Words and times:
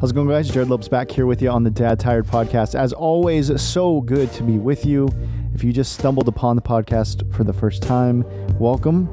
How's 0.00 0.12
it 0.12 0.14
going, 0.14 0.28
guys? 0.28 0.50
Jerrad 0.50 0.70
Lopes 0.70 0.88
back 0.88 1.10
here 1.10 1.26
with 1.26 1.42
you 1.42 1.50
on 1.50 1.62
the 1.62 1.68
Dad 1.68 2.00
Tired 2.00 2.26
podcast. 2.26 2.74
As 2.74 2.94
always, 2.94 3.60
so 3.60 4.00
good 4.00 4.32
to 4.32 4.42
be 4.42 4.56
with 4.56 4.86
you. 4.86 5.10
If 5.52 5.62
you 5.62 5.74
just 5.74 5.92
stumbled 5.92 6.26
upon 6.26 6.56
the 6.56 6.62
podcast 6.62 7.30
for 7.34 7.44
the 7.44 7.52
first 7.52 7.82
time, 7.82 8.24
welcome. 8.58 9.10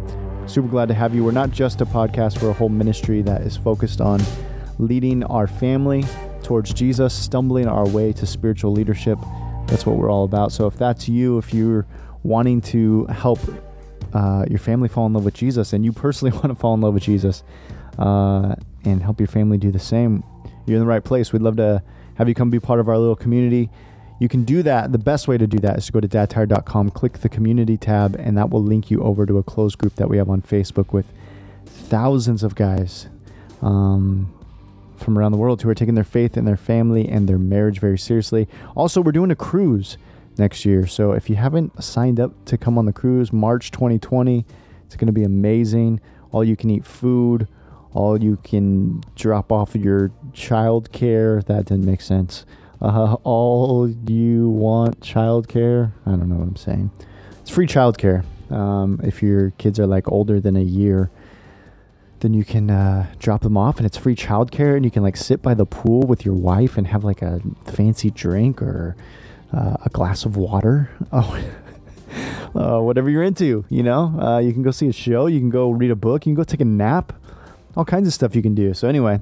Super 0.47 0.70
glad 0.70 0.88
to 0.88 0.94
have 0.94 1.13
you. 1.13 1.26
We're 1.26 1.31
not 1.31 1.52
just 1.52 1.81
a 1.81 1.86
podcast, 1.86 2.42
we're 2.42 2.52
a 2.52 2.54
whole 2.54 2.70
ministry 2.70 3.21
that 3.23 3.41
is 3.41 3.58
focused 3.58 4.00
on 4.00 4.21
leading 4.80 5.26
our 5.26 5.45
family 5.45 6.05
towards 6.41 6.73
Jesus, 6.73 7.13
stumbling 7.13 7.67
our 7.67 7.85
way 7.90 8.13
to 8.13 8.26
spiritual 8.26 8.72
leadership. 8.72 9.20
That's 9.66 9.85
what 9.85 9.98
we're 9.98 10.09
all 10.09 10.23
about. 10.23 10.54
So 10.54 10.67
if 10.67 10.77
that's 10.77 11.09
you, 11.09 11.38
if 11.38 11.54
you're 11.54 11.85
wanting 12.23 12.62
to 12.62 13.08
help 13.08 13.40
uh, 14.13 14.45
your 14.49 14.59
family 14.59 14.88
fall 14.88 15.05
in 15.08 15.12
love 15.12 15.26
with 15.26 15.34
Jesus 15.34 15.73
and 15.73 15.84
you 15.84 15.91
personally 15.91 16.31
want 16.38 16.48
to 16.48 16.55
fall 16.55 16.76
in 16.76 16.80
love 16.80 16.94
with 16.94 17.04
Jesus 17.04 17.44
uh, 17.99 18.55
and 18.85 19.04
help 19.04 19.20
your 19.20 19.27
family 19.27 19.58
do 19.58 19.70
the 19.70 19.80
same, 19.80 20.23
you're 20.67 20.77
in 20.77 20.81
the 20.81 20.88
right 20.88 21.03
place. 21.03 21.31
We'd 21.31 21.41
love 21.41 21.57
to 21.57 21.81
have 22.16 22.27
you 22.27 22.35
come 22.35 22.49
be 22.49 22.59
part 22.59 22.80
of 22.80 22.89
our 22.89 22.98
little 22.98 23.16
community. 23.16 23.70
You 24.20 24.27
can 24.27 24.44
do 24.44 24.63
that. 24.63 24.91
The 24.91 24.98
best 24.98 25.27
way 25.27 25.38
to 25.38 25.45
do 25.45 25.59
that 25.59 25.77
is 25.77 25.85
to 25.88 25.91
go 25.91 25.99
to 25.99 26.08
dadtired.com, 26.08 26.89
click 26.91 27.20
the 27.20 27.30
community 27.30 27.77
tab, 27.77 28.16
and 28.17 28.38
that 28.38 28.49
will 28.49 28.63
link 28.63 28.89
you 28.89 29.03
over 29.03 29.25
to 29.25 29.38
a 29.38 29.44
closed 29.44 29.77
group 29.77 29.95
that 29.95 30.09
we 30.09 30.17
have 30.17 30.30
on 30.30 30.41
Facebook 30.41 30.91
with 30.91 31.05
thousands 31.66 32.41
of 32.41 32.55
guys 32.55 33.08
um, 33.61 34.34
from 34.98 35.17
around 35.17 35.31
the 35.31 35.38
world 35.38 35.61
who 35.61 35.70
are 35.70 35.75
taking 35.75 35.95
their 35.95 36.03
faith 36.03 36.35
and 36.35 36.48
their 36.48 36.58
family 36.58 37.08
and 37.08 37.30
their 37.30 37.38
marriage 37.38 37.80
very 37.80 37.97
seriously. 37.97 38.47
Also, 38.75 39.02
we're 39.02 39.11
doing 39.11 39.30
a 39.30 39.36
cruise 39.36 39.97
next 40.39 40.66
year. 40.66 40.88
So 40.88 41.11
if 41.11 41.30
you 41.30 41.36
haven't 41.36 41.84
signed 41.84 42.20
up 42.20 42.45
to 42.45 42.58
come 42.58 42.77
on 42.77 42.86
the 42.86 42.94
cruise, 42.94 43.31
March 43.31 43.70
2020, 43.72 44.45
it's 44.86 44.95
going 44.95 45.08
to 45.08 45.13
be 45.13 45.23
amazing. 45.23 46.02
All 46.31 46.44
you 46.44 46.55
can 46.55 46.70
eat 46.70 46.86
food, 46.86 47.47
all 47.98 48.22
you 48.22 48.38
can 48.44 49.04
drop 49.16 49.52
off 49.52 49.76
your 49.76 50.12
child 50.32 50.92
care. 50.92 51.42
That 51.42 51.66
didn't 51.66 51.86
make 51.86 52.02
sense. 52.02 52.45
Uh, 52.80 53.16
all 53.23 53.89
you 53.89 54.50
want 54.50 55.02
child 55.02 55.48
care. 55.48 55.94
I 56.06 56.12
don't 56.12 56.30
know 56.30 56.36
what 56.36 56.48
I'm 56.48 56.56
saying. 56.56 56.92
It's 57.42 57.50
free 57.50 57.66
child 57.66 57.98
care. 57.98 58.23
Um, 58.52 59.02
if 59.04 59.23
your 59.23 59.50
kids 59.58 59.80
are 59.80 59.88
like 59.88 60.12
older 60.12 60.39
than 60.39 60.56
a 60.56 60.62
year, 60.62 61.09
then 62.20 62.36
you 62.36 62.45
can 62.45 62.70
uh, 62.70 63.08
drop 63.17 63.42
them 63.42 63.58
off 63.58 63.78
and 63.78 63.86
it's 63.86 63.98
free 63.98 64.16
child 64.16 64.52
care 64.52 64.76
and 64.76 64.86
you 64.86 64.92
can 64.92 65.02
like 65.02 65.17
sit 65.17 65.42
by 65.42 65.56
the 65.56 65.66
pool 65.66 66.02
with 66.02 66.23
your 66.23 66.36
wife 66.36 66.78
and 66.78 66.86
have 66.88 67.04
like 67.04 67.23
a 67.23 67.42
fancy 67.66 68.11
drink 68.11 68.61
or 68.61 68.95
uh, 69.52 69.78
a 69.84 69.89
glass 69.89 70.23
of 70.23 70.38
water. 70.38 70.92
Oh, 71.11 71.39
uh, 72.56 72.80
whatever 72.80 73.09
you're 73.09 73.23
into, 73.23 73.66
you 73.70 73.84
know. 73.84 74.17
Uh, 74.20 74.38
you 74.38 74.54
can 74.54 74.61
go 74.61 74.72
see 74.72 74.88
a 74.88 74.94
show. 74.94 75.26
You 75.26 75.39
can 75.39 75.50
go 75.50 75.72
read 75.72 75.92
a 75.92 75.95
book. 75.95 76.26
You 76.26 76.32
can 76.32 76.36
go 76.36 76.44
take 76.44 76.61
a 76.61 76.66
nap. 76.66 77.11
All 77.78 77.86
kinds 77.86 78.08
of 78.08 78.14
stuff 78.14 78.36
you 78.36 78.42
can 78.42 78.56
do. 78.56 78.73
So 78.73 78.89
anyway, 78.89 79.22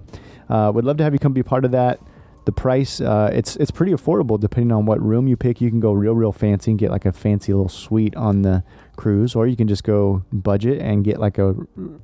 uh, 0.50 0.72
would 0.74 0.86
love 0.86 0.96
to 0.98 1.04
have 1.04 1.14
you 1.14 1.20
come 1.20 1.34
be 1.34 1.44
part 1.44 1.66
of 1.66 1.72
that. 1.72 2.00
The 2.46 2.52
price, 2.52 3.02
uh, 3.02 3.30
it's 3.34 3.56
it's 3.58 3.72
pretty 3.72 3.92
affordable 3.92 4.40
depending 4.40 4.72
on 4.72 4.86
what 4.86 5.02
room 5.02 5.28
you 5.28 5.36
pick. 5.36 5.60
You 5.60 5.70
can 5.70 5.80
go 5.80 5.92
real 5.92 6.14
real 6.14 6.32
fancy 6.32 6.72
and 6.72 6.80
get 6.80 6.90
like 6.90 7.06
a 7.06 7.12
fancy 7.12 7.52
little 7.52 7.70
suite 7.70 8.16
on 8.16 8.44
the 8.44 8.64
cruise, 8.96 9.36
or 9.36 9.46
you 9.46 9.58
can 9.58 9.68
just 9.68 9.84
go 9.84 10.24
budget 10.32 10.80
and 10.80 11.04
get 11.04 11.20
like 11.20 11.38
a 11.38 11.54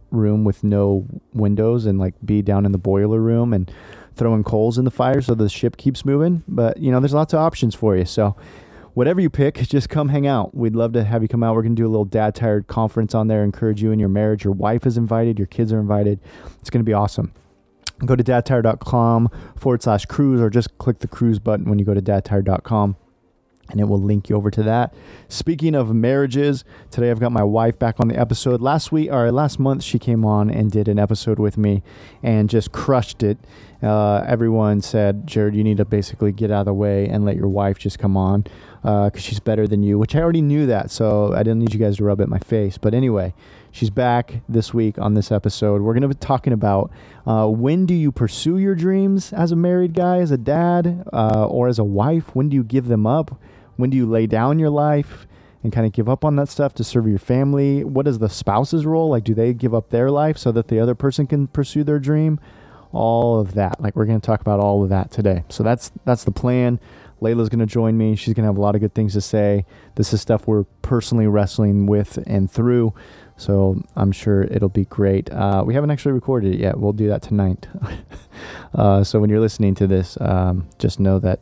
room 0.09 0.43
with 0.43 0.63
no 0.63 1.07
windows 1.33 1.85
and 1.85 1.99
like 1.99 2.15
be 2.25 2.41
down 2.41 2.65
in 2.65 2.71
the 2.71 2.77
boiler 2.77 3.21
room 3.21 3.53
and 3.53 3.71
throwing 4.15 4.43
coals 4.43 4.77
in 4.77 4.83
the 4.83 4.91
fire 4.91 5.21
so 5.21 5.33
the 5.33 5.47
ship 5.47 5.77
keeps 5.77 6.03
moving. 6.03 6.43
But 6.47 6.77
you 6.77 6.91
know, 6.91 6.99
there's 6.99 7.13
lots 7.13 7.33
of 7.33 7.39
options 7.39 7.75
for 7.75 7.95
you. 7.95 8.03
So 8.03 8.35
whatever 8.93 9.21
you 9.21 9.29
pick, 9.29 9.55
just 9.67 9.89
come 9.89 10.09
hang 10.09 10.27
out. 10.27 10.55
We'd 10.55 10.75
love 10.75 10.93
to 10.93 11.03
have 11.03 11.21
you 11.21 11.27
come 11.27 11.43
out. 11.43 11.55
We're 11.55 11.63
going 11.63 11.75
to 11.75 11.81
do 11.81 11.87
a 11.87 11.89
little 11.89 12.05
dad 12.05 12.35
tired 12.35 12.67
conference 12.67 13.13
on 13.13 13.27
there, 13.27 13.43
encourage 13.43 13.81
you 13.81 13.91
in 13.91 13.99
your 13.99 14.09
marriage. 14.09 14.43
Your 14.43 14.53
wife 14.53 14.85
is 14.85 14.97
invited, 14.97 15.39
your 15.39 15.47
kids 15.47 15.71
are 15.73 15.79
invited. 15.79 16.19
It's 16.59 16.69
going 16.69 16.81
to 16.81 16.89
be 16.89 16.93
awesome. 16.93 17.33
Go 18.05 18.15
to 18.15 18.23
dadtired.com 18.23 19.29
forward 19.55 19.83
slash 19.83 20.05
cruise 20.05 20.41
or 20.41 20.49
just 20.49 20.75
click 20.79 20.99
the 20.99 21.07
cruise 21.07 21.37
button 21.37 21.69
when 21.69 21.77
you 21.77 21.85
go 21.85 21.93
to 21.93 22.01
dadtired.com 22.01 22.95
and 23.71 23.79
it 23.79 23.85
will 23.85 24.01
link 24.01 24.29
you 24.29 24.35
over 24.35 24.51
to 24.51 24.63
that. 24.63 24.93
Speaking 25.27 25.75
of 25.75 25.93
marriages, 25.93 26.63
today 26.89 27.09
I've 27.11 27.19
got 27.19 27.31
my 27.31 27.43
wife 27.43 27.79
back 27.79 27.99
on 27.99 28.07
the 28.07 28.17
episode. 28.17 28.61
Last 28.61 28.91
week 28.91 29.11
or 29.11 29.31
last 29.31 29.59
month, 29.59 29.83
she 29.83 29.99
came 29.99 30.25
on 30.25 30.49
and 30.49 30.71
did 30.71 30.87
an 30.87 30.99
episode 30.99 31.39
with 31.39 31.57
me 31.57 31.83
and 32.21 32.49
just 32.49 32.71
crushed 32.71 33.23
it. 33.23 33.37
Uh, 33.81 34.23
everyone 34.27 34.81
said, 34.81 35.25
Jerrad, 35.25 35.55
you 35.55 35.63
need 35.63 35.77
to 35.77 35.85
basically 35.85 36.31
get 36.31 36.51
out 36.51 36.61
of 36.61 36.65
the 36.67 36.73
way 36.73 37.07
and 37.07 37.25
let 37.25 37.35
your 37.35 37.47
wife 37.47 37.79
just 37.79 37.97
come 37.97 38.15
on 38.15 38.43
because 38.81 39.15
uh, 39.15 39.19
she's 39.19 39.39
better 39.39 39.67
than 39.67 39.83
you, 39.83 39.97
which 39.97 40.15
I 40.15 40.21
already 40.21 40.41
knew 40.41 40.65
that. 40.67 40.91
So 40.91 41.33
I 41.33 41.43
didn't 41.43 41.59
need 41.59 41.73
you 41.73 41.79
guys 41.79 41.97
to 41.97 42.03
rub 42.03 42.19
it 42.19 42.23
in 42.23 42.29
my 42.29 42.39
face. 42.39 42.77
But 42.77 42.93
anyway, 42.93 43.33
she's 43.71 43.89
back 43.89 44.41
this 44.47 44.73
week 44.73 44.99
on 44.99 45.13
this 45.15 45.31
episode. 45.31 45.81
We're 45.81 45.93
going 45.93 46.01
to 46.01 46.07
be 46.07 46.15
talking 46.15 46.53
about 46.53 46.91
uh, 47.25 47.47
when 47.47 47.85
do 47.85 47.93
you 47.93 48.11
pursue 48.11 48.57
your 48.57 48.75
dreams 48.75 49.33
as 49.33 49.51
a 49.51 49.55
married 49.55 49.93
guy, 49.93 50.19
as 50.19 50.31
a 50.31 50.37
dad, 50.37 51.03
uh, 51.11 51.45
or 51.47 51.67
as 51.67 51.79
a 51.79 51.83
wife? 51.83 52.35
When 52.35 52.49
do 52.49 52.55
you 52.55 52.63
give 52.63 52.87
them 52.87 53.07
up? 53.07 53.39
When 53.77 53.89
do 53.89 53.97
you 53.97 54.05
lay 54.05 54.27
down 54.27 54.59
your 54.59 54.69
life? 54.69 55.27
and 55.63 55.71
kind 55.71 55.85
of 55.85 55.91
give 55.91 56.09
up 56.09 56.25
on 56.25 56.35
that 56.37 56.49
stuff 56.49 56.73
to 56.75 56.83
serve 56.83 57.07
your 57.07 57.19
family? 57.19 57.83
What 57.83 58.07
is 58.07 58.19
the 58.19 58.29
spouse's 58.29 58.85
role? 58.85 59.09
Like, 59.09 59.23
do 59.23 59.33
they 59.33 59.53
give 59.53 59.73
up 59.73 59.89
their 59.89 60.09
life 60.09 60.37
so 60.37 60.51
that 60.51 60.67
the 60.67 60.79
other 60.79 60.95
person 60.95 61.27
can 61.27 61.47
pursue 61.47 61.83
their 61.83 61.99
dream? 61.99 62.39
All 62.91 63.39
of 63.39 63.53
that. 63.53 63.79
Like, 63.79 63.95
we're 63.95 64.05
going 64.05 64.19
to 64.19 64.25
talk 64.25 64.41
about 64.41 64.59
all 64.59 64.83
of 64.83 64.89
that 64.89 65.11
today. 65.11 65.43
So 65.49 65.63
that's 65.63 65.91
that's 66.05 66.23
the 66.23 66.31
plan. 66.31 66.79
Leila's 67.21 67.49
going 67.49 67.59
to 67.59 67.67
join 67.67 67.97
me. 67.97 68.15
She's 68.15 68.33
going 68.33 68.43
to 68.43 68.47
have 68.47 68.57
a 68.57 68.61
lot 68.61 68.73
of 68.73 68.81
good 68.81 68.95
things 68.95 69.13
to 69.13 69.21
say. 69.21 69.65
This 69.95 70.11
is 70.11 70.21
stuff 70.21 70.47
we're 70.47 70.63
personally 70.81 71.27
wrestling 71.27 71.85
with 71.85 72.17
and 72.25 72.49
through. 72.49 72.95
So 73.37 73.81
I'm 73.95 74.11
sure 74.11 74.43
it'll 74.43 74.69
be 74.69 74.85
great. 74.85 75.31
Uh, 75.31 75.63
we 75.65 75.75
haven't 75.75 75.91
actually 75.91 76.13
recorded 76.13 76.55
it 76.55 76.59
yet. 76.59 76.79
We'll 76.79 76.93
do 76.93 77.07
that 77.09 77.21
tonight. 77.21 77.67
uh, 78.73 79.03
so 79.03 79.19
when 79.19 79.29
you're 79.29 79.39
listening 79.39 79.75
to 79.75 79.87
this, 79.87 80.17
um, 80.19 80.67
just 80.79 80.99
know 80.99 81.19
that 81.19 81.41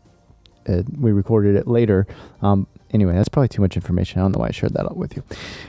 it, 0.69 0.85
we 0.97 1.11
recorded 1.11 1.55
it 1.55 1.67
later. 1.67 2.07
Um, 2.41 2.67
anyway, 2.91 3.13
that's 3.13 3.29
probably 3.29 3.47
too 3.47 3.61
much 3.61 3.75
information. 3.75 4.19
I 4.19 4.23
don't 4.23 4.33
know 4.33 4.39
why 4.39 4.47
I 4.47 4.51
shared 4.51 4.73
that 4.73 4.85
out 4.85 4.97
with 4.97 5.15
you. 5.15 5.23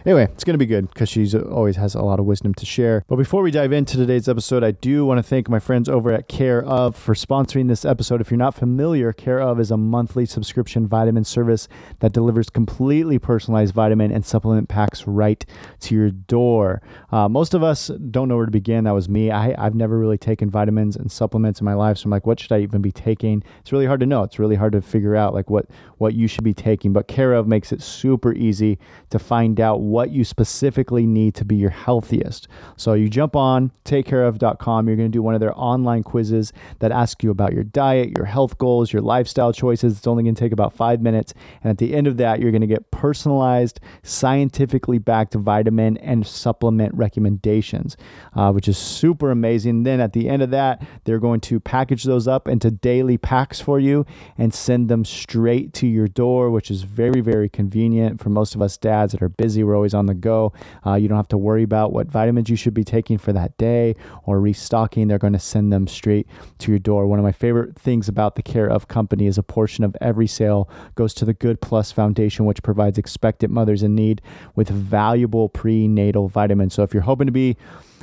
Anyway, 0.04 0.24
it's 0.24 0.44
going 0.44 0.54
to 0.54 0.58
be 0.58 0.66
good 0.66 0.88
because 0.88 1.08
she 1.08 1.30
always 1.36 1.76
has 1.76 1.94
a 1.94 2.02
lot 2.02 2.18
of 2.18 2.26
wisdom 2.26 2.54
to 2.54 2.66
share. 2.66 3.04
But 3.08 3.16
before 3.16 3.42
we 3.42 3.50
dive 3.50 3.72
into 3.72 3.96
today's 3.96 4.28
episode, 4.28 4.64
I 4.64 4.70
do 4.70 5.04
want 5.04 5.18
to 5.18 5.22
thank 5.22 5.48
my 5.48 5.58
friends 5.58 5.88
over 5.88 6.12
at 6.12 6.28
Care 6.28 6.62
of 6.62 6.96
for 6.96 7.14
sponsoring 7.14 7.68
this 7.68 7.84
episode. 7.84 8.20
If 8.20 8.30
you're 8.30 8.38
not 8.38 8.54
familiar, 8.54 9.12
Care 9.12 9.40
of 9.40 9.60
is 9.60 9.70
a 9.70 9.76
monthly 9.76 10.26
subscription 10.26 10.86
vitamin 10.86 11.24
service 11.24 11.68
that 12.00 12.12
delivers 12.12 12.50
completely 12.50 13.18
personalized 13.18 13.74
vitamin 13.74 14.10
and 14.10 14.24
supplement 14.24 14.68
packs 14.68 15.06
right 15.06 15.44
to 15.80 15.94
your 15.94 16.10
door. 16.10 16.82
Uh, 17.12 17.28
most 17.28 17.54
of 17.54 17.62
us 17.62 17.88
don't 18.10 18.28
know 18.28 18.36
where 18.36 18.46
to 18.46 18.52
begin. 18.52 18.84
That 18.84 18.94
was 18.94 19.08
me. 19.08 19.30
I, 19.30 19.54
I've 19.58 19.74
never 19.74 19.98
really 19.98 20.18
taken 20.18 20.50
vitamins 20.50 20.96
and 20.96 21.10
supplements 21.10 21.60
in 21.60 21.64
my 21.64 21.74
life, 21.74 21.98
so 21.98 22.04
I'm 22.04 22.10
like, 22.10 22.26
what 22.26 22.40
should 22.40 22.52
I 22.52 22.60
even 22.60 22.82
be 22.82 22.92
taking? 22.92 23.42
It's 23.60 23.72
really 23.72 23.86
hard 23.86 24.00
to 24.00 24.06
know. 24.06 24.22
It's 24.22 24.38
really 24.38 24.56
hard 24.56 24.72
to 24.72 24.82
figure 24.82 25.16
out 25.16 25.34
like 25.34 25.50
what 25.50 25.66
what 25.98 26.14
you 26.14 26.26
should 26.26 26.44
be 26.44 26.54
taking. 26.54 26.92
But 26.92 27.08
Care 27.10 27.34
of 27.34 27.48
makes 27.48 27.72
it 27.72 27.82
super 27.82 28.32
easy 28.32 28.78
to 29.10 29.18
find 29.18 29.60
out 29.60 29.80
what 29.80 30.10
you 30.10 30.22
specifically 30.22 31.06
need 31.06 31.34
to 31.34 31.44
be 31.44 31.56
your 31.56 31.70
healthiest. 31.70 32.46
So 32.76 32.94
you 32.94 33.08
jump 33.08 33.34
on 33.34 33.72
takecareof.com. 33.84 34.86
You're 34.86 34.96
going 34.96 35.10
to 35.10 35.12
do 35.12 35.20
one 35.20 35.34
of 35.34 35.40
their 35.40 35.58
online 35.58 36.04
quizzes 36.04 36.52
that 36.78 36.92
ask 36.92 37.24
you 37.24 37.32
about 37.32 37.52
your 37.52 37.64
diet, 37.64 38.16
your 38.16 38.26
health 38.26 38.58
goals, 38.58 38.92
your 38.92 39.02
lifestyle 39.02 39.52
choices. 39.52 39.98
It's 39.98 40.06
only 40.06 40.22
going 40.22 40.36
to 40.36 40.40
take 40.40 40.52
about 40.52 40.72
five 40.72 41.02
minutes. 41.02 41.34
And 41.64 41.70
at 41.72 41.78
the 41.78 41.94
end 41.94 42.06
of 42.06 42.16
that, 42.18 42.38
you're 42.38 42.52
going 42.52 42.60
to 42.60 42.68
get 42.68 42.92
personalized, 42.92 43.80
scientifically 44.04 44.98
backed 44.98 45.34
vitamin 45.34 45.96
and 45.96 46.24
supplement 46.24 46.94
recommendations, 46.94 47.96
uh, 48.36 48.52
which 48.52 48.68
is 48.68 48.78
super 48.78 49.32
amazing. 49.32 49.82
Then 49.82 49.98
at 49.98 50.12
the 50.12 50.28
end 50.28 50.42
of 50.42 50.50
that, 50.50 50.80
they're 51.02 51.18
going 51.18 51.40
to 51.40 51.58
package 51.58 52.04
those 52.04 52.28
up 52.28 52.46
into 52.46 52.70
daily 52.70 53.18
packs 53.18 53.60
for 53.60 53.80
you 53.80 54.06
and 54.38 54.54
send 54.54 54.88
them 54.88 55.04
straight 55.04 55.72
to 55.74 55.88
your 55.88 56.06
door, 56.06 56.50
which 56.50 56.70
is 56.70 56.82
very, 57.00 57.22
very 57.22 57.48
convenient 57.48 58.20
for 58.20 58.28
most 58.28 58.54
of 58.54 58.60
us 58.60 58.76
dads 58.76 59.12
that 59.12 59.22
are 59.22 59.30
busy. 59.30 59.64
We're 59.64 59.74
always 59.74 59.94
on 59.94 60.04
the 60.04 60.12
go. 60.12 60.52
Uh, 60.84 60.96
you 60.96 61.08
don't 61.08 61.16
have 61.16 61.28
to 61.28 61.38
worry 61.38 61.62
about 61.62 61.94
what 61.94 62.08
vitamins 62.08 62.50
you 62.50 62.56
should 62.56 62.74
be 62.74 62.84
taking 62.84 63.16
for 63.16 63.32
that 63.32 63.56
day 63.56 63.96
or 64.24 64.38
restocking. 64.38 65.08
They're 65.08 65.18
going 65.18 65.32
to 65.32 65.38
send 65.38 65.72
them 65.72 65.86
straight 65.86 66.26
to 66.58 66.70
your 66.70 66.78
door. 66.78 67.06
One 67.06 67.18
of 67.18 67.24
my 67.24 67.32
favorite 67.32 67.78
things 67.78 68.06
about 68.06 68.34
the 68.34 68.42
Care 68.42 68.68
of 68.68 68.88
company 68.88 69.26
is 69.26 69.38
a 69.38 69.42
portion 69.42 69.82
of 69.82 69.96
every 70.02 70.26
sale 70.26 70.68
goes 70.94 71.14
to 71.14 71.24
the 71.24 71.32
Good 71.32 71.62
Plus 71.62 71.90
Foundation, 71.90 72.44
which 72.44 72.62
provides 72.62 72.98
expectant 72.98 73.50
mothers 73.50 73.82
in 73.82 73.94
need 73.94 74.20
with 74.54 74.68
valuable 74.68 75.48
prenatal 75.48 76.28
vitamins. 76.28 76.74
So 76.74 76.82
if 76.82 76.92
you're 76.92 77.04
hoping 77.04 77.26
to 77.28 77.32
be 77.32 77.56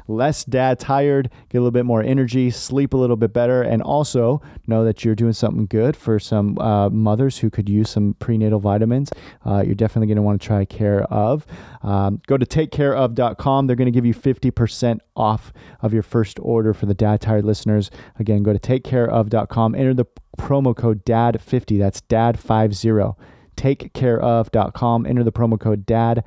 less 0.07 0.43
dad 0.43 0.79
tired, 0.79 1.29
get 1.49 1.57
a 1.57 1.61
little 1.61 1.71
bit 1.71 1.85
more 1.85 2.03
energy, 2.03 2.49
sleep 2.51 2.93
a 2.93 2.97
little 2.97 3.15
bit 3.15 3.33
better, 3.33 3.61
and 3.61 3.81
also 3.81 4.41
know 4.67 4.83
that 4.85 5.03
you're 5.03 5.15
doing 5.15 5.33
something 5.33 5.65
good 5.65 5.95
for 5.95 6.19
some 6.19 6.57
uh, 6.59 6.89
mothers 6.89 7.39
who 7.39 7.49
could 7.49 7.67
use 7.67 7.89
some 7.89 8.15
prenatal 8.19 8.59
vitamins. 8.59 9.11
Uh, 9.45 9.63
you're 9.65 9.75
definitely 9.75 10.07
going 10.07 10.17
to 10.17 10.21
want 10.21 10.39
to 10.41 10.45
try 10.45 10.65
Care 10.65 11.03
of. 11.03 11.45
Um, 11.81 12.21
go 12.27 12.37
to 12.37 12.45
takecareof.com. 12.45 13.67
They're 13.67 13.75
going 13.75 13.85
to 13.85 13.91
give 13.91 14.05
you 14.05 14.13
50% 14.13 14.99
off 15.15 15.53
of 15.81 15.93
your 15.93 16.03
first 16.03 16.39
order 16.39 16.73
for 16.73 16.85
the 16.85 16.93
dad 16.93 17.21
tired 17.21 17.45
listeners. 17.45 17.89
Again, 18.19 18.43
go 18.43 18.53
to 18.53 18.59
takecareof.com. 18.59 19.75
Enter 19.75 19.93
the 19.93 20.05
promo 20.37 20.75
code 20.75 21.05
DAD50. 21.05 21.79
That's 21.79 22.01
DAD50 22.01 23.15
takecareof.com. 23.57 25.05
Enter 25.05 25.23
the 25.23 25.31
promo 25.31 25.59
code 25.59 25.85
DAD50. 25.85 26.23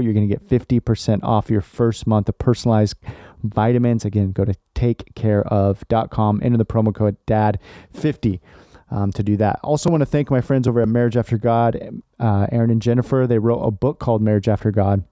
You're 0.00 0.14
going 0.14 0.28
to 0.28 0.36
get 0.36 0.46
50% 0.48 1.22
off 1.22 1.50
your 1.50 1.60
first 1.60 2.06
month 2.06 2.28
of 2.28 2.38
personalized 2.38 2.96
vitamins. 3.42 4.04
Again, 4.04 4.32
go 4.32 4.44
to 4.44 4.54
takecareof.com, 4.74 6.40
enter 6.42 6.56
the 6.56 6.66
promo 6.66 6.94
code 6.94 7.16
DAD50 7.26 8.40
um, 8.90 9.12
to 9.12 9.22
do 9.22 9.36
that. 9.36 9.60
Also, 9.62 9.90
want 9.90 10.00
to 10.00 10.06
thank 10.06 10.30
my 10.30 10.40
friends 10.40 10.66
over 10.66 10.80
at 10.80 10.88
Marriage 10.88 11.16
After 11.16 11.38
God, 11.38 12.00
uh, 12.18 12.46
Aaron 12.50 12.70
and 12.70 12.82
Jennifer. 12.82 13.26
They 13.26 13.38
wrote 13.38 13.60
a 13.60 13.70
book 13.70 13.98
called 13.98 14.22
Marriage 14.22 14.48
After 14.48 14.70
God. 14.70 15.04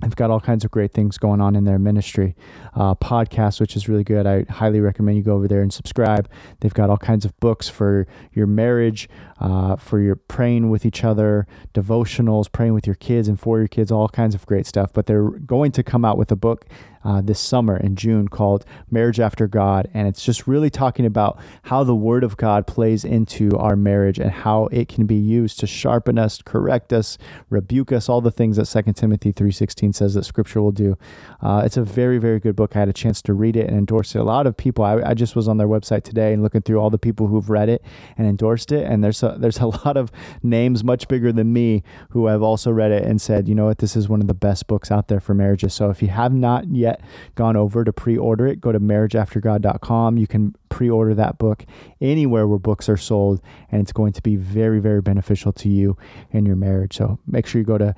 They've 0.00 0.16
got 0.16 0.30
all 0.30 0.40
kinds 0.40 0.64
of 0.64 0.70
great 0.70 0.92
things 0.92 1.18
going 1.18 1.40
on 1.40 1.54
in 1.56 1.64
their 1.64 1.78
ministry. 1.78 2.36
Uh, 2.74 2.94
podcast, 2.94 3.60
which 3.60 3.76
is 3.76 3.88
really 3.88 4.04
good. 4.04 4.26
I 4.26 4.44
highly 4.48 4.80
recommend 4.80 5.16
you 5.16 5.22
go 5.22 5.34
over 5.34 5.48
there 5.48 5.60
and 5.60 5.72
subscribe. 5.72 6.28
They've 6.60 6.72
got 6.72 6.88
all 6.88 6.98
kinds 6.98 7.24
of 7.24 7.38
books 7.40 7.68
for 7.68 8.06
your 8.32 8.46
marriage, 8.46 9.08
uh, 9.40 9.76
for 9.76 10.00
your 10.00 10.16
praying 10.16 10.70
with 10.70 10.86
each 10.86 11.04
other, 11.04 11.46
devotionals, 11.74 12.50
praying 12.50 12.74
with 12.74 12.86
your 12.86 12.94
kids 12.96 13.28
and 13.28 13.38
for 13.38 13.58
your 13.58 13.68
kids, 13.68 13.90
all 13.90 14.08
kinds 14.08 14.34
of 14.34 14.46
great 14.46 14.66
stuff. 14.66 14.92
But 14.92 15.06
they're 15.06 15.30
going 15.30 15.72
to 15.72 15.82
come 15.82 16.04
out 16.04 16.16
with 16.16 16.30
a 16.30 16.36
book 16.36 16.66
uh, 17.04 17.20
this 17.22 17.40
summer 17.40 17.76
in 17.76 17.96
June 17.96 18.28
called 18.28 18.64
Marriage 18.90 19.20
After 19.20 19.46
God. 19.46 19.88
And 19.94 20.06
it's 20.06 20.22
just 20.22 20.46
really 20.46 20.70
talking 20.70 21.06
about 21.06 21.38
how 21.62 21.84
the 21.84 21.94
Word 21.94 22.24
of 22.24 22.36
God 22.36 22.66
plays 22.66 23.04
into 23.04 23.56
our 23.56 23.76
marriage 23.76 24.18
and 24.18 24.30
how 24.30 24.66
it 24.66 24.88
can 24.88 25.06
be 25.06 25.16
used 25.16 25.58
to 25.60 25.66
sharpen 25.66 26.18
us, 26.18 26.42
correct 26.42 26.92
us, 26.92 27.16
rebuke 27.48 27.92
us, 27.92 28.08
all 28.08 28.20
the 28.20 28.30
things 28.30 28.56
that 28.56 28.66
2 28.66 28.92
Timothy 28.92 29.32
3.16 29.32 29.89
says 29.94 30.14
that 30.14 30.24
Scripture 30.24 30.62
will 30.62 30.72
do. 30.72 30.96
Uh, 31.42 31.62
it's 31.64 31.76
a 31.76 31.82
very, 31.82 32.18
very 32.18 32.40
good 32.40 32.56
book. 32.56 32.76
I 32.76 32.80
had 32.80 32.88
a 32.88 32.92
chance 32.92 33.22
to 33.22 33.32
read 33.32 33.56
it 33.56 33.66
and 33.66 33.76
endorse 33.76 34.14
it. 34.14 34.18
A 34.18 34.24
lot 34.24 34.46
of 34.46 34.56
people, 34.56 34.84
I, 34.84 35.00
I 35.02 35.14
just 35.14 35.36
was 35.36 35.48
on 35.48 35.58
their 35.58 35.68
website 35.68 36.02
today 36.02 36.32
and 36.32 36.42
looking 36.42 36.62
through 36.62 36.78
all 36.78 36.90
the 36.90 36.98
people 36.98 37.26
who've 37.26 37.48
read 37.48 37.68
it 37.68 37.82
and 38.16 38.26
endorsed 38.26 38.72
it. 38.72 38.86
And 38.86 39.02
there's 39.02 39.22
a, 39.22 39.36
there's 39.38 39.58
a 39.58 39.66
lot 39.84 39.96
of 39.96 40.10
names 40.42 40.84
much 40.84 41.08
bigger 41.08 41.32
than 41.32 41.52
me 41.52 41.82
who 42.10 42.26
have 42.26 42.42
also 42.42 42.70
read 42.70 42.90
it 42.90 43.04
and 43.04 43.20
said, 43.20 43.48
you 43.48 43.54
know 43.54 43.66
what, 43.66 43.78
this 43.78 43.96
is 43.96 44.08
one 44.08 44.20
of 44.20 44.26
the 44.26 44.34
best 44.34 44.66
books 44.66 44.90
out 44.90 45.08
there 45.08 45.20
for 45.20 45.34
marriages. 45.34 45.74
So 45.74 45.90
if 45.90 46.02
you 46.02 46.08
have 46.08 46.32
not 46.32 46.68
yet 46.68 47.00
gone 47.34 47.56
over 47.56 47.84
to 47.84 47.92
pre-order 47.92 48.46
it, 48.46 48.60
go 48.60 48.72
to 48.72 48.80
marriageaftergod.com. 48.80 50.16
You 50.16 50.26
can 50.26 50.54
pre-order 50.68 51.14
that 51.14 51.38
book 51.38 51.64
anywhere 52.00 52.46
where 52.48 52.58
books 52.58 52.88
are 52.88 52.96
sold, 52.96 53.42
and 53.70 53.82
it's 53.82 53.92
going 53.92 54.12
to 54.12 54.22
be 54.22 54.36
very, 54.36 54.80
very 54.80 55.02
beneficial 55.02 55.52
to 55.52 55.68
you 55.68 55.96
in 56.30 56.46
your 56.46 56.56
marriage. 56.56 56.96
So 56.96 57.18
make 57.26 57.46
sure 57.46 57.60
you 57.60 57.66
go 57.66 57.78
to 57.78 57.94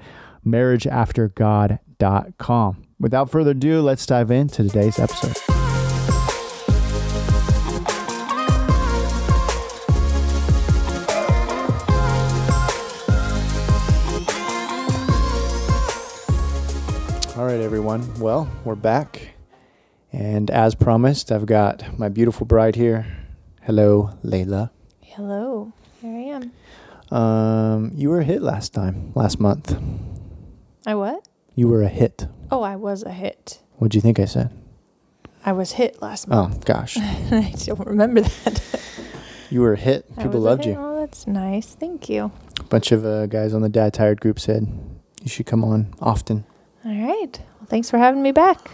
marriageaftergod.com. 0.46 2.82
Without 2.98 3.30
further 3.30 3.50
ado, 3.52 3.80
let's 3.82 4.06
dive 4.06 4.30
into 4.30 4.62
today's 4.62 4.98
episode. 4.98 5.36
All 17.36 17.46
right, 17.48 17.60
everyone. 17.60 18.12
Well, 18.20 18.50
we're 18.64 18.74
back. 18.74 19.30
And 20.12 20.50
as 20.50 20.74
promised, 20.74 21.32
I've 21.32 21.46
got 21.46 21.98
my 21.98 22.08
beautiful 22.08 22.46
bride 22.46 22.76
here. 22.76 23.06
Hello, 23.62 24.10
Leila. 24.22 24.70
Hello. 25.00 25.72
Here 26.00 26.14
I 26.14 26.36
am. 26.36 26.52
Um, 27.18 27.92
you 27.94 28.10
were 28.10 28.22
hit 28.22 28.42
last 28.42 28.74
time, 28.74 29.12
last 29.14 29.40
month. 29.40 29.74
I 30.86 30.94
what? 30.94 31.26
You 31.54 31.68
were 31.68 31.82
a 31.82 31.88
hit. 31.88 32.26
Oh, 32.50 32.62
I 32.62 32.76
was 32.76 33.02
a 33.02 33.10
hit. 33.12 33.60
What'd 33.76 33.94
you 33.94 34.00
think 34.00 34.18
I 34.18 34.24
said? 34.24 34.50
I 35.44 35.52
was 35.52 35.72
hit 35.72 36.00
last 36.00 36.28
Oh, 36.30 36.50
gosh. 36.64 36.96
I 37.00 37.52
don't 37.64 37.86
remember 37.86 38.20
that. 38.22 38.62
You 39.50 39.60
were 39.60 39.74
a 39.74 39.78
hit. 39.78 40.06
I 40.16 40.22
People 40.22 40.40
was 40.40 40.44
a 40.44 40.48
loved 40.48 40.64
hit. 40.64 40.72
you. 40.74 40.78
Oh, 40.80 41.00
that's 41.00 41.26
nice. 41.26 41.74
Thank 41.74 42.08
you. 42.08 42.30
A 42.60 42.62
bunch 42.64 42.90
of 42.92 43.04
uh, 43.04 43.26
guys 43.26 43.52
on 43.54 43.62
the 43.62 43.68
Dad 43.68 43.92
Tired 43.94 44.20
group 44.20 44.38
said 44.40 44.66
you 45.22 45.28
should 45.28 45.46
come 45.46 45.64
on 45.64 45.94
often. 46.00 46.44
All 46.84 46.90
right. 46.92 47.38
Well, 47.60 47.66
thanks 47.66 47.90
for 47.90 47.98
having 47.98 48.22
me 48.22 48.32
back. 48.32 48.70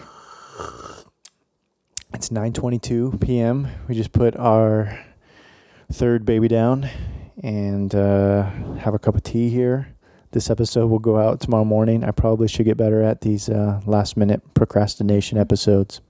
It's 2.15 2.31
9:22 2.31 3.21
p.m. 3.21 3.69
We 3.87 3.95
just 3.95 4.13
put 4.13 4.35
our 4.37 4.99
third 5.93 6.25
baby 6.25 6.49
down 6.49 6.89
and 7.43 7.95
uh, 7.95 8.45
have 8.79 8.95
a 8.95 8.99
cup 8.99 9.15
of 9.15 9.23
tea 9.23 9.49
here. 9.51 9.89
This 10.31 10.51
episode 10.51 10.89
will 10.89 10.99
go 10.99 11.19
out 11.19 11.41
tomorrow 11.41 11.65
morning. 11.65 12.05
I 12.05 12.11
probably 12.11 12.49
should 12.49 12.67
get 12.67 12.77
better 12.77 13.03
at 13.03 13.23
these 13.23 13.49
uh, 13.49 13.81
last 13.87 14.17
minute 14.17 14.43
procrastination 14.55 15.39
episodes. 15.39 16.01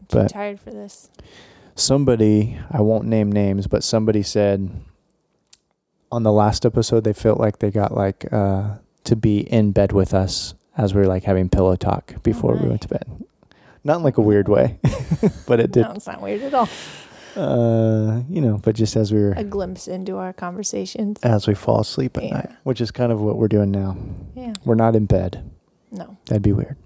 I'm 0.00 0.06
too 0.06 0.18
But- 0.18 0.30
tired 0.30 0.60
for 0.60 0.70
this. 0.70 1.10
Somebody, 1.76 2.58
I 2.72 2.80
won't 2.80 3.04
name 3.06 3.30
names, 3.30 3.68
but 3.68 3.84
somebody 3.84 4.24
said 4.24 4.68
on 6.10 6.24
the 6.24 6.32
last 6.32 6.66
episode 6.66 7.04
they 7.04 7.12
felt 7.12 7.38
like 7.38 7.60
they 7.60 7.70
got 7.70 7.94
like 7.94 8.26
uh, 8.32 8.78
to 9.04 9.14
be 9.14 9.38
in 9.40 9.70
bed 9.70 9.92
with 9.92 10.12
us 10.12 10.54
as 10.76 10.92
we 10.92 11.02
were 11.02 11.06
like 11.06 11.22
having 11.22 11.48
pillow 11.48 11.76
talk 11.76 12.20
before 12.24 12.56
we 12.56 12.68
went 12.68 12.80
to 12.82 12.88
bed. 12.88 13.04
Not 13.84 13.98
in 13.98 14.02
like 14.02 14.18
a 14.18 14.22
weird 14.22 14.48
way, 14.48 14.80
but 15.46 15.60
it 15.60 15.70
did 15.72 15.82
No, 15.82 15.92
it's 15.92 16.08
not 16.08 16.20
weird 16.20 16.42
at 16.42 16.52
all. 16.54 16.68
Uh, 17.38 18.22
you 18.28 18.40
know, 18.40 18.58
but 18.62 18.74
just 18.74 18.96
as 18.96 19.12
we 19.12 19.20
were 19.20 19.32
A 19.36 19.44
glimpse 19.44 19.86
into 19.88 20.16
our 20.16 20.32
conversations. 20.32 21.18
as 21.22 21.46
we 21.46 21.54
fall 21.54 21.80
asleep 21.80 22.16
at 22.18 22.24
Yeah. 22.24 22.30
night, 22.34 22.50
which 22.64 22.80
is 22.80 22.90
kind 22.90 23.12
of 23.12 23.20
what 23.20 23.36
we're 23.36 23.48
doing 23.48 23.70
now. 23.70 23.96
Yeah. 24.34 24.54
We're 24.64 24.74
not 24.74 24.96
in 24.96 25.06
bed. 25.06 25.48
No. 25.90 26.16
That'd 26.26 26.42
be 26.42 26.52
weird. 26.52 26.76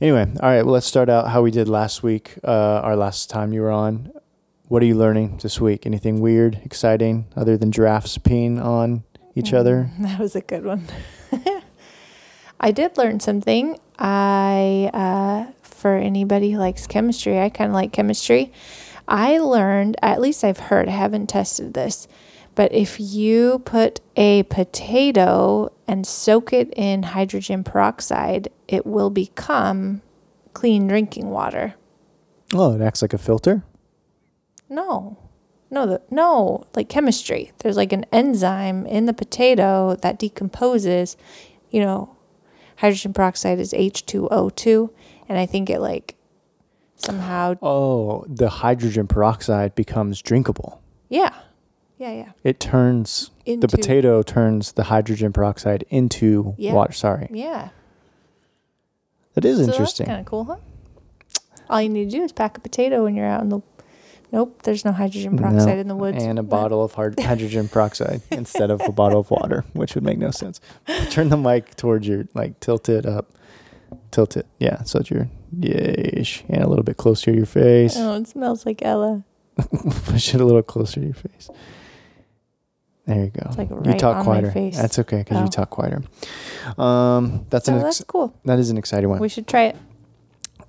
Anyway, 0.00 0.26
all 0.40 0.48
right. 0.48 0.62
Well, 0.64 0.72
let's 0.74 0.86
start 0.86 1.08
out 1.08 1.28
how 1.28 1.42
we 1.42 1.50
did 1.52 1.68
last 1.68 2.02
week. 2.02 2.34
Uh, 2.42 2.80
our 2.82 2.96
last 2.96 3.30
time 3.30 3.52
you 3.52 3.60
were 3.60 3.70
on. 3.70 4.10
What 4.68 4.82
are 4.82 4.86
you 4.86 4.96
learning 4.96 5.38
this 5.42 5.60
week? 5.60 5.86
Anything 5.86 6.20
weird, 6.20 6.58
exciting, 6.64 7.26
other 7.36 7.56
than 7.56 7.70
giraffes 7.70 8.18
peeing 8.18 8.60
on 8.60 9.04
each 9.36 9.52
other? 9.52 9.90
Mm, 9.98 10.02
That 10.08 10.18
was 10.18 10.34
a 10.34 10.40
good 10.40 10.64
one. 10.64 10.88
I 12.60 12.70
did 12.72 12.96
learn 12.96 13.20
something. 13.20 13.78
I, 13.98 14.90
uh, 14.94 15.52
for 15.62 15.96
anybody 15.96 16.52
who 16.52 16.58
likes 16.58 16.86
chemistry, 16.86 17.38
I 17.40 17.48
kind 17.48 17.70
of 17.70 17.74
like 17.74 17.92
chemistry. 17.92 18.52
I 19.08 19.38
learned, 19.38 19.96
at 20.02 20.20
least 20.20 20.44
I've 20.44 20.58
heard, 20.58 20.88
I 20.88 20.92
haven't 20.92 21.28
tested 21.28 21.74
this, 21.74 22.08
but 22.54 22.72
if 22.72 23.00
you 23.00 23.60
put 23.60 24.00
a 24.16 24.42
potato 24.44 25.72
and 25.88 26.06
soak 26.06 26.52
it 26.52 26.72
in 26.76 27.02
hydrogen 27.02 27.64
peroxide, 27.64 28.48
it 28.68 28.86
will 28.86 29.10
become 29.10 30.02
clean 30.52 30.86
drinking 30.86 31.30
water. 31.30 31.74
Oh, 32.54 32.74
it 32.74 32.82
acts 32.82 33.02
like 33.02 33.14
a 33.14 33.18
filter. 33.18 33.64
No. 34.68 35.18
No, 35.70 35.86
the, 35.86 36.02
no, 36.10 36.64
like 36.76 36.90
chemistry. 36.90 37.52
There's 37.58 37.78
like 37.78 37.94
an 37.94 38.04
enzyme 38.12 38.84
in 38.84 39.06
the 39.06 39.14
potato 39.14 39.96
that 40.02 40.18
decomposes, 40.18 41.16
you 41.70 41.80
know, 41.80 42.14
hydrogen 42.76 43.14
peroxide 43.14 43.58
is 43.58 43.72
H2O2 43.72 44.90
and 45.28 45.38
I 45.38 45.46
think 45.46 45.70
it 45.70 45.80
like 45.80 46.16
somehow 47.04 47.54
Oh, 47.62 48.24
the 48.28 48.48
hydrogen 48.48 49.06
peroxide 49.06 49.74
becomes 49.74 50.20
drinkable. 50.22 50.80
yeah. 51.08 51.30
Yeah, 51.98 52.10
yeah. 52.12 52.32
It 52.42 52.58
turns 52.58 53.30
Into 53.46 53.68
the 53.68 53.76
potato 53.76 54.22
turns 54.22 54.72
the 54.72 54.82
hydrogen 54.84 55.32
peroxide 55.32 55.84
into 55.88 56.54
Yeah. 56.58 56.72
water. 56.74 56.92
Sorry, 56.92 57.28
Yeah. 57.30 57.68
that 59.34 59.44
is 59.44 59.58
So 59.58 59.64
interesting. 59.64 60.06
that's 60.06 60.14
kind 60.16 60.20
of 60.20 60.26
cool, 60.26 60.44
huh? 60.44 60.56
All 61.70 61.80
you 61.80 61.88
need 61.88 62.10
to 62.10 62.16
do 62.18 62.24
is 62.24 62.32
pack 62.32 62.56
a 62.56 62.60
potato 62.60 63.04
when 63.04 63.14
you're 63.14 63.26
out 63.26 63.42
in 63.42 63.50
the 63.50 63.60
Nope, 64.32 64.62
there's 64.62 64.82
no 64.84 64.92
hydrogen 64.92 65.36
peroxide 65.36 65.74
No, 65.74 65.80
in 65.82 65.88
the 65.88 65.94
woods. 65.94 66.24
and 66.24 66.38
a 66.38 66.42
bottle 66.42 66.82
of 66.82 66.94
hard 66.94 67.20
hydrogen 67.20 67.68
peroxide 67.68 68.22
instead 68.30 68.70
of 68.70 68.80
a 68.80 68.90
bottle 68.90 69.20
of 69.20 69.30
water, 69.30 69.64
which 69.74 69.94
would 69.94 70.02
make 70.02 70.16
no 70.18 70.30
sense. 70.30 70.58
Turn 71.10 71.28
the 71.28 71.36
mic 71.36 71.76
towards 71.76 72.08
your 72.08 72.24
like 72.34 72.58
tilt 72.58 72.88
it 72.88 73.04
up, 73.04 73.30
tilt 74.10 74.36
it, 74.38 74.46
yeah, 74.58 74.82
so 74.84 74.98
that 74.98 75.10
you're 75.10 75.28
yish, 75.58 76.42
and 76.48 76.62
a 76.62 76.68
little 76.68 76.84
bit 76.84 76.96
closer 76.96 77.30
to 77.30 77.36
your 77.36 77.46
face. 77.46 77.94
Oh, 77.96 78.14
it 78.16 78.28
smells 78.28 78.64
like 78.66 78.82
Ella. 78.82 79.24
Push 80.06 80.34
it 80.34 80.40
a 80.40 80.44
little 80.44 80.62
closer 80.62 81.00
to 81.00 81.06
your 81.06 81.14
face. 81.14 81.50
There 83.06 83.24
you 83.24 83.30
go. 83.30 83.42
It's 83.46 83.58
like 83.58 83.68
you 83.70 83.94
talk 83.98 84.24
quieter. 84.24 84.50
face. 84.52 84.76
That's 84.76 84.98
okay 85.00 85.18
because 85.18 85.38
you 85.38 85.44
Oh. 85.44 85.48
talk 85.48 85.70
quieter. 85.70 86.02
Um, 86.78 87.46
that's 87.50 87.68
Oh, 87.68 87.74
an 87.74 87.82
that's 87.82 88.02
cool. 88.04 88.32
that 88.44 88.58
is 88.58 88.70
an 88.70 88.78
exciting 88.78 89.10
one. 89.10 89.18
We 89.20 89.28
should 89.28 89.46
try 89.48 89.64
it. 89.64 89.76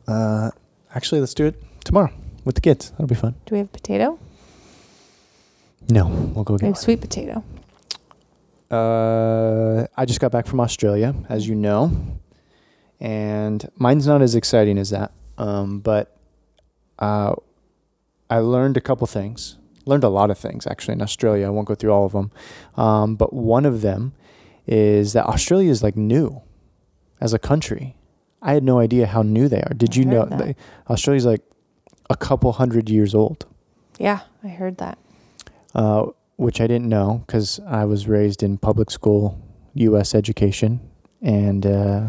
Uh, 0.08 0.50
actually, 0.96 1.22
let's 1.22 1.34
do 1.36 1.46
it 1.46 1.62
tomorrow 1.86 2.12
with 2.44 2.56
the 2.56 2.62
kids. 2.62 2.90
That'll 2.92 3.08
be 3.08 3.16
fun. 3.16 3.36
Do 3.46 3.56
we 3.56 3.60
have 3.60 3.72
potato? 3.72 4.18
No, 5.90 6.08
we'll 6.08 6.44
go 6.44 6.54
We 6.56 6.60
get 6.60 6.66
have 6.68 6.78
sweet 6.78 7.02
potato. 7.02 7.44
Uh, 8.72 9.86
I 9.96 10.06
just 10.06 10.20
got 10.20 10.32
back 10.32 10.48
from 10.48 10.60
Australia, 10.60 11.14
as 11.30 11.48
you 11.48 11.54
know, 11.56 11.92
and 13.04 13.70
mine's 13.76 14.08
not 14.08 14.22
as 14.22 14.34
exciting 14.34 14.78
as 14.80 14.90
that. 14.92 15.12
Um, 15.38 15.80
but 15.80 16.16
uh, 17.00 17.36
I 18.30 18.38
learned 18.40 18.78
a 18.78 18.82
couple 18.82 19.06
things. 19.08 19.58
Learned 19.86 20.04
a 20.06 20.10
lot 20.10 20.32
of 20.32 20.38
things 20.38 20.66
actually 20.66 20.94
in 20.94 21.02
Australia. 21.02 21.46
I 21.46 21.50
won't 21.50 21.68
go 21.68 21.76
through 21.76 21.92
all 21.92 22.06
of 22.06 22.14
them, 22.14 22.32
um, 22.78 23.16
but 23.16 23.34
one 23.34 23.66
of 23.66 23.82
them 23.82 24.14
is 24.66 25.12
that 25.14 25.26
Australia 25.26 25.70
is 25.70 25.84
like 25.84 25.98
new 25.98 26.42
as 27.20 27.34
a 27.34 27.40
country. 27.40 27.96
I 28.42 28.54
had 28.54 28.64
no 28.64 28.80
idea 28.80 29.06
how 29.08 29.22
new 29.24 29.48
they 29.50 29.62
are. 29.62 29.74
Did 29.76 29.96
I 29.96 30.00
you 30.00 30.06
know 30.06 30.26
that. 30.26 30.56
Australia's 30.90 31.26
like 31.26 31.42
a 32.10 32.16
couple 32.16 32.52
hundred 32.54 32.90
years 32.90 33.14
old? 33.16 33.46
Yeah, 34.00 34.22
I 34.44 34.48
heard 34.50 34.78
that. 34.78 34.98
uh, 35.76 36.06
which 36.38 36.60
I 36.60 36.68
didn't 36.68 36.90
know 36.90 37.24
because 37.28 37.60
I 37.68 37.86
was 37.86 38.08
raised 38.08 38.42
in 38.44 38.58
public 38.58 38.90
school, 38.90 39.38
U.S. 39.76 40.16
education, 40.16 40.80
and 41.22 41.66
uh, 41.66 42.08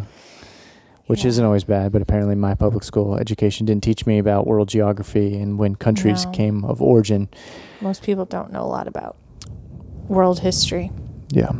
which 1.06 1.22
Yeah. 1.24 1.28
isn't 1.28 1.44
always 1.44 1.64
bad. 1.64 1.92
But 1.92 2.02
apparently, 2.02 2.34
my 2.34 2.54
public 2.54 2.82
school 2.84 3.16
education 3.16 3.66
didn't 3.66 3.82
teach 3.84 4.06
me 4.06 4.18
about 4.18 4.46
world 4.46 4.68
geography 4.68 5.38
and 5.38 5.58
when 5.58 5.74
countries 5.76 6.24
No. 6.24 6.30
came 6.32 6.64
of 6.64 6.80
origin. 6.82 7.28
Most 7.80 8.02
people 8.02 8.24
don't 8.24 8.52
know 8.52 8.62
a 8.62 8.66
lot 8.68 8.86
about 8.88 9.16
world 10.08 10.40
history. 10.40 10.90
Yeah. 11.30 11.50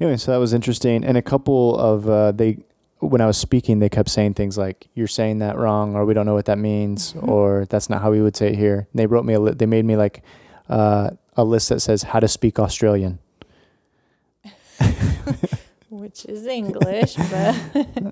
Anyway, 0.00 0.16
so 0.16 0.32
that 0.32 0.38
was 0.38 0.52
interesting, 0.52 1.04
and 1.04 1.16
a 1.16 1.22
couple 1.22 1.76
of 1.78 2.08
uh, 2.08 2.32
they 2.32 2.58
when 3.00 3.20
I 3.20 3.26
was 3.26 3.36
speaking, 3.36 3.80
they 3.80 3.88
kept 3.90 4.08
saying 4.08 4.34
things 4.34 4.56
like 4.56 4.88
"You're 4.94 5.06
saying 5.08 5.38
that 5.40 5.58
wrong," 5.58 5.94
or 5.94 6.04
"We 6.06 6.14
don't 6.14 6.24
know 6.26 6.34
what 6.34 6.46
that 6.46 6.58
means," 6.58 7.12
Mhm. 7.14 7.28
or 7.28 7.66
"That's 7.68 7.90
not 7.90 8.00
how 8.02 8.10
we 8.10 8.22
would 8.22 8.34
say 8.36 8.48
it 8.48 8.56
here." 8.56 8.86
And 8.92 8.98
they 8.98 9.06
wrote 9.06 9.24
me 9.24 9.34
a 9.34 9.40
li- 9.40 9.52
they 9.52 9.66
made 9.66 9.84
me 9.84 9.96
like 9.96 10.22
uh, 10.70 11.10
a 11.36 11.44
list 11.44 11.68
that 11.68 11.80
says 11.80 12.02
how 12.04 12.20
to 12.20 12.28
speak 12.28 12.58
Australian. 12.58 13.18
Which 16.04 16.26
is 16.26 16.46
English, 16.46 17.14
but 17.30 17.56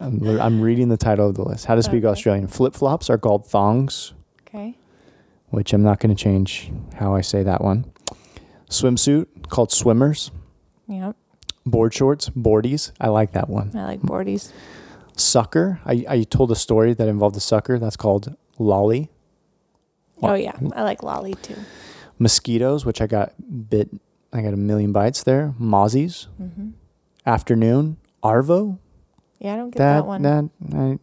I'm, 0.01 0.41
I'm 0.41 0.61
reading 0.63 0.89
the 0.89 0.97
title 0.97 1.29
of 1.29 1.35
the 1.35 1.43
list. 1.43 1.67
How 1.67 1.75
to 1.75 1.83
speak 1.83 2.05
Okay. 2.05 2.07
Australian. 2.07 2.47
Flip 2.47 2.73
flops 2.73 3.11
are 3.11 3.19
called 3.19 3.45
thongs, 3.45 4.15
okay. 4.49 4.79
which 5.51 5.75
I'm 5.75 5.83
not 5.83 6.01
going 6.01 6.09
to 6.09 6.21
change 6.21 6.73
how 6.95 7.15
I 7.15 7.21
say 7.21 7.43
that 7.43 7.61
one. 7.61 7.85
Swimsuit 8.71 9.51
called 9.51 9.71
swimmers. 9.71 10.31
Yep. 10.89 11.17
Board 11.67 11.93
shorts, 11.93 12.31
boardies. 12.31 12.93
I 12.99 13.09
like 13.09 13.33
that 13.33 13.51
one. 13.51 13.77
I 13.77 13.85
like 13.85 14.01
boardies. 14.01 14.53
Sucker. 15.15 15.79
I, 15.85 16.07
I 16.09 16.23
told 16.23 16.51
a 16.51 16.57
story 16.57 16.95
that 16.95 17.09
involved 17.09 17.37
a 17.37 17.41
sucker. 17.41 17.79
That's 17.79 17.99
called 17.99 18.35
lolly. 18.59 19.11
Oh 20.23 20.33
yeah, 20.33 20.57
I 20.75 20.83
like 20.83 21.03
lolly 21.03 21.35
too. 21.35 21.57
Mosquitoes, 22.19 22.87
which 22.87 23.03
I 23.03 23.07
got 23.07 23.35
bit. 23.69 23.91
I 24.33 24.41
got 24.41 24.55
a 24.55 24.57
million 24.57 24.93
bites 24.93 25.23
there. 25.25 25.53
Mozzies. 25.61 26.29
hmm 26.39 26.71
Afternoon. 27.27 27.97
Arvo. 28.23 28.79
Yeah, 29.39 29.55
I 29.55 29.57
don't 29.57 29.71
get 29.71 29.79
that, 29.79 29.95
That 29.97 30.07
one. 30.07 30.23
that 30.23 30.51
I, 30.75 30.99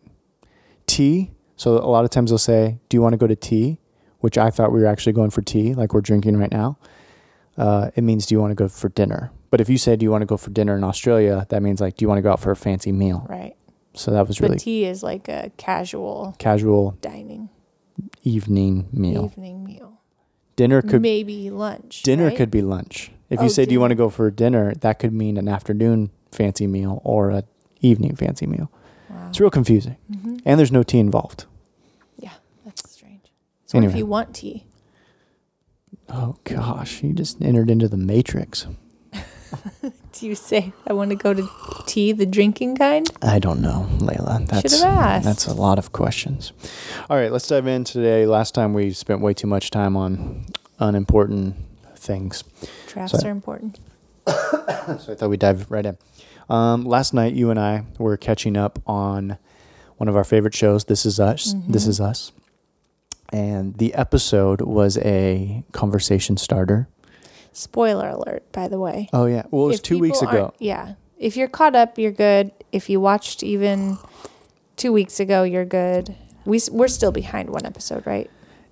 tea. 0.88 1.32
So 1.56 1.78
a 1.78 1.88
lot 1.90 2.06
of 2.06 2.10
times 2.10 2.32
they'll 2.32 2.38
say, 2.38 2.80
"Do 2.88 2.96
you 2.96 3.02
want 3.02 3.14
to 3.14 3.18
go 3.18 3.28
to 3.28 3.36
tea?" 3.36 3.80
Which 4.20 4.38
I 4.38 4.50
thought 4.50 4.72
we 4.72 4.80
were 4.82 4.86
actually 4.86 5.14
going 5.14 5.30
for 5.30 5.42
tea, 5.42 5.74
like 5.74 5.94
we're 5.94 6.02
drinking 6.02 6.38
right 6.38 6.52
now. 6.52 6.78
Uh, 7.58 7.92
it 7.96 8.04
means, 8.04 8.26
"Do 8.26 8.36
you 8.36 8.40
want 8.42 8.52
to 8.52 8.56
go 8.56 8.68
for 8.70 8.90
dinner?" 8.90 9.32
But 9.50 9.60
if 9.62 9.70
you 9.70 9.78
say, 9.78 9.96
"Do 9.98 10.04
you 10.06 10.12
want 10.12 10.22
to 10.22 10.26
go 10.26 10.38
for 10.38 10.50
dinner 10.52 10.76
in 10.78 10.84
Australia?" 10.84 11.46
That 11.50 11.62
means 11.62 11.82
like, 11.82 11.98
"Do 11.98 12.04
you 12.04 12.08
want 12.08 12.20
to 12.20 12.22
go 12.22 12.32
out 12.32 12.40
for 12.40 12.52
a 12.52 12.56
fancy 12.56 12.92
meal?" 12.92 13.26
right. 13.30 13.56
So 13.94 14.12
that 14.12 14.28
was 14.28 14.38
But 14.38 14.44
really 14.44 14.56
But 14.56 14.62
tea 14.62 14.86
is 14.86 15.04
like 15.04 15.28
a 15.28 15.52
casual 15.58 16.36
casual 16.38 16.96
dining 17.02 17.50
evening 18.24 18.88
meal. 18.94 19.26
evening 19.26 19.64
meal. 19.66 20.00
Dinner 20.56 20.82
could 20.82 21.02
Maybe 21.02 21.50
lunch. 21.50 22.04
dinner 22.04 22.28
right? 22.28 22.38
could 22.38 22.52
be 22.52 22.62
lunch. 22.62 23.12
If 23.30 23.40
Oh, 23.40 23.44
you 23.44 23.50
say, 23.50 23.66
"Do 23.66 23.74
you 23.74 23.80
want 23.80 23.92
to 23.92 23.96
go 23.96 24.10
for 24.10 24.30
dinner?" 24.32 24.74
That 24.82 25.00
could 25.00 25.14
mean 25.14 25.38
an 25.38 25.48
afternoon 25.48 26.10
fancy 26.32 26.68
meal 26.68 27.02
or 27.04 27.30
a 27.32 27.44
evening 27.82 28.16
fancy 28.16 28.46
meal. 28.48 28.72
Wow. 29.10 29.28
It's 29.30 29.40
real 29.40 29.50
confusing, 29.50 29.98
hmm 30.12 30.38
and 30.46 30.60
there's 30.60 30.72
no 30.72 30.84
tea 30.84 31.00
involved. 31.00 31.46
Yeah, 32.18 32.34
that's 32.66 32.92
strange. 32.92 33.32
So 33.66 33.78
what 33.80 33.88
if 33.88 33.96
you 33.96 34.06
want 34.06 34.34
tea? 34.36 34.66
Oh 36.10 36.38
gosh, 36.44 37.04
you 37.04 37.14
just 37.14 37.42
entered 37.42 37.70
into 37.70 37.88
the 37.88 37.98
matrix. 37.98 38.66
Do 40.14 40.26
you 40.28 40.36
say 40.36 40.74
I 40.88 40.94
want 40.94 41.12
to 41.12 41.16
go 41.16 41.34
to 41.34 41.48
tea, 41.86 42.12
the 42.12 42.26
drinking 42.26 42.78
kind? 42.78 43.10
I 43.22 43.40
don't 43.40 43.62
know, 43.62 43.88
Leila. 44.00 44.44
That's 44.48 44.62
Should 44.74 44.84
have 44.88 44.98
asked. 44.98 45.26
that's 45.26 45.46
a 45.48 45.54
lot 45.54 45.78
of 45.80 45.92
questions. 45.92 46.52
All 47.10 47.18
right, 47.18 47.32
let's 47.32 47.48
dive 47.48 47.68
in 47.68 47.84
today. 47.84 48.26
Last 48.26 48.54
time 48.56 48.74
we 48.74 48.92
spent 48.92 49.22
way 49.22 49.34
too 49.34 49.48
much 49.48 49.70
time 49.72 49.96
on 49.96 50.46
unimportant 50.80 51.56
things, 52.00 52.44
Drafts 52.88 53.20
So- 53.20 53.28
are 53.28 53.32
important. 53.32 53.80
so 54.28 54.34
I 55.10 55.16
thought 55.16 55.30
we'd 55.30 55.40
dive 55.40 55.70
right 55.70 55.86
in. 55.86 55.98
Um, 56.50 56.86
last 56.86 57.14
night, 57.14 57.34
you 57.34 57.50
and 57.52 57.60
I 57.60 57.84
were 58.00 58.18
catching 58.18 58.58
up 58.58 58.80
on 58.88 59.38
one 59.98 60.08
of 60.08 60.16
our 60.16 60.24
favorite 60.24 60.56
shows, 60.56 60.86
This 60.86 61.06
Is 61.06 61.20
Us. 61.20 61.54
This 61.68 61.86
Mhm. 61.86 61.90
Is 61.90 62.02
Us, 62.02 62.32
and 63.32 63.76
the 63.76 63.94
episode 63.94 64.62
was 64.62 64.98
a 65.00 65.64
conversation 65.72 66.38
starter. 66.38 66.88
Spoiler 67.52 68.10
alert, 68.10 68.44
by 68.52 68.68
the 68.68 68.80
way. 68.80 69.10
Oh 69.14 69.26
yeah, 69.26 69.44
well 69.52 69.66
it 69.66 69.68
was 69.68 69.76
If 69.78 69.84
two 69.84 70.00
weeks 70.00 70.22
ago. 70.22 70.54
Yeah. 70.60 70.94
If 71.18 71.36
you're 71.36 71.48
caught 71.50 71.76
up, 71.76 71.98
you're 71.98 72.12
good. 72.14 72.52
If 72.72 72.90
you 72.90 73.02
watched 73.02 73.44
even 73.44 73.98
two 74.78 74.94
weeks 74.94 75.20
ago, 75.20 75.44
you're 75.44 75.66
good. 75.66 76.16
We, 76.46 76.62
we're 76.72 76.88
still 76.88 77.12
behind 77.12 77.50
one 77.50 77.66
episode, 77.66 78.08
right? 78.08 78.30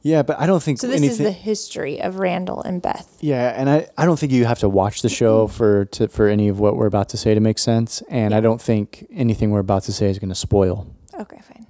Yeah, 0.07 0.23
but 0.23 0.39
I 0.39 0.45
don't 0.45 0.63
think 0.63 0.79
So 0.79 0.87
this 0.87 0.97
anything. 1.01 1.11
is 1.11 1.17
the 1.17 1.31
history 1.31 2.01
of 2.01 2.17
Randall 2.19 2.61
and 2.61 2.81
Beth. 2.81 3.17
Yeah, 3.19 3.53
and 3.59 3.69
I, 3.69 3.89
I 3.97 4.05
don't 4.05 4.17
think 4.17 4.31
you 4.31 4.45
have 4.45 4.59
to 4.59 4.69
watch 4.69 5.01
the 5.01 5.09
show 5.09 5.47
for 5.47 5.83
to, 5.85 6.07
for 6.07 6.29
any 6.29 6.47
of 6.47 6.61
what 6.61 6.77
we're 6.77 6.85
about 6.87 7.09
to 7.09 7.17
say 7.17 7.33
to 7.33 7.41
make 7.41 7.59
sense. 7.59 8.01
And 8.07 8.33
I 8.33 8.39
don't 8.39 8.61
think 8.61 9.05
anything 9.11 9.51
we're 9.51 9.59
about 9.59 9.83
to 9.83 9.91
say 9.91 10.09
is 10.09 10.17
going 10.17 10.29
to 10.29 10.35
spoil. 10.35 10.87
Okay, 11.19 11.41
fine. 11.41 11.65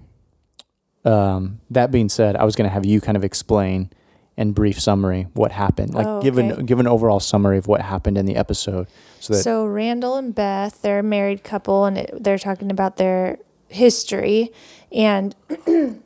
Um, 1.12 1.62
that 1.72 1.90
being 1.90 2.10
said, 2.10 2.36
I 2.36 2.44
was 2.44 2.56
going 2.56 2.70
to 2.70 2.74
have 2.74 2.86
you 2.86 3.02
kind 3.02 3.18
of 3.18 3.24
explain 3.24 3.90
in 4.36 4.52
brief 4.52 4.80
summary 4.80 5.26
what 5.34 5.52
happened, 5.52 5.96
like 5.96 6.06
Oh, 6.06 6.22
give 6.22 6.38
an 6.38 6.66
give 6.68 6.80
an 6.80 6.86
overall 6.86 7.20
summary 7.20 7.58
of 7.58 7.66
what 7.66 7.82
happened 7.82 8.20
in 8.20 8.28
the 8.28 8.36
episode, 8.36 8.86
so 9.20 9.34
that 9.34 9.42
So 9.42 9.66
Randall 9.66 10.16
and 10.16 10.36
Beth, 10.36 10.84
they're 10.84 11.00
a 11.00 11.04
married 11.04 11.44
couple, 11.44 11.86
and 11.86 11.98
it, 11.98 12.12
they're 12.20 12.38
talking 12.38 12.70
about 12.70 12.98
their 12.98 13.40
history. 13.68 14.52
And 14.92 15.36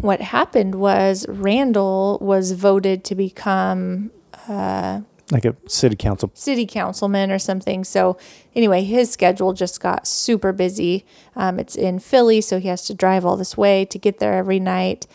what 0.00 0.20
happened 0.20 0.76
was 0.76 1.26
Randall 1.28 2.18
was 2.20 2.52
voted 2.52 3.04
to 3.04 3.14
become 3.14 4.10
uh, 4.48 5.00
like 5.30 5.44
a 5.44 5.54
city 5.66 5.96
council. 5.96 6.30
city 6.34 6.66
councilman 6.66 7.30
or 7.30 7.38
something. 7.38 7.84
So 7.84 8.16
anyway, 8.54 8.82
his 8.82 9.10
schedule 9.10 9.52
just 9.52 9.80
got 9.80 10.06
super 10.06 10.52
busy. 10.52 11.04
Um, 11.36 11.58
it's 11.58 11.76
in 11.76 11.98
Philly, 11.98 12.40
so 12.40 12.58
he 12.58 12.68
has 12.68 12.84
to 12.86 12.94
drive 12.94 13.26
all 13.26 13.36
this 13.36 13.56
way 13.56 13.84
to 13.86 13.98
get 13.98 14.20
there 14.20 14.34
every 14.34 14.60
night. 14.60 15.06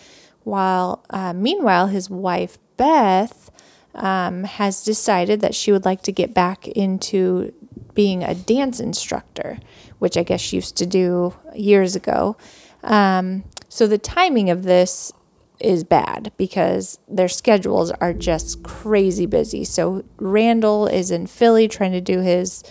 While 0.44 1.04
uh, 1.10 1.34
meanwhile, 1.34 1.88
his 1.88 2.10
wife 2.10 2.58
Beth 2.78 3.50
um, 3.96 4.44
has 4.44 4.84
decided 4.84 5.42
that 5.42 5.56
she 5.56 5.72
would 5.72 5.86
like 5.86 6.02
to 6.04 6.12
get 6.12 6.34
back 6.34 6.68
into 6.68 7.54
being 7.94 8.24
a 8.24 8.36
dance 8.36 8.80
instructor, 8.80 9.60
which 10.00 10.18
I 10.18 10.24
guess 10.24 10.42
she 10.42 10.58
used 10.58 10.78
to 10.78 10.86
do 10.86 11.34
years 11.56 11.96
ago. 11.96 12.38
Um, 12.84 13.46
so 13.74 13.88
the 13.88 13.98
timing 13.98 14.52
of 14.52 14.62
this 14.62 15.12
is 15.60 15.84
bad 15.84 16.32
because 16.38 17.00
their 17.08 17.28
schedules 17.28 17.90
are 17.90 18.14
just 18.14 18.62
crazy 18.62 19.26
busy. 19.26 19.64
So 19.64 20.04
Randall 20.18 20.86
is 20.86 21.10
in 21.10 21.26
Philly 21.26 21.68
trying 21.68 21.94
to 21.94 22.00
do 22.00 22.20
his 22.20 22.64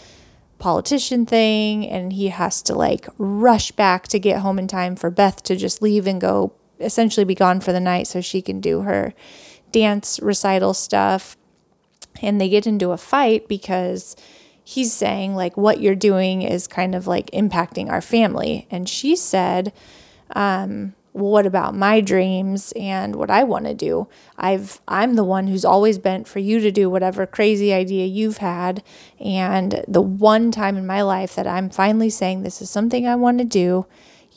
politician 0.60 1.26
thing 1.26 1.84
and 1.84 2.12
he 2.12 2.28
has 2.28 2.62
to 2.62 2.76
like 2.76 3.08
rush 3.18 3.72
back 3.72 4.06
to 4.08 4.20
get 4.20 4.42
home 4.42 4.60
in 4.60 4.68
time 4.68 4.94
for 4.94 5.10
Beth 5.10 5.42
to 5.42 5.56
just 5.56 5.82
leave 5.82 6.06
and 6.06 6.20
go 6.20 6.52
essentially 6.78 7.24
be 7.24 7.34
gone 7.34 7.58
for 7.58 7.72
the 7.72 7.80
night 7.80 8.06
so 8.06 8.20
she 8.20 8.40
can 8.40 8.60
do 8.60 8.82
her 8.82 9.12
dance 9.72 10.20
recital 10.20 10.72
stuff. 10.72 11.36
And 12.22 12.40
they 12.40 12.48
get 12.48 12.64
into 12.64 12.92
a 12.92 12.96
fight 12.96 13.48
because 13.48 14.14
he's 14.62 14.92
saying 14.92 15.34
like 15.34 15.56
what 15.56 15.80
you're 15.80 15.96
doing 15.96 16.42
is 16.42 16.68
kind 16.68 16.94
of 16.94 17.08
like 17.08 17.28
impacting 17.32 17.90
our 17.90 18.00
family 18.00 18.68
and 18.70 18.88
she 18.88 19.16
said 19.16 19.72
um, 20.32 20.94
well, 21.14 21.30
what 21.30 21.46
about 21.46 21.74
my 21.74 22.00
dreams 22.00 22.72
and 22.74 23.16
what 23.16 23.30
I 23.30 23.44
want 23.44 23.66
to 23.66 23.74
do? 23.74 24.08
I've 24.38 24.80
I'm 24.88 25.14
the 25.14 25.24
one 25.24 25.46
who's 25.46 25.64
always 25.64 25.98
bent 25.98 26.26
for 26.26 26.38
you 26.38 26.58
to 26.60 26.70
do 26.70 26.88
whatever 26.88 27.26
crazy 27.26 27.72
idea 27.72 28.06
you've 28.06 28.38
had, 28.38 28.82
and 29.20 29.84
the 29.86 30.00
one 30.00 30.50
time 30.50 30.76
in 30.76 30.86
my 30.86 31.02
life 31.02 31.34
that 31.34 31.46
I'm 31.46 31.68
finally 31.68 32.08
saying 32.10 32.42
this 32.42 32.62
is 32.62 32.70
something 32.70 33.06
I 33.06 33.16
want 33.16 33.38
to 33.38 33.44
do, 33.44 33.86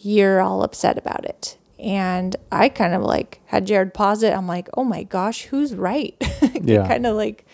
you're 0.01 0.41
all 0.41 0.63
upset 0.63 0.97
about 0.97 1.23
it. 1.25 1.57
And 1.79 2.35
I 2.51 2.69
kind 2.69 2.93
of 2.93 3.01
like 3.03 3.39
had 3.47 3.67
Jerrad 3.67 3.93
pause 3.93 4.23
it. 4.23 4.33
I'm 4.33 4.47
like, 4.47 4.67
oh 4.75 4.83
my 4.83 5.03
gosh, 5.03 5.43
who's 5.43 5.73
right? 5.75 6.15
Yeah. 6.61 6.87
kind 6.87 7.05
of 7.05 7.15
like. 7.15 7.45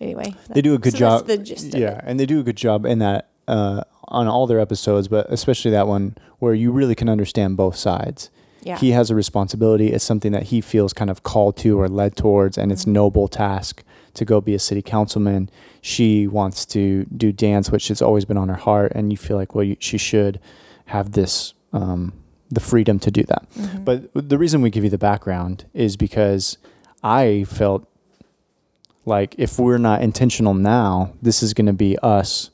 Anyway, 0.00 0.34
They 0.48 0.62
do 0.62 0.74
a 0.74 0.78
good 0.78 0.92
so 0.92 0.98
job. 0.98 1.26
That's 1.26 1.38
the 1.38 1.44
gist 1.44 1.74
of 1.74 1.80
yeah, 1.80 2.00
and 2.04 2.20
they 2.20 2.26
do 2.26 2.38
a 2.38 2.42
good 2.44 2.56
job 2.56 2.86
in 2.86 3.00
that 3.00 3.30
uh, 3.48 3.82
on 4.08 4.26
all 4.26 4.46
their 4.46 4.60
episodes, 4.60 5.08
but 5.08 5.26
especially 5.30 5.70
that 5.70 5.86
one 5.86 6.16
where 6.38 6.54
you 6.54 6.70
really 6.72 6.94
can 6.94 7.08
understand 7.08 7.56
both 7.56 7.76
sides. 7.76 8.30
Yeah. 8.62 8.76
He 8.78 8.90
has 8.90 9.10
a 9.10 9.14
responsibility. 9.14 9.92
It's 9.92 10.04
something 10.04 10.32
that 10.32 10.44
he 10.44 10.60
feels 10.60 10.92
kind 10.92 11.10
of 11.10 11.22
called 11.22 11.56
to 11.58 11.78
or 11.80 11.88
led 11.88 12.16
towards, 12.16 12.58
and 12.58 12.66
Mm-hmm. 12.70 12.72
it's 12.72 12.86
noble 12.86 13.28
task 13.28 13.84
to 14.14 14.24
go 14.24 14.40
be 14.40 14.54
a 14.54 14.58
city 14.58 14.82
councilman. 14.82 15.48
She 15.80 16.26
wants 16.26 16.66
to 16.66 17.04
do 17.16 17.30
dance, 17.32 17.70
which 17.70 17.88
has 17.88 18.02
always 18.02 18.24
been 18.24 18.36
on 18.36 18.48
her 18.48 18.56
heart, 18.56 18.92
and 18.94 19.12
you 19.12 19.16
feel 19.16 19.36
like, 19.36 19.54
well, 19.54 19.64
you, 19.64 19.76
she 19.78 19.96
should 19.98 20.40
have 20.86 21.12
this 21.12 21.54
um, 21.72 22.12
the 22.50 22.60
freedom 22.60 22.98
to 22.98 23.10
do 23.10 23.22
that. 23.24 23.46
Mhm. 23.54 23.84
But 23.84 24.28
the 24.28 24.38
reason 24.38 24.62
we 24.62 24.70
give 24.70 24.82
you 24.82 24.90
the 24.90 24.98
background 24.98 25.66
is 25.74 25.96
because 25.96 26.56
I 27.04 27.44
felt 27.44 27.86
like 29.04 29.34
if 29.38 29.58
we're 29.58 29.78
not 29.78 30.02
intentional 30.02 30.54
now, 30.54 31.12
this 31.22 31.42
is 31.42 31.54
going 31.54 31.66
to 31.66 31.72
be 31.72 31.96
us 32.02 32.50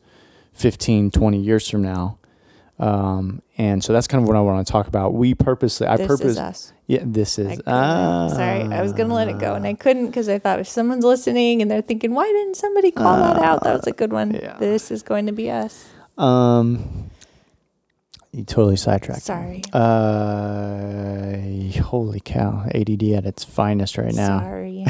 15, 0.54 1.10
20 1.10 1.38
years 1.38 1.68
from 1.68 1.82
now. 1.82 2.18
Um, 2.78 3.40
and 3.56 3.84
so 3.84 3.92
that's 3.92 4.08
kind 4.08 4.22
of 4.22 4.26
what 4.28 4.36
I 4.36 4.40
want 4.40 4.66
to 4.66 4.70
talk 4.72 4.88
about. 4.88 5.14
We 5.14 5.34
purposely, 5.34 5.86
I 5.86 5.96
this 5.96 6.08
purpose, 6.08 6.26
is 6.32 6.38
us. 6.38 6.72
yeah, 6.88 7.02
this 7.04 7.38
is, 7.38 7.60
ah, 7.68 8.28
Sorry, 8.32 8.62
I 8.62 8.82
was 8.82 8.92
gonna 8.92 9.14
let 9.14 9.28
it 9.28 9.38
go, 9.38 9.54
and 9.54 9.64
I 9.64 9.74
couldn't 9.74 10.06
because 10.06 10.28
I 10.28 10.40
thought 10.40 10.58
if 10.58 10.66
someone's 10.66 11.04
listening 11.04 11.62
and 11.62 11.70
they're 11.70 11.82
thinking, 11.82 12.14
"Why 12.14 12.24
didn't 12.26 12.56
somebody 12.56 12.90
call 12.90 13.16
that 13.16 13.36
out?" 13.40 13.62
That 13.62 13.74
was 13.76 13.86
a 13.86 13.92
good 13.92 14.12
one. 14.12 14.34
yeah. 14.34 14.56
This 14.58 14.90
is 14.90 15.04
going 15.04 15.26
to 15.26 15.32
be 15.32 15.52
us. 15.52 15.86
Um, 16.18 17.10
you 18.32 18.42
totally 18.42 18.74
sidetracked. 18.76 19.22
Sorry. 19.22 19.62
Uh, 19.72 21.36
holy 21.80 22.20
cow! 22.20 22.64
ADD 22.74 23.02
at 23.14 23.24
its 23.24 23.44
finest 23.44 23.96
right 23.98 24.12
now. 24.14 24.40
Sorry. 24.40 24.84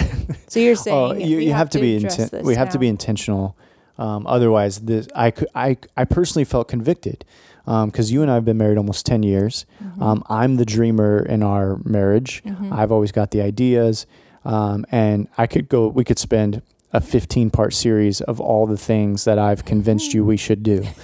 so 0.49 0.59
you're 0.59 0.75
saying 0.87 0.97
Oh, 0.97 1.13
you, 1.13 1.39
you 1.39 1.53
have, 1.53 1.69
to 1.71 1.79
be 1.81 2.01
inten- 2.01 2.43
we 2.45 2.55
have 2.55 2.71
to 2.71 2.79
be 2.79 2.89
intentional. 2.89 3.57
Um, 3.99 4.27
otherwise, 4.27 4.81
this 4.81 5.07
I 5.15 5.31
could 5.31 5.49
I 5.55 5.77
I 5.97 6.05
personally 6.05 6.45
felt 6.45 6.69
convicted 6.69 7.25
because 7.65 8.11
you 8.13 8.23
and 8.23 8.31
I 8.31 8.35
have 8.35 8.45
been 8.45 8.59
married 8.59 8.77
almost 8.79 9.07
ten 9.07 9.23
years. 9.23 9.67
Mm-hmm. 9.83 10.03
Um, 10.03 10.23
I'm 10.29 10.57
the 10.57 10.65
dreamer 10.65 11.19
in 11.25 11.43
our 11.43 11.79
marriage. 11.85 12.43
I've 12.73 12.91
always 12.93 13.13
got 13.13 13.31
the 13.31 13.41
ideas, 13.41 14.07
um, 14.45 14.85
and 14.91 15.29
I 15.39 15.47
could 15.47 15.69
go. 15.69 15.89
We 15.89 16.05
could 16.05 16.19
spend 16.19 16.61
a 16.93 17.01
15 17.01 17.51
part 17.51 17.73
series 17.75 18.21
of 18.21 18.41
all 18.41 18.67
the 18.69 18.77
things 18.77 19.25
that 19.25 19.37
I've 19.37 19.65
convinced 19.65 20.15
you 20.15 20.25
we 20.25 20.37
should 20.37 20.63
do. 20.63 20.85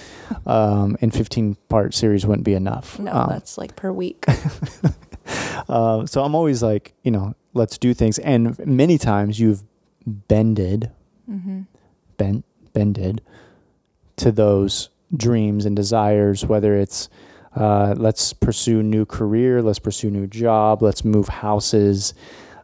Um, 0.45 0.95
and 1.01 1.13
15 1.13 1.57
part 1.67 1.93
series 1.93 2.25
wouldn't 2.25 2.45
be 2.45 2.53
enough. 2.53 2.97
No, 2.97 3.11
Um, 3.11 3.27
that's 3.29 3.57
like 3.57 3.75
per 3.75 3.91
week. 3.91 4.23
uh, 5.69 6.05
so 6.05 6.23
I'm 6.23 6.35
always 6.35 6.63
like, 6.63 6.93
you 7.03 7.11
know, 7.11 7.35
let's 7.53 7.77
do 7.77 7.93
things. 7.93 8.17
And 8.19 8.57
many 8.65 8.97
times 8.97 9.39
you've 9.41 9.61
bended, 10.05 10.91
Mm-hmm. 11.29 11.61
bent, 12.17 12.45
bended 12.73 13.21
to 14.17 14.31
those 14.31 14.89
dreams 15.15 15.65
and 15.65 15.75
desires, 15.75 16.45
whether 16.45 16.75
it's 16.75 17.09
uh, 17.55 17.93
let's 17.97 18.33
pursue 18.33 18.81
new 18.81 19.05
career, 19.05 19.61
let's 19.61 19.79
pursue 19.79 20.09
new 20.09 20.27
job, 20.27 20.81
let's 20.81 21.03
move 21.03 21.27
houses. 21.27 22.13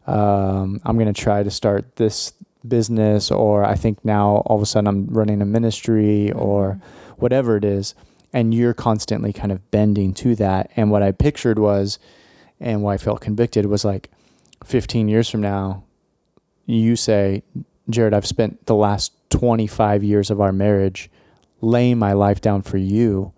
Um, 0.05 0.79
I'm 0.85 0.97
going 0.97 1.13
to 1.13 1.21
try 1.21 1.43
to 1.43 1.51
start 1.51 1.97
this 1.97 2.33
business, 2.65 3.29
or 3.29 3.65
I 3.65 3.75
think 3.75 4.03
now 4.05 4.43
all 4.45 4.55
of 4.55 4.61
a 4.61 4.65
sudden 4.65 4.87
I'm 4.87 5.07
running 5.07 5.41
a 5.41 5.45
ministry, 5.45 6.31
or 6.31 6.79
whatever 7.17 7.57
it 7.57 7.65
is. 7.65 7.95
And 8.33 8.53
you're 8.53 8.73
constantly 8.73 9.33
kind 9.33 9.51
of 9.51 9.71
bending 9.71 10.13
to 10.15 10.35
that. 10.35 10.71
And 10.75 10.91
what 10.91 11.01
I 11.01 11.11
pictured 11.11 11.59
was, 11.59 11.99
and 12.59 12.81
why 12.83 12.93
I 12.93 12.97
felt 12.97 13.21
convicted 13.21 13.65
was 13.65 13.83
like 13.83 14.09
15 14.63 15.07
years 15.07 15.29
from 15.29 15.41
now, 15.41 15.83
you 16.65 16.95
say, 16.95 17.43
Jerrad, 17.89 18.13
I've 18.13 18.25
spent 18.27 18.65
the 18.65 18.75
last 18.75 19.13
25 19.29 20.03
years 20.03 20.29
of 20.29 20.41
our 20.41 20.51
marriage 20.51 21.09
laying 21.61 21.97
my 21.97 22.13
life 22.13 22.41
down 22.41 22.61
for 22.61 22.77
you. 22.77 23.33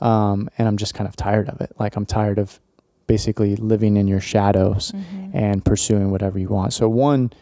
Um, 0.00 0.48
and 0.58 0.66
I'm 0.68 0.76
just 0.76 0.94
kind 0.94 1.08
of 1.08 1.16
tired 1.16 1.48
of 1.48 1.60
it. 1.60 1.72
Like, 1.78 1.96
I'm 1.96 2.04
tired 2.06 2.38
of 2.38 2.60
basically 3.06 3.56
living 3.56 3.96
in 3.96 4.08
your 4.08 4.20
shadows 4.20 4.92
Mm-hmm. 4.92 5.36
and 5.36 5.64
pursuing 5.64 6.10
whatever 6.10 6.38
you 6.38 6.48
want. 6.48 6.72
So, 6.72 6.88
one, 6.88 7.32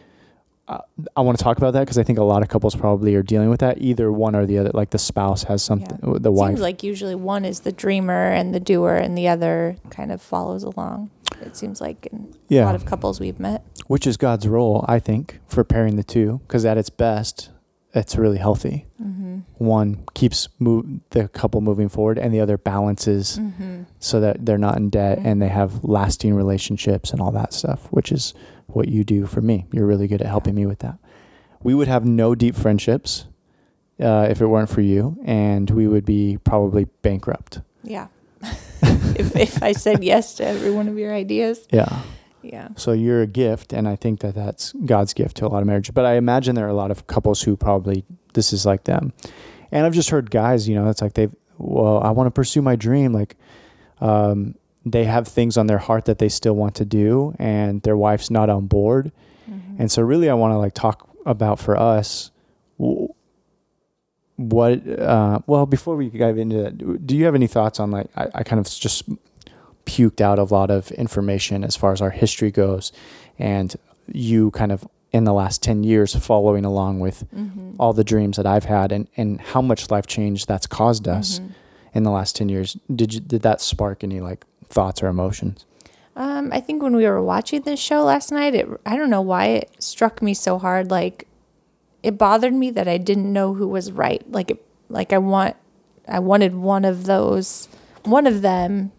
uh, 0.67 0.79
I 1.17 1.21
want 1.21 1.37
to 1.37 1.43
talk 1.43 1.57
about 1.57 1.71
that 1.73 1.81
because 1.81 1.97
I 1.97 2.03
think 2.03 2.19
a 2.19 2.23
lot 2.23 2.41
of 2.41 2.47
couples 2.49 2.75
probably 2.75 3.15
are 3.15 3.23
dealing 3.23 3.49
with 3.49 3.59
that. 3.61 3.81
Either 3.81 4.11
one 4.11 4.35
or 4.35 4.45
the 4.45 4.59
other. 4.59 4.71
Like, 4.73 4.91
the 4.91 4.97
spouse 4.99 5.43
has 5.43 5.61
something, 5.63 5.99
the 6.21 6.31
wife. 6.31 6.49
Seems 6.51 6.61
like 6.61 6.83
usually 6.83 7.15
one 7.15 7.43
is 7.43 7.61
the 7.61 7.71
dreamer 7.71 8.29
and 8.31 8.53
the 8.53 8.59
doer, 8.59 8.95
and 8.95 9.17
the 9.17 9.27
other 9.27 9.75
kind 9.89 10.11
of 10.11 10.21
follows 10.21 10.63
along. 10.63 11.09
It 11.43 11.55
seems 11.55 11.79
like 11.81 12.07
in 12.07 12.33
a 12.51 12.61
lot 12.65 12.75
of 12.75 12.85
couples 12.85 13.19
we've 13.19 13.39
met. 13.39 13.63
which 13.87 14.07
is 14.07 14.17
God's 14.17 14.47
role, 14.47 14.83
I 14.87 14.99
think, 14.99 15.39
for 15.47 15.63
pairing 15.63 15.95
the 15.95 16.03
two. 16.03 16.41
Because 16.47 16.65
at 16.65 16.77
its 16.77 16.89
best, 16.89 17.49
it's 17.93 18.15
really 18.15 18.37
healthy. 18.39 18.87
Mm-hmm. 19.01 19.39
One 19.63 20.03
keeps 20.15 20.49
move, 20.59 20.85
the 21.11 21.27
couple 21.27 21.61
moving 21.61 21.89
forward, 21.89 22.17
and 22.17 22.33
the 22.33 22.39
other 22.39 22.57
balances 22.57 23.37
Mm-hmm. 23.37 23.83
so 23.99 24.19
that 24.19 24.45
they're 24.45 24.57
not 24.57 24.77
in 24.77 24.89
debt 24.89 25.19
and 25.23 25.41
they 25.41 25.47
have 25.49 25.83
lasting 25.83 26.33
relationships 26.33 27.11
and 27.11 27.21
all 27.21 27.31
that 27.31 27.53
stuff, 27.53 27.87
which 27.91 28.11
is 28.11 28.33
what 28.67 28.87
you 28.87 29.03
do 29.03 29.25
for 29.25 29.41
me. 29.41 29.65
You're 29.71 29.85
really 29.85 30.07
good 30.07 30.21
at 30.21 30.27
helping 30.27 30.55
me 30.55 30.65
with 30.65 30.79
that. 30.79 30.97
We 31.61 31.73
would 31.75 31.87
have 31.87 32.03
no 32.05 32.33
deep 32.35 32.55
friendships 32.55 33.25
uh, 34.01 34.27
if 34.29 34.41
it 34.41 34.47
weren't 34.47 34.69
for 34.69 34.81
you, 34.81 35.17
and 35.23 35.69
we 35.69 35.87
would 35.87 36.03
be 36.05 36.37
probably 36.43 36.85
bankrupt. 37.03 37.61
Yeah. 37.83 38.07
if, 39.19 39.35
if 39.35 39.63
I 39.63 39.71
said 39.71 40.03
yes 40.03 40.35
to 40.35 40.45
every 40.45 40.71
one 40.71 40.87
of 40.87 40.97
your 40.97 41.13
ideas. 41.13 41.67
Yeah. 41.71 42.01
Yeah. 42.41 42.69
So 42.75 42.91
you're 42.91 43.21
a 43.21 43.27
gift, 43.27 43.71
and 43.71 43.87
I 43.87 43.95
think 43.95 44.19
that 44.19 44.35
that's 44.35 44.73
God's 44.85 45.13
gift 45.13 45.37
to 45.37 45.45
a 45.45 45.47
lot 45.47 45.61
of 45.61 45.67
marriage. 45.67 45.93
But 45.93 46.05
I 46.05 46.15
imagine 46.15 46.55
there 46.55 46.65
are 46.65 46.69
a 46.69 46.75
lot 46.75 46.91
of 46.91 47.07
couples 47.07 47.41
who 47.41 47.55
probably 47.55 48.03
this 48.33 48.51
is 48.51 48.65
like 48.65 48.83
them. 48.83 49.13
And 49.71 49.85
I've 49.85 49.93
just 49.93 50.09
heard 50.09 50.29
guys, 50.29 50.67
you 50.67 50.75
know, 50.75 50.89
it's 50.89 51.01
like 51.01 51.13
they've, 51.13 51.33
well, 51.57 52.03
I 52.03 52.11
want 52.11 52.27
to 52.27 52.31
pursue 52.31 52.61
my 52.61 52.75
dream. 52.75 53.13
Like, 53.13 53.37
um, 54.01 54.55
they 54.85 55.05
have 55.05 55.27
things 55.27 55.57
on 55.57 55.67
their 55.67 55.77
heart 55.77 56.05
that 56.05 56.19
they 56.19 56.27
still 56.27 56.53
want 56.53 56.75
to 56.75 56.85
do, 56.85 57.33
and 57.39 57.81
their 57.83 57.95
wife's 57.95 58.29
not 58.29 58.49
on 58.49 58.67
board. 58.67 59.11
Mm-hmm. 59.49 59.81
And 59.81 59.91
so, 59.91 60.01
really, 60.01 60.29
I 60.29 60.33
want 60.33 60.51
to 60.51 60.57
like 60.57 60.73
talk 60.73 61.09
about 61.25 61.59
for 61.59 61.79
us 61.79 62.31
what. 64.37 64.87
Uh, 64.87 65.39
well, 65.47 65.65
before 65.65 65.95
we 65.95 66.09
dive 66.09 66.37
into 66.37 66.57
that, 66.63 67.05
do 67.07 67.15
you 67.15 67.25
have 67.25 67.35
any 67.35 67.47
thoughts 67.47 67.79
on 67.79 67.91
like 67.91 68.07
I, 68.15 68.27
I 68.35 68.43
kind 68.43 68.59
of 68.59 68.65
just 68.69 69.03
puked 69.85 70.21
out 70.21 70.39
a 70.39 70.43
lot 70.43 70.71
of 70.71 70.91
information 70.91 71.63
as 71.63 71.75
far 71.75 71.91
as 71.91 72.01
our 72.01 72.09
history 72.09 72.51
goes, 72.51 72.91
and 73.37 73.75
you 74.11 74.51
kind 74.51 74.71
of 74.71 74.87
in 75.11 75.23
the 75.25 75.33
last 75.33 75.61
ten 75.61 75.83
years 75.83 76.15
following 76.15 76.65
along 76.65 76.99
with 76.99 77.23
Mm-hmm. 77.35 77.75
all 77.79 77.93
the 77.93 78.03
dreams 78.03 78.37
that 78.37 78.45
I've 78.45 78.65
had 78.65 78.91
and 78.91 79.07
and 79.17 79.39
how 79.41 79.61
much 79.61 79.89
life 79.91 80.07
change 80.07 80.45
that's 80.45 80.67
caused 80.67 81.07
us 81.07 81.39
Mhm. 81.39 81.49
in 81.93 82.03
the 82.03 82.11
last 82.11 82.35
ten 82.35 82.49
years. 82.49 82.77
Did 82.93 83.13
you 83.13 83.19
did 83.19 83.41
that 83.43 83.61
spark 83.61 84.03
any 84.03 84.21
like 84.21 84.45
thoughts 84.67 85.03
or 85.03 85.07
emotions? 85.07 85.65
Um, 86.15 86.49
I 86.53 86.59
think 86.59 86.81
when 86.83 86.95
we 86.95 87.05
were 87.07 87.23
watching 87.23 87.61
this 87.63 87.79
show 87.79 88.03
last 88.03 88.31
night, 88.31 88.53
it 88.55 88.67
I 88.85 88.97
don't 88.97 89.09
know 89.09 89.21
why 89.21 89.45
it 89.47 89.71
struck 89.79 90.21
me 90.21 90.33
so 90.33 90.57
hard. 90.59 90.89
Like 90.91 91.27
it 92.03 92.17
bothered 92.17 92.53
me 92.53 92.69
that 92.71 92.87
I 92.87 92.97
didn't 92.97 93.31
know 93.31 93.53
who 93.53 93.67
was 93.67 93.91
right. 93.91 94.23
Like 94.29 94.51
it, 94.51 94.65
like 94.89 95.13
I 95.13 95.17
want 95.17 95.55
I 96.07 96.19
wanted 96.19 96.53
one 96.53 96.85
of 96.85 97.05
those 97.05 97.69
one 98.03 98.27
of 98.27 98.41
them 98.41 98.91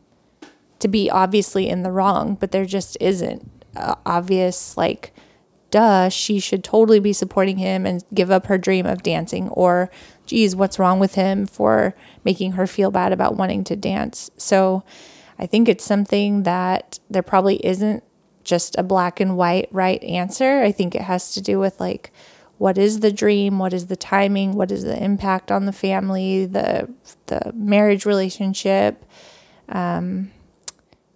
to 0.78 0.88
be 0.88 1.10
obviously 1.10 1.68
in 1.68 1.82
the 1.82 1.92
wrong, 1.92 2.34
but 2.34 2.50
there 2.50 2.64
just 2.64 2.96
isn't 3.00 3.50
uh, 3.76 3.94
obvious 4.06 4.76
like 4.76 5.14
duh, 5.70 6.08
she 6.08 6.38
should 6.38 6.62
totally 6.62 7.00
be 7.00 7.12
supporting 7.12 7.58
him 7.58 7.84
and 7.84 8.04
give 8.14 8.30
up 8.30 8.46
her 8.46 8.56
dream 8.56 8.86
of 8.86 9.02
dancing 9.02 9.48
or 9.48 9.90
geez, 10.24 10.54
what's 10.54 10.78
wrong 10.78 11.00
with 11.00 11.16
him 11.16 11.46
for 11.46 11.96
making 12.24 12.52
her 12.52 12.64
feel 12.64 12.92
bad 12.92 13.12
about 13.12 13.34
wanting 13.34 13.64
to 13.64 13.74
dance. 13.74 14.30
So 14.36 14.84
I 15.36 15.46
think 15.46 15.68
it's 15.68 15.84
something 15.84 16.44
that 16.44 17.00
there 17.10 17.24
probably 17.24 17.56
isn't 17.66 18.04
just 18.44 18.78
a 18.78 18.84
black 18.84 19.18
and 19.18 19.36
white 19.36 19.68
right 19.72 20.02
answer. 20.04 20.62
I 20.62 20.70
think 20.70 20.94
it 20.94 21.02
has 21.02 21.34
to 21.34 21.40
do 21.40 21.58
with 21.58 21.80
like 21.80 22.12
what 22.58 22.78
is 22.78 23.00
the 23.00 23.12
dream, 23.12 23.58
what 23.58 23.72
is 23.72 23.86
the 23.86 23.96
timing, 23.96 24.52
what 24.54 24.70
is 24.70 24.84
the 24.84 25.02
impact 25.02 25.50
on 25.50 25.66
the 25.66 25.72
family, 25.72 26.46
the 26.46 26.88
the 27.26 27.52
marriage 27.54 28.06
relationship. 28.06 29.04
Um 29.68 30.30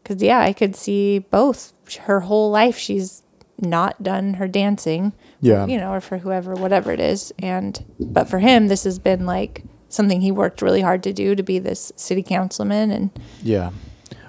cuz 0.04 0.22
yeah, 0.22 0.40
I 0.40 0.52
could 0.52 0.74
see 0.76 1.18
both 1.18 1.72
her 2.00 2.20
whole 2.20 2.50
life 2.50 2.76
she's 2.78 3.22
not 3.60 4.02
done 4.02 4.34
her 4.34 4.46
dancing 4.46 5.12
Yeah. 5.40 5.66
you 5.66 5.78
know, 5.78 5.92
or 5.92 6.00
for 6.00 6.18
whoever, 6.18 6.54
whatever 6.54 6.92
it 6.92 7.00
is. 7.00 7.32
And 7.40 7.84
but 7.98 8.28
for 8.28 8.38
him, 8.38 8.68
this 8.68 8.84
has 8.84 8.98
been 8.98 9.26
like 9.26 9.64
something 9.88 10.20
he 10.20 10.30
worked 10.30 10.62
really 10.62 10.80
hard 10.82 11.02
to 11.04 11.12
do 11.12 11.34
to 11.34 11.42
be 11.42 11.58
this 11.58 11.90
city 11.96 12.22
councilman. 12.22 12.90
And 12.90 13.10
Yeah. 13.42 13.70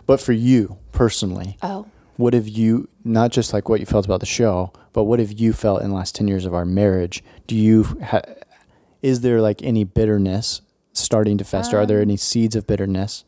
But 0.08 0.20
for 0.20 0.34
you 0.34 0.78
personally, 0.92 1.58
oh, 1.62 1.86
what 2.20 2.34
have 2.34 2.50
you 2.50 2.90
not 3.06 3.32
just 3.32 3.54
like 3.54 3.70
what 3.70 3.80
you 3.80 3.86
felt 3.86 4.06
about 4.06 4.20
the 4.20 4.26
show, 4.26 4.74
but 4.92 5.06
what 5.06 5.20
have 5.20 5.32
you 5.32 5.54
felt 5.54 5.82
in 5.82 5.90
the 5.90 5.96
last 5.96 6.16
10 6.16 6.28
years 6.28 6.46
of 6.46 6.54
our 6.54 6.66
marriage? 6.66 7.24
Do 7.48 7.56
you 7.56 7.84
ha- 8.04 8.22
is 9.02 9.22
there 9.22 9.40
like 9.40 9.64
any 9.64 9.86
bitterness 9.86 10.62
starting 10.92 11.38
to 11.38 11.46
fester? 11.46 11.78
Are 11.78 11.86
there 11.86 12.02
any 12.02 12.18
seeds 12.18 12.58
of 12.58 12.68
bitterness? 12.68 13.24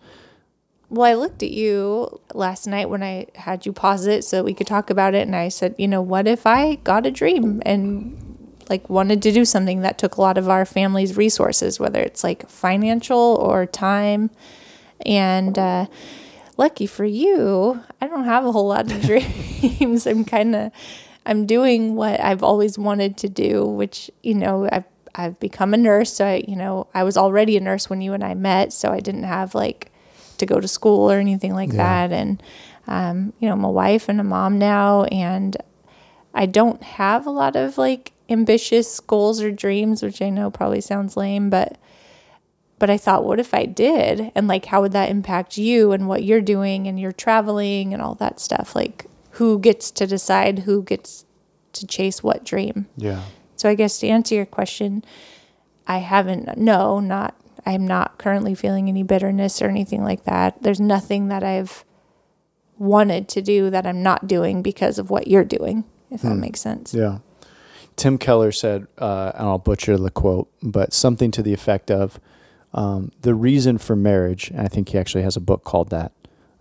well, 0.90 1.10
I 1.10 1.14
looked 1.14 1.42
at 1.42 1.52
you 1.52 2.20
last 2.34 2.68
night 2.68 2.90
when 2.90 3.02
I 3.02 3.28
had 3.36 3.66
you 3.66 3.72
pause 3.72 4.08
it 4.08 4.26
so 4.26 4.36
that 4.36 4.44
we 4.44 4.54
could 4.54 4.68
talk 4.68 4.90
about 4.90 5.16
it, 5.16 5.26
and 5.26 5.38
I 5.38 5.48
said, 5.48 5.74
you 5.78 5.88
know, 5.88 6.02
what 6.02 6.28
if 6.28 6.46
I 6.46 6.76
got 6.84 7.06
a 7.06 7.12
dream 7.12 7.62
and 7.66 8.58
like 8.70 8.90
wanted 8.90 9.22
to 9.22 9.32
do 9.32 9.46
something 9.46 9.82
that 9.82 9.98
took 9.98 10.18
a 10.18 10.22
lot 10.22 10.38
of 10.38 10.50
our 10.50 10.66
family's 10.66 11.16
resources, 11.16 11.80
whether 11.80 12.02
it's 12.02 12.26
like 12.26 12.50
financial 12.50 13.38
or 13.40 13.66
time, 13.66 14.32
and 15.06 15.58
uh, 15.58 15.86
lucky 16.62 16.86
for 16.88 17.06
you, 17.06 17.82
I 18.02 18.08
don't 18.08 18.26
have 18.26 18.46
a 18.46 18.52
whole 18.52 18.68
lot 18.68 18.86
of 18.92 19.02
dreams. 19.10 20.06
I'm 20.06 20.24
kind 20.26 20.56
of 20.56 20.72
I'm 21.26 21.46
doing 21.46 21.96
what 21.96 22.20
I've 22.20 22.44
always 22.44 22.78
wanted 22.78 23.18
to 23.18 23.30
do, 23.30 23.66
which 23.66 24.10
you 24.24 24.36
know 24.36 24.70
I've 24.72 24.86
I've 25.16 25.38
become 25.40 25.74
a 25.74 25.78
nurse. 25.78 26.14
So 26.14 26.26
I 26.26 26.44
you 26.48 26.56
know 26.56 26.88
I 26.94 27.04
was 27.04 27.18
already 27.18 27.58
a 27.58 27.62
nurse 27.62 27.90
when 27.90 28.02
you 28.02 28.14
and 28.14 28.24
I 28.24 28.34
met, 28.36 28.74
so 28.74 28.92
I 28.92 29.00
didn't 29.00 29.24
have 29.38 29.56
like 29.56 29.92
to 30.38 30.46
go 30.46 30.60
to 30.60 30.68
school 30.68 31.12
or 31.12 31.18
anything 31.20 31.54
like 31.54 31.70
Yeah. 31.74 32.08
that. 32.08 32.12
And 32.22 32.42
um, 32.88 33.34
you 33.40 33.48
know 33.48 33.54
I'm 33.56 33.64
a 33.66 33.72
wife 33.72 34.10
and 34.10 34.20
a 34.20 34.24
mom 34.24 34.58
now, 34.60 35.04
and 35.06 35.58
I 36.34 36.46
don't 36.46 36.82
have 36.84 37.26
a 37.28 37.32
lot 37.32 37.56
of 37.56 37.78
like 37.78 38.14
ambitious 38.30 39.00
goals 39.02 39.42
or 39.42 39.52
dreams, 39.52 40.02
which 40.04 40.22
I 40.22 40.30
know 40.30 40.50
probably 40.50 40.82
sounds 40.82 41.18
lame, 41.18 41.50
but 41.50 41.78
but 42.82 42.90
I 42.90 42.98
thought, 42.98 43.26
what 43.26 43.40
if 43.40 43.54
I 43.54 43.68
did? 43.68 44.32
And 44.34 44.48
like, 44.48 44.66
how 44.66 44.82
would 44.82 44.94
that 44.94 45.12
impact 45.12 45.56
you 45.56 45.92
and 45.92 46.08
what 46.08 46.24
you're 46.24 46.42
doing 46.42 46.88
and 46.88 47.00
you're 47.00 47.12
traveling 47.12 47.94
and 47.94 48.02
all 48.02 48.16
that 48.16 48.40
stuff? 48.40 48.76
Like, 48.76 49.06
who 49.34 49.60
gets 49.60 49.92
to 49.92 50.08
decide 50.08 50.60
who 50.60 50.82
gets 50.82 51.24
to 51.74 51.86
chase 51.86 52.24
what 52.24 52.44
dream? 52.44 52.88
Yeah. 52.98 53.22
So 53.56 53.70
I 53.70 53.76
guess 53.76 54.00
to 54.00 54.08
answer 54.08 54.34
your 54.34 54.48
question, 54.48 55.06
I 55.86 56.00
haven't, 56.00 56.58
no, 56.58 57.00
not, 57.00 57.40
I'm 57.68 57.86
not 57.86 58.18
currently 58.18 58.56
feeling 58.56 58.90
any 58.90 59.04
bitterness 59.04 59.62
or 59.62 59.68
anything 59.68 60.04
like 60.04 60.24
that. 60.24 60.64
There's 60.64 60.82
nothing 60.82 61.28
that 61.28 61.44
I've 61.44 61.86
wanted 62.80 63.30
to 63.30 63.44
do 63.44 63.70
that 63.70 63.86
I'm 63.86 64.02
not 64.02 64.26
doing 64.26 64.64
because 64.64 64.98
of 64.98 65.12
what 65.12 65.28
you're 65.28 65.44
doing, 65.46 65.84
if 66.10 66.24
that 66.24 66.34
makes 66.34 66.62
sense. 66.62 66.96
Yeah. 66.96 67.20
Tim 67.96 68.18
Keller 68.18 68.52
said, 68.52 68.88
uh, 68.98 69.34
and 69.36 69.48
I'll 69.48 69.60
butcher 69.60 69.98
the 69.98 70.10
quote, 70.10 70.50
but 70.64 70.94
something 70.94 71.30
to 71.30 71.44
the 71.44 71.54
effect 71.54 71.92
of 71.92 72.20
um, 72.74 73.12
the 73.22 73.36
reason 73.36 73.78
for 73.78 73.96
marriage, 73.96 74.50
and 74.50 74.62
I 74.62 74.68
think 74.68 74.90
he 74.90 74.98
actually 74.98 75.24
has 75.24 75.36
a 75.36 75.42
book 75.42 75.64
called 75.64 75.90
that, 75.90 76.12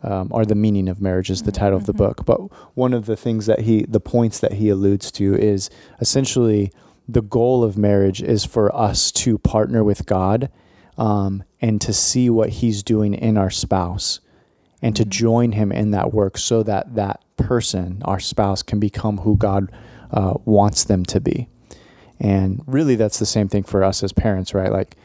um, 0.02 0.28
or 0.30 0.44
the 0.44 0.54
meaning 0.54 0.88
of 0.88 1.00
marriage 1.00 1.30
is 1.30 1.42
the 1.42 1.52
title 1.52 1.76
of 1.76 1.86
the 1.86 1.92
book. 1.92 2.24
But 2.24 2.38
one 2.76 2.94
of 2.94 3.06
the 3.06 3.16
things 3.16 3.46
that 3.46 3.60
he, 3.60 3.84
the 3.88 4.00
points 4.00 4.40
that 4.40 4.54
he 4.54 4.68
alludes 4.68 5.10
to 5.12 5.34
is 5.34 5.70
essentially 6.00 6.72
the 7.08 7.22
goal 7.22 7.62
of 7.62 7.76
marriage 7.76 8.22
is 8.22 8.44
for 8.44 8.74
us 8.74 9.12
to 9.12 9.38
partner 9.38 9.84
with 9.84 10.06
God 10.06 10.50
um, 10.96 11.44
and 11.60 11.80
to 11.80 11.92
see 11.92 12.30
what 12.30 12.50
he's 12.50 12.82
doing 12.82 13.14
in 13.14 13.36
our 13.36 13.50
spouse 13.50 14.20
and 14.82 14.96
to 14.96 15.04
join 15.04 15.52
him 15.52 15.70
in 15.72 15.90
that 15.90 16.12
work 16.12 16.38
so 16.38 16.62
that 16.62 16.94
that 16.94 17.22
person, 17.36 18.00
our 18.04 18.20
spouse, 18.20 18.62
can 18.62 18.80
become 18.80 19.18
who 19.18 19.36
God 19.36 19.70
uh, 20.10 20.34
wants 20.44 20.84
them 20.84 21.04
to 21.06 21.20
be. 21.20 21.48
And 22.18 22.62
really, 22.66 22.96
that's 22.96 23.18
the 23.18 23.26
same 23.26 23.48
thing 23.48 23.62
for 23.62 23.82
us 23.82 24.02
as 24.02 24.12
parents, 24.12 24.52
right? 24.54 24.70
Like, 24.70 24.96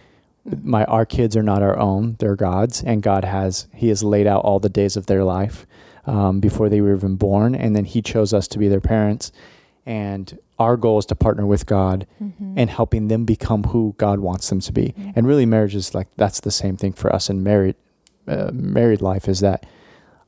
my 0.63 0.83
our 0.85 1.05
kids 1.05 1.35
are 1.35 1.43
not 1.43 1.61
our 1.63 1.77
own; 1.77 2.15
they're 2.19 2.35
God's, 2.35 2.83
and 2.83 3.01
God 3.01 3.25
has 3.25 3.67
He 3.73 3.89
has 3.89 4.03
laid 4.03 4.27
out 4.27 4.43
all 4.43 4.59
the 4.59 4.69
days 4.69 4.95
of 4.95 5.07
their 5.07 5.23
life 5.23 5.65
um, 6.05 6.39
before 6.39 6.69
they 6.69 6.81
were 6.81 6.95
even 6.95 7.15
born, 7.15 7.55
and 7.55 7.75
then 7.75 7.85
He 7.85 8.01
chose 8.01 8.33
us 8.33 8.47
to 8.49 8.59
be 8.59 8.67
their 8.67 8.81
parents. 8.81 9.31
And 9.87 10.39
our 10.57 10.77
goal 10.77 10.97
is 10.97 11.05
to 11.07 11.15
partner 11.15 11.45
with 11.45 11.65
God 11.67 12.07
and 12.57 12.69
helping 12.69 13.07
them 13.07 13.25
become 13.25 13.63
who 13.65 13.93
God 13.97 14.19
wants 14.19 14.49
them 14.49 14.59
to 14.61 14.71
be. 14.71 14.95
And 15.15 15.27
really, 15.27 15.45
marriage 15.45 15.75
is 15.75 15.93
like 15.93 16.07
that's 16.15 16.39
the 16.39 16.51
same 16.51 16.77
thing 16.77 16.93
for 16.93 17.13
us 17.13 17.29
in 17.29 17.43
married 17.43 17.75
uh, 18.27 18.51
married 18.53 19.01
life. 19.01 19.27
Is 19.27 19.41
that 19.41 19.65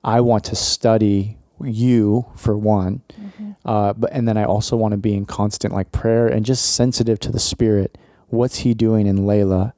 I 0.03 0.21
want 0.21 0.43
to 0.45 0.55
study 0.55 1.37
you 1.61 2.27
for 2.35 2.57
one, 2.57 3.01
uh, 3.65 3.93
but 3.93 4.11
and 4.13 4.27
then 4.27 4.37
I 4.37 4.43
also 4.43 4.75
want 4.75 4.91
to 4.91 4.97
be 4.97 5.15
in 5.15 5.25
constant 5.25 5.73
like 5.73 5.91
prayer 5.91 6.27
and 6.27 6.45
just 6.45 6.75
sensitive 6.75 7.19
to 7.21 7.31
the 7.31 7.39
Spirit. 7.39 7.97
What's 8.27 8.57
He 8.57 8.73
doing 8.73 9.07
in 9.07 9.25
Leila, 9.25 9.73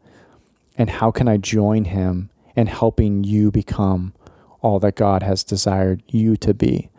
and 0.80 0.90
how 0.90 1.12
can 1.12 1.28
I 1.28 1.38
join 1.38 1.84
Him 1.86 2.32
in 2.56 2.66
helping 2.66 3.24
you 3.24 3.52
become 3.52 4.14
all 4.62 4.80
that 4.80 4.96
God 4.96 5.22
has 5.22 5.44
desired 5.44 6.02
you 6.08 6.36
to 6.38 6.54
be? 6.56 6.90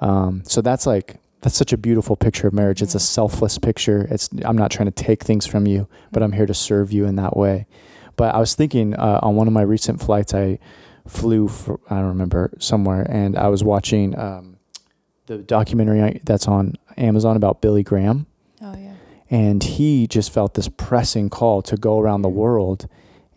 Um, 0.00 0.42
so 0.44 0.60
that's 0.60 0.86
like 0.86 1.16
that's 1.42 1.56
such 1.56 1.72
a 1.72 1.78
beautiful 1.78 2.16
picture 2.16 2.48
of 2.48 2.52
marriage. 2.54 2.82
It's 2.82 2.94
a 2.94 3.00
selfless 3.00 3.58
picture. 3.58 4.06
It's 4.10 4.28
I'm 4.44 4.58
not 4.58 4.70
trying 4.70 4.90
to 4.90 5.04
take 5.04 5.22
things 5.22 5.46
from 5.46 5.66
you, 5.66 5.86
but 6.10 6.22
I'm 6.22 6.32
here 6.32 6.46
to 6.46 6.54
serve 6.54 6.90
you 6.92 7.04
in 7.06 7.14
that 7.16 7.36
way. 7.36 7.66
But 8.16 8.34
I 8.34 8.38
was 8.38 8.54
thinking 8.54 8.94
uh, 8.94 9.20
on 9.22 9.36
one 9.36 9.46
of 9.46 9.52
my 9.52 9.62
recent 9.62 10.00
flights, 10.00 10.34
I 10.34 10.58
flew 11.06 11.48
for, 11.48 11.80
I 11.88 11.96
don't 11.96 12.08
remember 12.08 12.52
somewhere, 12.58 13.06
and 13.08 13.36
I 13.38 13.48
was 13.48 13.64
watching 13.64 14.18
um, 14.18 14.56
the 15.26 15.38
documentary 15.38 16.20
that's 16.24 16.46
on 16.46 16.74
Amazon 16.98 17.36
about 17.36 17.62
Billy 17.62 17.82
Graham, 17.82 18.26
Oh, 18.60 18.74
yeah. 18.76 18.92
and 19.30 19.62
he 19.62 20.06
just 20.06 20.30
felt 20.32 20.52
this 20.54 20.68
pressing 20.68 21.30
call 21.30 21.62
to 21.62 21.76
go 21.76 21.98
around 21.98 22.20
the 22.20 22.28
world 22.28 22.88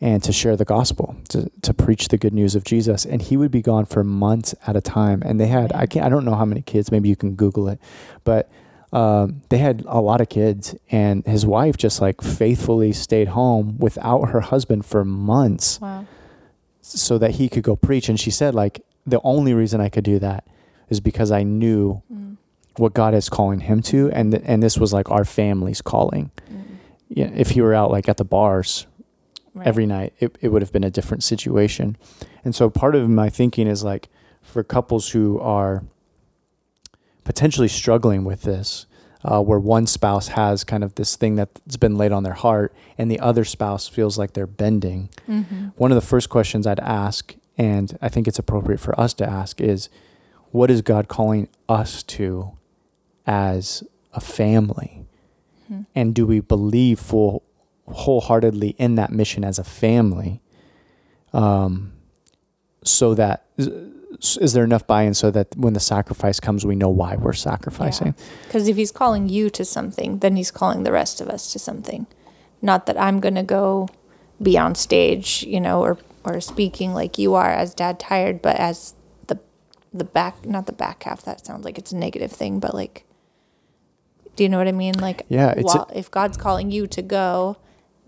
and 0.03 0.21
to 0.23 0.31
share 0.33 0.55
the 0.57 0.65
gospel, 0.65 1.15
to, 1.29 1.49
to 1.61 1.73
preach 1.73 2.09
the 2.09 2.17
good 2.17 2.33
news 2.33 2.55
of 2.55 2.63
Jesus. 2.65 3.05
And 3.05 3.21
he 3.21 3.37
would 3.37 3.51
be 3.51 3.61
gone 3.61 3.85
for 3.85 4.03
months 4.03 4.53
at 4.67 4.75
a 4.75 4.81
time. 4.81 5.23
And 5.25 5.39
they 5.39 5.47
had 5.47 5.71
I 5.73 5.85
can't 5.85 6.05
I 6.05 6.09
don't 6.09 6.25
know 6.25 6.35
how 6.35 6.45
many 6.45 6.61
kids. 6.61 6.91
Maybe 6.91 7.07
you 7.09 7.15
can 7.15 7.35
Google 7.35 7.69
it, 7.69 7.79
but 8.25 8.49
um, 8.91 9.41
they 9.49 9.57
had 9.57 9.83
a 9.87 10.01
lot 10.01 10.21
of 10.21 10.27
kids, 10.29 10.75
and 10.91 11.25
his 11.25 11.45
wife 11.47 11.77
just 11.77 11.99
like 12.01 12.21
faithfully 12.21 12.91
stayed 12.93 13.29
home 13.29 13.77
without 13.79 14.25
her 14.29 14.41
husband 14.41 14.85
for 14.85 15.03
months 15.03 15.79
Wow. 15.81 16.05
so 16.81 17.17
that 17.17 17.31
he 17.31 17.49
could 17.49 17.63
go 17.63 17.75
preach. 17.75 18.07
And 18.09 18.19
she 18.19 18.29
said, 18.29 18.53
like, 18.53 18.81
the 19.07 19.19
only 19.23 19.53
reason 19.55 19.81
I 19.81 19.89
could 19.89 20.03
do 20.03 20.19
that 20.19 20.43
is 20.89 20.99
because 20.99 21.31
I 21.31 21.41
knew 21.43 22.03
Mm. 22.13 22.37
what 22.77 22.93
God 22.93 23.13
is 23.15 23.29
calling 23.29 23.61
him 23.61 23.81
to, 23.83 24.11
and 24.11 24.31
th- 24.33 24.43
and 24.45 24.61
this 24.61 24.77
was 24.77 24.93
like 24.93 25.09
our 25.09 25.25
family's 25.25 25.81
calling. 25.81 26.29
Mm. 26.51 26.61
Yeah, 27.09 27.31
if 27.35 27.49
he 27.51 27.61
were 27.61 27.73
out 27.73 27.89
like 27.89 28.07
at 28.09 28.17
the 28.17 28.25
bars 28.25 28.85
Right. 29.55 29.67
every 29.67 29.85
night, 29.85 30.13
it, 30.19 30.35
it 30.41 30.47
would 30.49 30.63
have 30.63 30.71
been 30.71 30.83
a 30.83 30.89
different 30.89 31.23
situation. 31.23 31.95
And 32.43 32.55
so 32.55 32.69
part 32.71 32.95
of 32.95 33.07
my 33.09 33.29
thinking 33.29 33.67
is 33.67 33.83
like 33.83 34.09
for 34.41 34.63
couples 34.63 35.11
who 35.11 35.39
are 35.39 35.83
potentially 37.23 37.67
struggling 37.67 38.23
with 38.25 38.41
this, 38.41 38.85
uh, 39.23 39.41
where 39.41 39.59
one 39.59 39.87
spouse 39.87 40.29
has 40.29 40.63
kind 40.63 40.83
of 40.83 40.95
this 40.95 41.15
thing 41.15 41.35
that's 41.35 41.77
been 41.77 41.95
laid 41.97 42.11
on 42.11 42.23
their 42.23 42.33
heart, 42.33 42.73
and 42.97 43.09
the 43.09 43.19
other 43.19 43.45
spouse 43.45 43.87
feels 43.87 44.17
like 44.17 44.33
they're 44.33 44.47
bending 44.47 45.09
Mm-hmm. 45.29 45.67
one 45.77 45.91
of 45.91 45.95
the 45.95 46.01
first 46.05 46.29
questions 46.29 46.67
I'd 46.67 46.79
ask, 46.79 47.35
and 47.57 47.97
I 48.01 48.09
think 48.09 48.27
it's 48.27 48.39
appropriate 48.39 48.79
for 48.79 48.99
us 48.99 49.13
to 49.15 49.25
ask, 49.29 49.61
is 49.61 49.87
what 50.51 50.69
is 50.69 50.81
God 50.81 51.07
calling 51.07 51.47
us 51.69 52.03
to 52.03 52.51
as 53.25 53.83
a 54.13 54.19
family? 54.19 55.05
Hmm. 55.67 55.81
And 55.95 56.13
do 56.13 56.25
we 56.25 56.39
believe 56.41 56.99
full 56.99 57.43
wholeheartedly 57.87 58.75
in 58.77 58.95
that 58.95 59.11
mission 59.11 59.43
as 59.43 59.59
a 59.59 59.63
family? 59.63 60.41
Um, 61.33 61.93
so 62.83 63.13
that 63.15 63.45
is, 63.57 64.53
there 64.53 64.63
enough 64.63 64.85
buy-in 64.85 65.13
so 65.13 65.31
that 65.31 65.55
when 65.57 65.73
the 65.73 65.79
sacrifice 65.79 66.39
comes, 66.39 66.65
we 66.65 66.75
know 66.75 66.89
why 66.89 67.15
we're 67.15 67.33
sacrificing? 67.33 68.13
Because 68.45 68.67
if 68.67 68.75
he's 68.75 68.91
calling 68.91 69.27
you 69.29 69.49
to 69.51 69.65
something, 69.65 70.19
then 70.19 70.35
he's 70.35 70.51
calling 70.51 70.83
the 70.83 70.91
rest 70.91 71.19
of 71.21 71.29
us 71.29 71.51
to 71.53 71.59
something. 71.59 72.05
Not 72.61 72.85
that 72.85 72.99
I'm 72.99 73.19
going 73.19 73.35
to 73.35 73.43
go 73.43 73.89
be 74.41 74.57
on 74.57 74.75
stage, 74.75 75.43
you 75.43 75.59
know, 75.59 75.81
or, 75.81 75.97
or 76.23 76.39
speaking 76.41 76.93
like 76.93 77.17
you 77.17 77.33
are 77.33 77.49
as 77.51 77.73
dad 77.73 77.99
tired, 77.99 78.41
but 78.41 78.57
as 78.57 78.93
the 79.27 79.39
the 79.93 80.03
back, 80.03 80.45
not 80.45 80.65
the 80.67 80.73
back 80.73 81.03
half. 81.03 81.23
That 81.23 81.45
sounds 81.45 81.65
like 81.65 81.77
it's 81.77 81.91
a 81.91 81.97
negative 81.97 82.31
thing, 82.31 82.59
but 82.59 82.73
like, 82.73 83.05
do 84.35 84.43
you 84.43 84.49
know 84.49 84.57
what 84.57 84.67
I 84.67 84.71
mean? 84.73 84.97
Like, 84.99 85.25
Yeah, 85.29 85.53
it's 85.57 85.73
a- 85.75 85.87
if 85.95 86.09
God's 86.11 86.37
calling 86.37 86.71
you 86.71 86.87
to 86.87 87.01
go, 87.01 87.57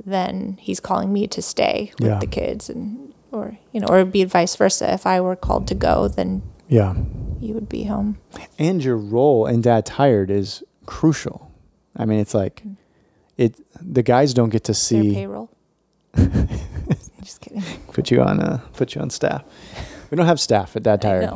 then 0.04 0.58
He's 0.60 0.80
calling 0.80 1.14
me 1.14 1.28
to 1.28 1.42
stay 1.42 1.92
with 2.00 2.08
Yeah. 2.10 2.20
the 2.20 2.28
kids, 2.28 2.70
and 2.70 3.14
or 3.32 3.58
you 3.72 3.80
know, 3.80 3.88
or 3.90 4.00
it'd 4.00 4.12
be 4.12 4.24
vice 4.24 4.56
versa. 4.56 4.94
If 4.94 5.06
I 5.06 5.20
were 5.22 5.36
called 5.36 5.68
to 5.68 5.76
go, 5.76 6.08
then 6.08 6.42
Yeah. 6.68 6.96
you 7.40 7.54
would 7.54 7.70
be 7.70 7.84
home. 7.86 8.18
and 8.58 8.84
your 8.84 8.98
role 8.98 9.46
in 9.46 9.62
dad 9.62 9.86
tired 9.86 10.30
is 10.32 10.64
crucial 10.86 11.52
i 11.98 12.06
mean 12.06 12.20
it's 12.20 12.34
like 12.34 12.64
it 13.38 13.56
the 13.82 14.04
guys 14.04 14.34
don't 14.34 14.50
get 14.50 14.64
to 14.64 14.72
Their 14.72 14.76
see 14.76 15.14
payroll. 15.14 15.50
Just 17.24 17.42
kidding. 17.42 17.64
put 17.92 18.12
you 18.12 18.22
on 18.22 18.40
uh 18.40 18.60
put 18.74 18.96
you 18.96 19.02
on 19.02 19.10
staff 19.10 19.44
we 20.12 20.16
don't 20.16 20.28
have 20.28 20.40
staff 20.40 20.76
at 20.76 20.84
dad 20.84 21.02
tired. 21.02 21.28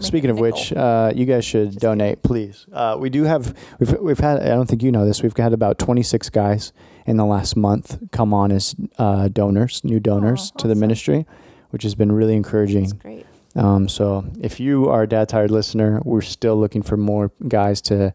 Speaking 0.00 0.30
of 0.30 0.38
which 0.38 0.72
uh 0.72 1.12
you 1.14 1.26
guys 1.26 1.44
should 1.44 1.68
Just 1.72 1.80
donate 1.80 2.22
please 2.22 2.66
uh 2.72 2.96
we 2.98 3.10
do 3.10 3.24
have 3.24 3.54
we've 3.78 3.92
we've 4.00 4.18
had 4.18 4.40
i 4.42 4.46
don't 4.48 4.66
think 4.66 4.82
you 4.82 4.90
know 4.90 5.04
this 5.06 5.22
we've 5.22 5.36
had 5.36 5.52
about 5.52 5.78
26 5.78 6.30
guys 6.30 6.72
in 7.06 7.16
the 7.16 7.24
last 7.24 7.56
month 7.56 7.98
come 8.10 8.34
on 8.34 8.50
as 8.52 8.74
uh 8.98 9.28
donors 9.28 9.82
new 9.84 10.00
donors 10.00 10.52
to 10.58 10.66
the 10.68 10.74
ministry 10.74 11.24
which 11.70 11.82
has 11.82 11.94
been 11.94 12.12
really 12.12 12.34
encouraging 12.34 12.82
That's 12.84 12.92
great. 12.94 13.26
Um, 13.54 13.88
so 13.88 14.24
if 14.40 14.60
you 14.60 14.88
are 14.90 15.04
a 15.04 15.08
dad 15.08 15.30
tired 15.30 15.50
listener, 15.50 16.02
we're 16.04 16.20
still 16.20 16.56
looking 16.60 16.82
for 16.82 16.98
more 16.98 17.32
guys 17.48 17.80
to. 17.82 18.12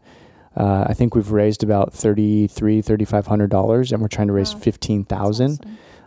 Uh, 0.56 0.84
I 0.86 0.94
think 0.94 1.16
we've 1.16 1.32
raised 1.32 1.64
about 1.64 1.92
thirty 1.92 2.46
three, 2.46 2.80
thirty 2.80 3.04
five 3.04 3.26
hundred 3.26 3.50
dollars, 3.50 3.90
and 3.90 4.00
we're 4.00 4.06
trying 4.06 4.28
to 4.28 4.32
raise 4.34 4.54
Wow. 4.54 4.60
fifteen 4.60 5.04
awesome. 5.10 5.58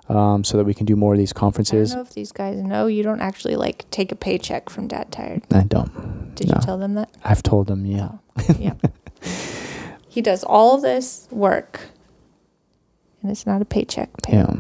um, 0.08 0.46
so 0.46 0.56
that 0.58 0.64
we 0.64 0.74
can 0.74 0.86
do 0.86 0.96
more 0.96 1.12
of 1.14 1.20
these 1.20 1.32
I 1.32 1.36
don't 1.36 1.40
conferences. 1.42 1.94
know 1.94 2.00
if 2.02 2.14
these 2.14 2.32
guys 2.32 2.62
know 2.62 2.88
you 2.88 3.04
don't 3.04 3.20
actually 3.20 3.58
like 3.58 3.84
take 3.92 4.14
a 4.14 4.16
paycheck 4.16 4.70
from 4.70 4.88
Dad 4.88 5.12
Tired. 5.12 5.44
I 5.52 5.64
don't. 5.64 6.34
Did 6.36 6.48
No. 6.48 6.56
you 6.56 6.62
tell 6.62 6.78
them 6.78 6.94
that? 6.94 7.10
I've 7.24 7.44
told 7.44 7.68
them, 7.68 7.86
yeah, 7.86 8.12
Oh, 8.40 8.56
yeah. 8.58 8.76
he 10.08 10.22
does 10.22 10.46
all 10.46 10.78
this 10.80 11.28
work, 11.30 11.82
and 13.26 13.32
it's 13.32 13.48
not 13.48 13.60
a 13.60 13.66
paycheck. 13.66 14.10
Pay. 14.22 14.34
yeah, 14.38 14.54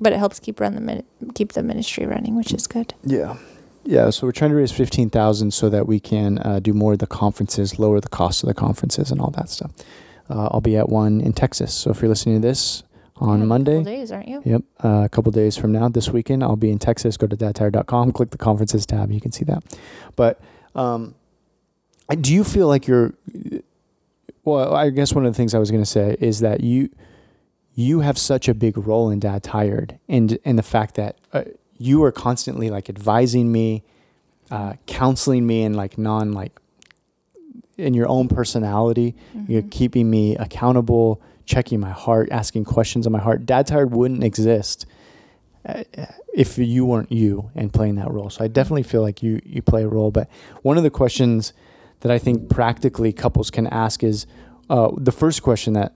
But 0.00 0.12
it 0.12 0.18
helps 0.18 0.38
keep 0.38 0.60
run 0.60 0.74
the 0.76 0.80
min- 0.80 1.02
keep 1.34 1.52
the 1.52 1.62
ministry 1.64 2.06
running, 2.06 2.36
which 2.36 2.52
is 2.54 2.66
good. 2.68 2.94
yeah, 3.04 3.36
yeah. 3.84 4.10
So 4.10 4.24
we're 4.26 4.32
trying 4.32 4.52
to 4.52 4.56
raise 4.56 4.70
fifteen 4.70 5.10
thousand 5.10 5.52
so 5.52 5.68
that 5.68 5.86
we 5.88 5.98
can 5.98 6.38
uh, 6.38 6.60
do 6.60 6.72
more 6.72 6.92
of 6.92 7.00
the 7.00 7.06
conferences, 7.08 7.78
lower 7.80 8.00
the 8.00 8.08
cost 8.08 8.44
of 8.44 8.46
the 8.46 8.54
conferences, 8.54 9.10
and 9.10 9.20
all 9.20 9.30
that 9.32 9.48
stuff. 9.50 9.72
Uh, 10.30 10.48
I'll 10.52 10.60
be 10.60 10.76
at 10.76 10.88
one 10.88 11.20
in 11.20 11.32
Texas. 11.32 11.74
So 11.74 11.90
if 11.90 12.00
you're 12.00 12.08
listening 12.08 12.40
to 12.40 12.46
this 12.46 12.84
on 13.16 13.28
Yeah, 13.30 13.34
in 13.36 13.42
a 13.42 13.46
Monday, 13.46 13.76
couple 13.78 13.92
days, 13.96 14.12
aren't 14.12 14.28
you? 14.28 14.42
Yep. 14.44 14.62
Uh, 14.84 15.02
a 15.04 15.08
couple 15.08 15.32
days 15.32 15.56
from 15.56 15.72
now, 15.72 15.88
this 15.88 16.10
weekend, 16.10 16.44
I'll 16.44 16.54
be 16.54 16.70
in 16.70 16.78
Texas. 16.78 17.16
Go 17.16 17.26
to 17.26 17.36
dadtire.com, 17.36 18.12
click 18.18 18.30
the 18.30 18.38
conferences 18.38 18.86
tab. 18.86 19.10
You 19.10 19.20
can 19.20 19.32
see 19.32 19.44
that. 19.46 19.64
But 20.14 20.40
um, 20.76 21.16
do 22.20 22.32
you 22.32 22.44
feel 22.44 22.68
like 22.68 22.86
you're? 22.86 23.14
Well, 24.44 24.74
I 24.74 24.88
guess 24.90 25.14
one 25.14 25.26
of 25.26 25.32
the 25.32 25.36
things 25.36 25.54
I 25.54 25.58
was 25.58 25.70
going 25.70 25.82
to 25.82 25.90
say 25.90 26.16
is 26.20 26.40
that 26.40 26.60
you 26.62 26.88
you 27.78 28.00
have 28.00 28.18
such 28.18 28.48
a 28.48 28.54
big 28.54 28.76
role 28.76 29.08
in 29.08 29.20
Dad 29.20 29.42
Tired, 29.44 29.98
and 30.08 30.36
and 30.44 30.58
the 30.58 30.64
fact 30.64 30.96
that 30.96 31.16
uh, 31.32 31.44
you 31.78 32.02
are 32.02 32.10
constantly 32.10 32.70
like 32.70 32.88
advising 32.88 33.52
me, 33.52 33.84
uh, 34.50 34.72
counseling 34.86 35.46
me, 35.46 35.62
and 35.62 35.76
like 35.76 35.96
non 35.96 36.32
like 36.32 36.58
in 37.76 37.94
your 37.94 38.08
own 38.08 38.26
personality. 38.26 39.14
You're 39.46 39.62
Mhm. 39.62 39.70
keeping 39.70 40.10
me 40.10 40.34
accountable, 40.36 41.20
checking 41.44 41.78
my 41.78 41.90
heart, 41.90 42.28
asking 42.32 42.64
questions 42.64 43.06
on 43.06 43.12
my 43.12 43.20
heart. 43.20 43.46
Dad 43.46 43.68
Tired 43.68 43.92
wouldn't 43.94 44.24
exist 44.24 44.84
uh, 45.64 45.84
if 46.34 46.58
you 46.58 46.84
weren't 46.84 47.12
you 47.12 47.50
and 47.54 47.72
playing 47.72 47.94
that 47.94 48.10
role. 48.10 48.28
So 48.30 48.42
I 48.44 48.48
definitely 48.48 48.82
feel 48.82 49.02
like 49.02 49.22
you 49.22 49.40
you 49.44 49.62
play 49.62 49.84
a 49.84 49.88
role. 49.88 50.10
But 50.10 50.28
one 50.62 50.76
of 50.76 50.82
the 50.82 50.90
questions 50.90 51.52
that 52.00 52.10
I 52.10 52.18
think 52.18 52.48
practically 52.48 53.12
couples 53.12 53.50
can 53.52 53.68
ask 53.68 54.02
is 54.02 54.26
uh, 54.68 54.90
the 54.96 55.12
first 55.12 55.42
question 55.44 55.74
that 55.74 55.92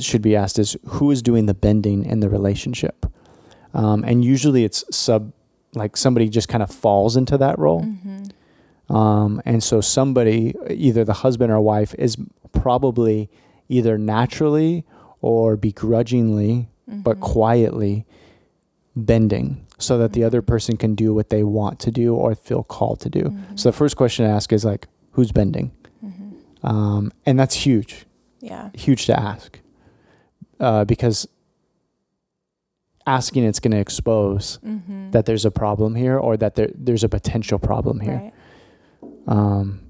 should 0.00 0.22
be 0.22 0.34
asked 0.36 0.58
is 0.58 0.76
who 0.86 1.10
is 1.10 1.22
doing 1.22 1.46
the 1.46 1.54
bending 1.54 2.04
in 2.04 2.20
the 2.20 2.28
relationship, 2.28 3.06
um, 3.74 4.04
and 4.04 4.24
usually 4.24 4.64
it's 4.64 4.84
sub 4.90 5.32
like 5.74 5.96
somebody 5.96 6.28
just 6.28 6.48
kind 6.48 6.62
of 6.62 6.70
falls 6.70 7.16
into 7.16 7.36
that 7.36 7.58
role. 7.58 7.82
Mm-hmm. 7.82 8.94
Um, 8.96 9.42
and 9.44 9.62
so 9.62 9.80
somebody, 9.80 10.54
either 10.70 11.04
the 11.04 11.12
husband 11.12 11.52
or 11.52 11.60
wife, 11.60 11.94
is 11.98 12.16
probably 12.52 13.28
either 13.68 13.98
naturally 13.98 14.84
or 15.20 15.56
begrudgingly, 15.56 16.68
but 16.86 17.16
Mhm. 17.18 17.20
quietly 17.20 18.06
bending 18.94 19.60
so 19.78 19.98
that 19.98 20.12
the 20.12 20.24
other 20.24 20.40
Mhm. 20.40 20.46
person 20.46 20.76
can 20.76 20.94
do 20.94 21.12
what 21.12 21.28
they 21.30 21.42
want 21.42 21.78
to 21.80 21.90
do 21.90 22.14
or 22.14 22.34
feel 22.34 22.62
called 22.62 23.00
to 23.00 23.10
do. 23.10 23.24
Mhm. 23.24 23.58
So 23.58 23.68
the 23.68 23.76
first 23.76 23.96
question 23.96 24.24
to 24.24 24.30
ask 24.30 24.52
is 24.52 24.64
like, 24.64 24.88
who's 25.12 25.32
bending? 25.32 25.72
Mhm. 26.04 26.32
Um, 26.66 27.12
and 27.26 27.38
that's 27.38 27.54
huge, 27.66 28.06
Yeah. 28.40 28.70
huge 28.72 29.04
to 29.06 29.18
ask 29.20 29.60
uh, 30.60 30.84
because 30.84 31.28
asking 33.06 33.44
it's 33.44 33.60
going 33.60 33.72
to 33.72 33.78
expose 33.78 34.58
Mm-hmm. 34.64 35.10
that 35.12 35.26
there's 35.26 35.44
a 35.44 35.50
problem 35.50 35.94
here 35.94 36.18
or 36.18 36.36
that 36.36 36.54
there, 36.56 36.70
there's 36.74 37.04
a 37.04 37.08
potential 37.08 37.58
problem 37.58 38.00
here. 38.00 38.20
Right. 38.20 38.32
Um, 39.28 39.80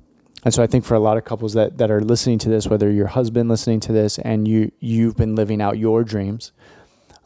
and 0.44 0.52
so 0.55 0.62
I 0.62 0.66
think 0.66 0.85
for 0.85 0.94
a 0.94 1.00
lot 1.00 1.16
of 1.16 1.24
couples 1.24 1.55
that, 1.55 1.79
that 1.79 1.90
are 1.90 2.00
listening 2.00 2.38
to 2.40 2.48
this, 2.48 2.68
whether 2.68 2.90
your 2.90 3.07
husband 3.09 3.48
listening 3.48 3.81
to 3.81 3.92
this 3.92 4.18
and 4.18 4.46
you 4.46 4.70
you've 4.81 5.16
been 5.16 5.35
living 5.35 5.61
out 5.61 5.79
your 5.79 6.05
dreams, 6.05 6.52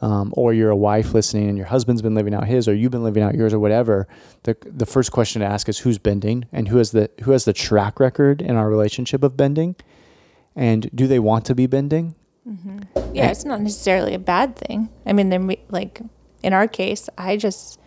um, 0.01 0.33
or 0.35 0.53
you're 0.53 0.71
a 0.71 0.75
wife 0.75 1.13
listening 1.13 1.47
and 1.49 1.57
your 1.57 1.67
husband's 1.67 2.01
been 2.01 2.15
living 2.15 2.33
out 2.33 2.47
his, 2.47 2.67
or 2.67 2.73
you've 2.73 2.91
been 2.91 3.03
living 3.03 3.21
out 3.21 3.35
yours, 3.35 3.53
or 3.53 3.59
whatever, 3.59 4.07
the 4.43 4.55
the 4.65 4.85
first 4.85 5.11
question 5.11 5.41
to 5.41 5.45
ask 5.45 5.69
is 5.69 5.79
who's 5.79 5.99
bending 5.99 6.45
and 6.51 6.69
who 6.69 6.77
has 6.77 6.91
the 6.91 7.09
who 7.23 7.31
has 7.31 7.45
the 7.45 7.53
track 7.53 7.99
record 7.99 8.41
in 8.41 8.55
our 8.55 8.69
relationship 8.69 9.23
of 9.23 9.37
bending, 9.37 9.75
and 10.55 10.89
do 10.95 11.05
they 11.05 11.19
want 11.19 11.45
to 11.45 11.53
be 11.53 11.67
bending? 11.67 12.15
Hmm 12.43 12.79
Yeah, 13.13 13.29
it's 13.29 13.45
not 13.45 13.61
necessarily 13.61 14.13
a 14.13 14.19
bad 14.19 14.55
thing. 14.55 14.89
I 15.05 15.13
mean, 15.13 15.29
then 15.29 15.55
like 15.69 16.01
in 16.43 16.53
our 16.53 16.67
case, 16.67 17.09
I 17.17 17.37
just 17.37 17.79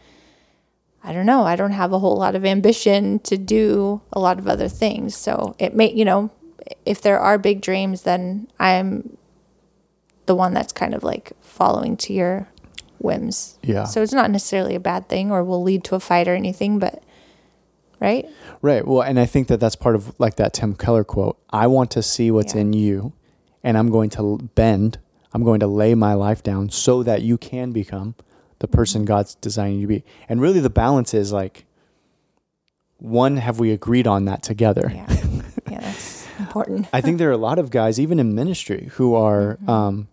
I 1.02 1.12
don't 1.12 1.26
know. 1.26 1.42
I 1.44 1.56
don't 1.56 1.72
have 1.72 1.92
a 1.92 1.98
whole 1.98 2.16
lot 2.16 2.34
of 2.34 2.44
ambition 2.46 3.18
to 3.20 3.36
do 3.36 4.00
a 4.12 4.18
lot 4.18 4.38
of 4.38 4.48
other 4.48 4.68
things. 4.68 5.14
So 5.16 5.54
it 5.58 5.74
may, 5.74 5.92
you 5.92 6.04
know, 6.04 6.30
if 6.86 7.02
there 7.02 7.18
are 7.18 7.36
big 7.36 7.60
dreams, 7.60 8.02
then 8.02 8.48
I'm 8.58 9.16
the 10.26 10.34
one 10.34 10.54
that's 10.54 10.72
kind 10.72 10.94
of 10.94 11.04
like 11.04 11.32
following 11.42 11.96
to 11.98 12.14
your 12.14 12.48
whims. 12.98 13.58
Yeah. 13.62 13.84
So 13.84 14.00
it's 14.02 14.14
not 14.14 14.30
necessarily 14.30 14.74
a 14.74 14.80
bad 14.80 15.08
thing 15.10 15.30
or 15.30 15.44
will 15.44 15.62
lead 15.62 15.84
to 15.84 15.94
a 15.94 16.00
fight 16.00 16.26
or 16.26 16.34
anything, 16.34 16.78
but 16.78 17.02
right? 18.00 18.26
Right. 18.62 18.86
Well, 18.86 19.02
and 19.02 19.20
I 19.20 19.26
think 19.26 19.48
that 19.48 19.60
that's 19.60 19.76
part 19.76 19.94
of 19.96 20.18
like 20.18 20.36
that 20.36 20.54
Tim 20.54 20.74
Keller 20.74 21.04
quote. 21.04 21.38
I 21.50 21.66
want 21.66 21.90
to 21.90 22.02
see 22.02 22.30
what's 22.30 22.54
Yeah. 22.54 22.62
in 22.62 22.72
you, 22.72 23.12
and 23.64 23.76
I'm 23.76 23.90
going 23.90 24.10
to 24.10 24.38
bend. 24.54 24.98
I'm 25.32 25.42
going 25.42 25.58
to 25.60 25.66
lay 25.66 25.96
my 25.96 26.14
life 26.14 26.42
down 26.44 26.70
so 26.70 27.02
that 27.02 27.22
you 27.22 27.36
can 27.36 27.72
become 27.72 28.14
the 28.60 28.68
person 28.68 29.04
God's 29.04 29.34
designing 29.34 29.76
you 29.80 29.82
to 29.82 29.88
be. 29.88 30.04
And 30.28 30.40
really, 30.40 30.60
the 30.60 30.70
balance 30.70 31.12
is 31.12 31.32
like, 31.32 31.64
one, 32.98 33.38
have 33.38 33.58
we 33.58 33.72
agreed 33.72 34.06
on 34.06 34.26
that 34.26 34.42
together? 34.42 34.92
Yeah. 34.94 35.06
yeah, 35.70 35.80
that's 35.80 36.26
important. 36.38 36.86
I 36.92 37.00
think 37.00 37.18
there 37.18 37.28
are 37.28 37.32
a 37.32 37.36
lot 37.36 37.58
of 37.58 37.70
guys, 37.70 37.98
even 37.98 38.20
in 38.20 38.34
ministry, 38.34 38.90
who 38.92 39.14
are 39.14 39.58
Mhm. 39.64 39.68
um, 39.68 40.08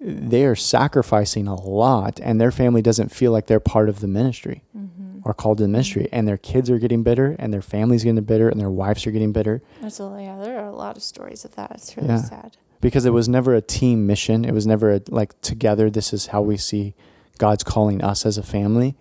they 0.00 0.44
are 0.44 0.54
sacrificing 0.54 1.48
a 1.48 1.56
lot, 1.60 2.20
and 2.22 2.40
their 2.40 2.52
family 2.52 2.80
doesn't 2.82 3.10
feel 3.10 3.32
like 3.32 3.46
they're 3.48 3.58
part 3.58 3.88
of 3.88 3.98
the 3.98 4.06
ministry 4.06 4.62
hmm 4.72 4.97
or 5.24 5.34
called 5.34 5.58
to 5.58 5.62
the 5.64 5.68
ministry, 5.68 6.08
and 6.12 6.26
their 6.28 6.36
kids 6.36 6.70
are 6.70 6.78
getting 6.78 7.02
bitter, 7.02 7.36
and 7.38 7.52
their 7.52 7.62
families 7.62 8.04
getting 8.04 8.22
bitter, 8.24 8.48
and 8.48 8.60
their 8.60 8.70
wives 8.70 9.06
are 9.06 9.10
getting 9.10 9.32
bitter 9.32 9.60
That's 9.80 10.00
a, 10.00 10.16
yeah, 10.20 10.38
there 10.42 10.58
are 10.60 10.68
a 10.68 10.74
lot 10.76 10.96
of 10.96 11.02
stories 11.02 11.44
of 11.44 11.54
that. 11.56 11.70
It's 11.72 11.96
really 11.96 12.08
Yeah. 12.08 12.22
sad. 12.22 12.56
because 12.80 13.04
it 13.04 13.12
was 13.12 13.28
never 13.28 13.54
a 13.56 13.60
team 13.60 14.06
mission. 14.06 14.44
It 14.44 14.52
was 14.54 14.64
never 14.64 14.92
a, 14.94 15.00
like 15.08 15.40
together. 15.42 15.90
This 15.90 16.12
is 16.12 16.28
how 16.28 16.42
we 16.42 16.56
see 16.56 16.94
God's 17.38 17.64
calling 17.64 18.02
us 18.04 18.24
as 18.24 18.38
a 18.38 18.42
family. 18.44 18.94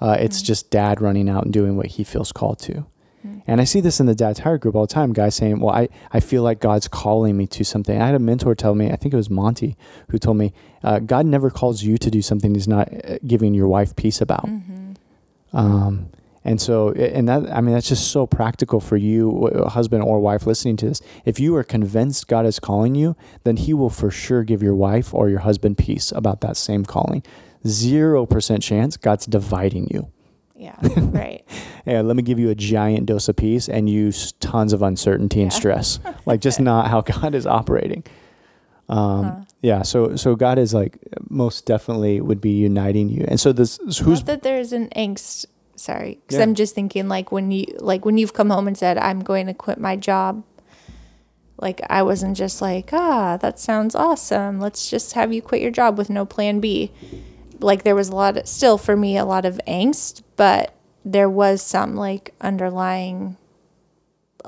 Uh, 0.00 0.16
it's 0.18 0.40
Mhm. 0.40 0.44
just 0.46 0.70
dad 0.70 1.02
running 1.02 1.28
out 1.28 1.44
and 1.44 1.52
doing 1.52 1.76
what 1.76 1.86
he 1.86 2.04
feels 2.04 2.32
called 2.32 2.58
to. 2.60 2.86
Mm. 3.26 3.42
And 3.46 3.60
I 3.60 3.64
see 3.64 3.80
this 3.82 3.98
in 4.00 4.06
the 4.06 4.14
dad 4.14 4.36
tired 4.36 4.60
group 4.62 4.74
all 4.76 4.86
the 4.86 4.94
time. 4.94 5.12
Guys 5.12 5.34
saying, 5.34 5.58
"Well, 5.60 5.74
I, 5.74 5.88
I 6.12 6.20
feel 6.20 6.42
like 6.42 6.60
God's 6.60 6.86
calling 6.88 7.36
me 7.36 7.46
to 7.48 7.64
something." 7.64 8.00
I 8.00 8.06
had 8.06 8.14
a 8.14 8.18
mentor 8.20 8.54
tell 8.54 8.74
me, 8.74 8.90
I 8.92 8.96
think 8.96 9.12
it 9.12 9.16
was 9.18 9.28
Monty, 9.28 9.76
who 10.10 10.18
told 10.18 10.36
me, 10.38 10.52
uh, 10.84 11.00
"God 11.00 11.26
never 11.26 11.50
calls 11.50 11.82
you 11.82 11.98
to 11.98 12.10
do 12.10 12.22
something 12.22 12.54
He's 12.54 12.68
not 12.68 12.88
uh, 13.04 13.18
giving 13.26 13.52
your 13.54 13.66
wife 13.68 13.94
peace 13.96 14.20
about." 14.22 14.46
Mhm. 14.46 14.77
Um, 15.52 16.10
and 16.44 16.60
so, 16.60 16.92
and 16.92 17.28
that, 17.28 17.50
I 17.52 17.60
mean, 17.60 17.74
that's 17.74 17.88
just 17.88 18.10
so 18.10 18.26
practical 18.26 18.80
for 18.80 18.96
you, 18.96 19.32
w- 19.32 19.64
husband 19.66 20.02
or 20.02 20.20
wife 20.20 20.46
listening 20.46 20.76
to 20.78 20.86
this. 20.88 21.00
If 21.24 21.38
you 21.40 21.54
are 21.56 21.64
convinced 21.64 22.26
God 22.28 22.46
is 22.46 22.58
calling 22.58 22.94
you, 22.94 23.16
then 23.44 23.56
He 23.56 23.74
will 23.74 23.90
for 23.90 24.10
sure 24.10 24.44
give 24.44 24.62
your 24.62 24.74
wife 24.74 25.12
or 25.12 25.28
your 25.28 25.40
husband 25.40 25.76
peace 25.78 26.12
about 26.12 26.40
that 26.42 26.56
same 26.56 26.84
calling. 26.84 27.22
Zero 27.66 28.24
percent 28.24 28.62
chance 28.62 28.96
God's 28.96 29.26
dividing 29.26 29.88
you. 29.90 30.08
Yeah, 30.56 30.76
right. 30.82 31.44
Yeah, 31.86 32.02
let 32.02 32.16
me 32.16 32.22
give 32.22 32.38
you 32.38 32.50
a 32.50 32.54
giant 32.54 33.06
dose 33.06 33.30
of 33.30 33.36
peace 33.36 33.66
and 33.66 33.88
use 33.88 34.32
tons 34.40 34.74
of 34.74 34.82
uncertainty 34.82 35.40
and 35.40 35.50
Yeah. 35.50 35.56
stress. 35.58 36.00
Like, 36.26 36.40
just 36.40 36.60
not 36.60 36.88
how 36.88 37.00
God 37.22 37.34
is 37.34 37.46
operating. 37.46 38.04
Um, 38.88 39.24
Huh. 39.24 39.34
Yeah, 39.60 39.82
so 39.82 40.14
so 40.16 40.36
God 40.36 40.58
is 40.58 40.72
like 40.72 40.98
most 41.28 41.66
definitely 41.66 42.20
would 42.20 42.40
be 42.40 42.50
uniting 42.50 43.08
you, 43.08 43.24
and 43.26 43.40
so 43.40 43.52
this 43.52 43.78
who's 43.84 44.20
Not 44.20 44.26
that 44.26 44.42
there's 44.42 44.72
an 44.72 44.88
angst. 44.94 45.46
Sorry, 45.74 46.18
because 46.22 46.38
Yeah. 46.38 46.44
I'm 46.44 46.54
just 46.54 46.74
thinking 46.74 47.08
like 47.08 47.32
when 47.32 47.50
you 47.50 47.66
like 47.80 48.04
when 48.04 48.18
you've 48.18 48.34
come 48.34 48.50
home 48.50 48.68
and 48.68 48.78
said 48.78 48.98
I'm 48.98 49.20
going 49.20 49.46
to 49.46 49.54
quit 49.54 49.78
my 49.78 49.96
job. 49.96 50.44
Like 51.60 51.80
I 51.90 52.02
wasn't 52.04 52.36
just 52.36 52.62
like 52.62 52.90
ah 52.92 53.36
that 53.38 53.58
sounds 53.58 53.94
awesome. 53.96 54.60
Let's 54.60 54.88
just 54.88 55.14
have 55.14 55.32
you 55.32 55.42
quit 55.42 55.60
your 55.60 55.72
job 55.72 55.98
with 55.98 56.08
no 56.08 56.24
plan 56.24 56.60
B. 56.60 56.92
Like 57.58 57.82
there 57.82 57.96
was 57.96 58.08
a 58.10 58.14
lot 58.14 58.36
of, 58.36 58.46
still 58.46 58.78
for 58.78 58.96
me 58.96 59.16
a 59.16 59.24
lot 59.24 59.44
of 59.44 59.60
angst, 59.66 60.22
but 60.36 60.72
there 61.04 61.28
was 61.28 61.62
some 61.62 61.96
like 61.96 62.32
underlying 62.40 63.36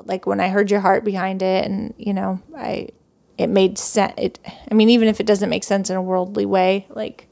like 0.05 0.25
when 0.27 0.39
I 0.41 0.49
heard 0.49 0.71
your 0.71 0.81
heart 0.81 1.05
behind 1.05 1.43
it 1.43 1.65
and 1.67 1.95
you 1.99 2.15
know 2.15 2.41
I 2.57 2.91
it 3.41 3.49
made 3.49 3.79
sense 3.79 4.13
it 4.19 4.39
I 4.71 4.75
mean 4.75 4.89
even 4.91 5.09
if 5.09 5.21
it 5.21 5.27
doesn't 5.27 5.49
make 5.51 5.65
sense 5.65 5.91
in 5.91 5.97
a 5.97 6.03
worldly 6.03 6.47
way 6.47 6.87
like 6.91 7.27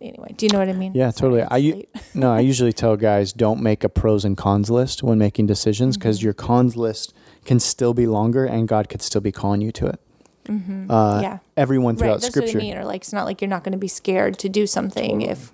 anyway 0.00 0.32
do 0.36 0.46
you 0.46 0.52
know 0.52 0.58
what 0.58 0.68
I 0.68 0.72
mean 0.72 0.92
Yeah, 0.94 1.10
totally. 1.10 1.42
I 1.42 1.56
u- 1.58 1.86
no, 2.14 2.32
I 2.32 2.40
usually 2.40 2.72
tell 2.72 2.96
guys 2.96 3.32
don't 3.32 3.60
make 3.62 3.84
a 3.84 3.88
pros 3.88 4.24
and 4.24 4.36
cons 4.36 4.70
list 4.70 5.02
when 5.02 5.18
making 5.18 5.46
decisions 5.46 5.96
because 5.96 6.18
Mhm. 6.20 6.22
your 6.24 6.32
cons 6.34 6.76
list 6.76 7.14
can 7.44 7.60
still 7.60 7.94
be 7.94 8.06
longer 8.06 8.44
and 8.44 8.66
God 8.68 8.88
could 8.88 9.02
still 9.02 9.20
be 9.20 9.32
calling 9.32 9.60
you 9.60 9.72
to 9.72 9.86
it. 9.86 10.00
Mhm. 10.48 10.86
Uh, 10.90 11.20
yeah 11.22 11.38
Everyone 11.56 11.94
right 11.94 11.98
throughout 11.98 12.20
that's 12.22 12.28
Scripture. 12.28 12.58
what 12.58 12.64
I 12.64 12.66
mean 12.68 12.76
or 12.78 12.84
like 12.84 13.02
it's 13.02 13.12
not 13.12 13.24
like 13.26 13.40
you're 13.40 13.48
not 13.56 13.62
going 13.64 13.72
to 13.72 13.78
be 13.78 13.88
scared 13.88 14.38
to 14.38 14.48
do 14.48 14.66
something 14.66 15.20
Totally. 15.20 15.28
if 15.30 15.52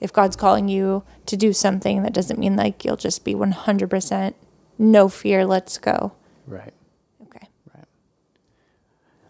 if 0.00 0.12
God's 0.12 0.36
calling 0.36 0.68
you 0.68 1.04
to 1.26 1.36
do 1.36 1.52
something 1.52 2.02
that 2.02 2.12
doesn't 2.12 2.38
mean 2.38 2.54
like 2.56 2.84
you'll 2.84 2.96
just 3.08 3.24
be 3.24 3.34
100% 3.34 4.34
no 4.78 5.08
fear 5.08 5.46
let's 5.46 5.78
go 5.78 6.12
Right. 6.46 6.74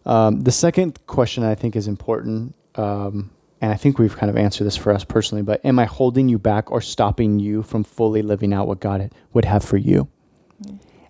Um, 0.07 0.41
the 0.43 0.53
second 0.53 0.99
question 1.07 1.43
I 1.43 1.55
think 1.55 1.75
is 1.77 1.89
important, 1.89 2.55
um, 2.77 3.31
and 3.61 3.73
I 3.73 3.77
think 3.77 3.99
we've 3.99 4.17
kind 4.17 4.31
of 4.31 4.37
answered 4.37 4.65
this 4.65 4.77
for 4.77 4.93
us 4.93 5.03
personally, 5.05 5.43
but 5.43 5.65
am 5.65 5.79
I 5.79 5.85
holding 5.85 6.29
you 6.29 6.39
back 6.39 6.71
or 6.71 6.81
stopping 6.81 7.41
you 7.41 7.63
from 7.63 7.83
fully 7.85 8.23
living 8.23 8.53
out 8.53 8.69
what 8.69 8.81
God 8.81 9.11
would 9.33 9.45
have 9.45 9.65
for 9.65 9.77
you? 9.77 10.09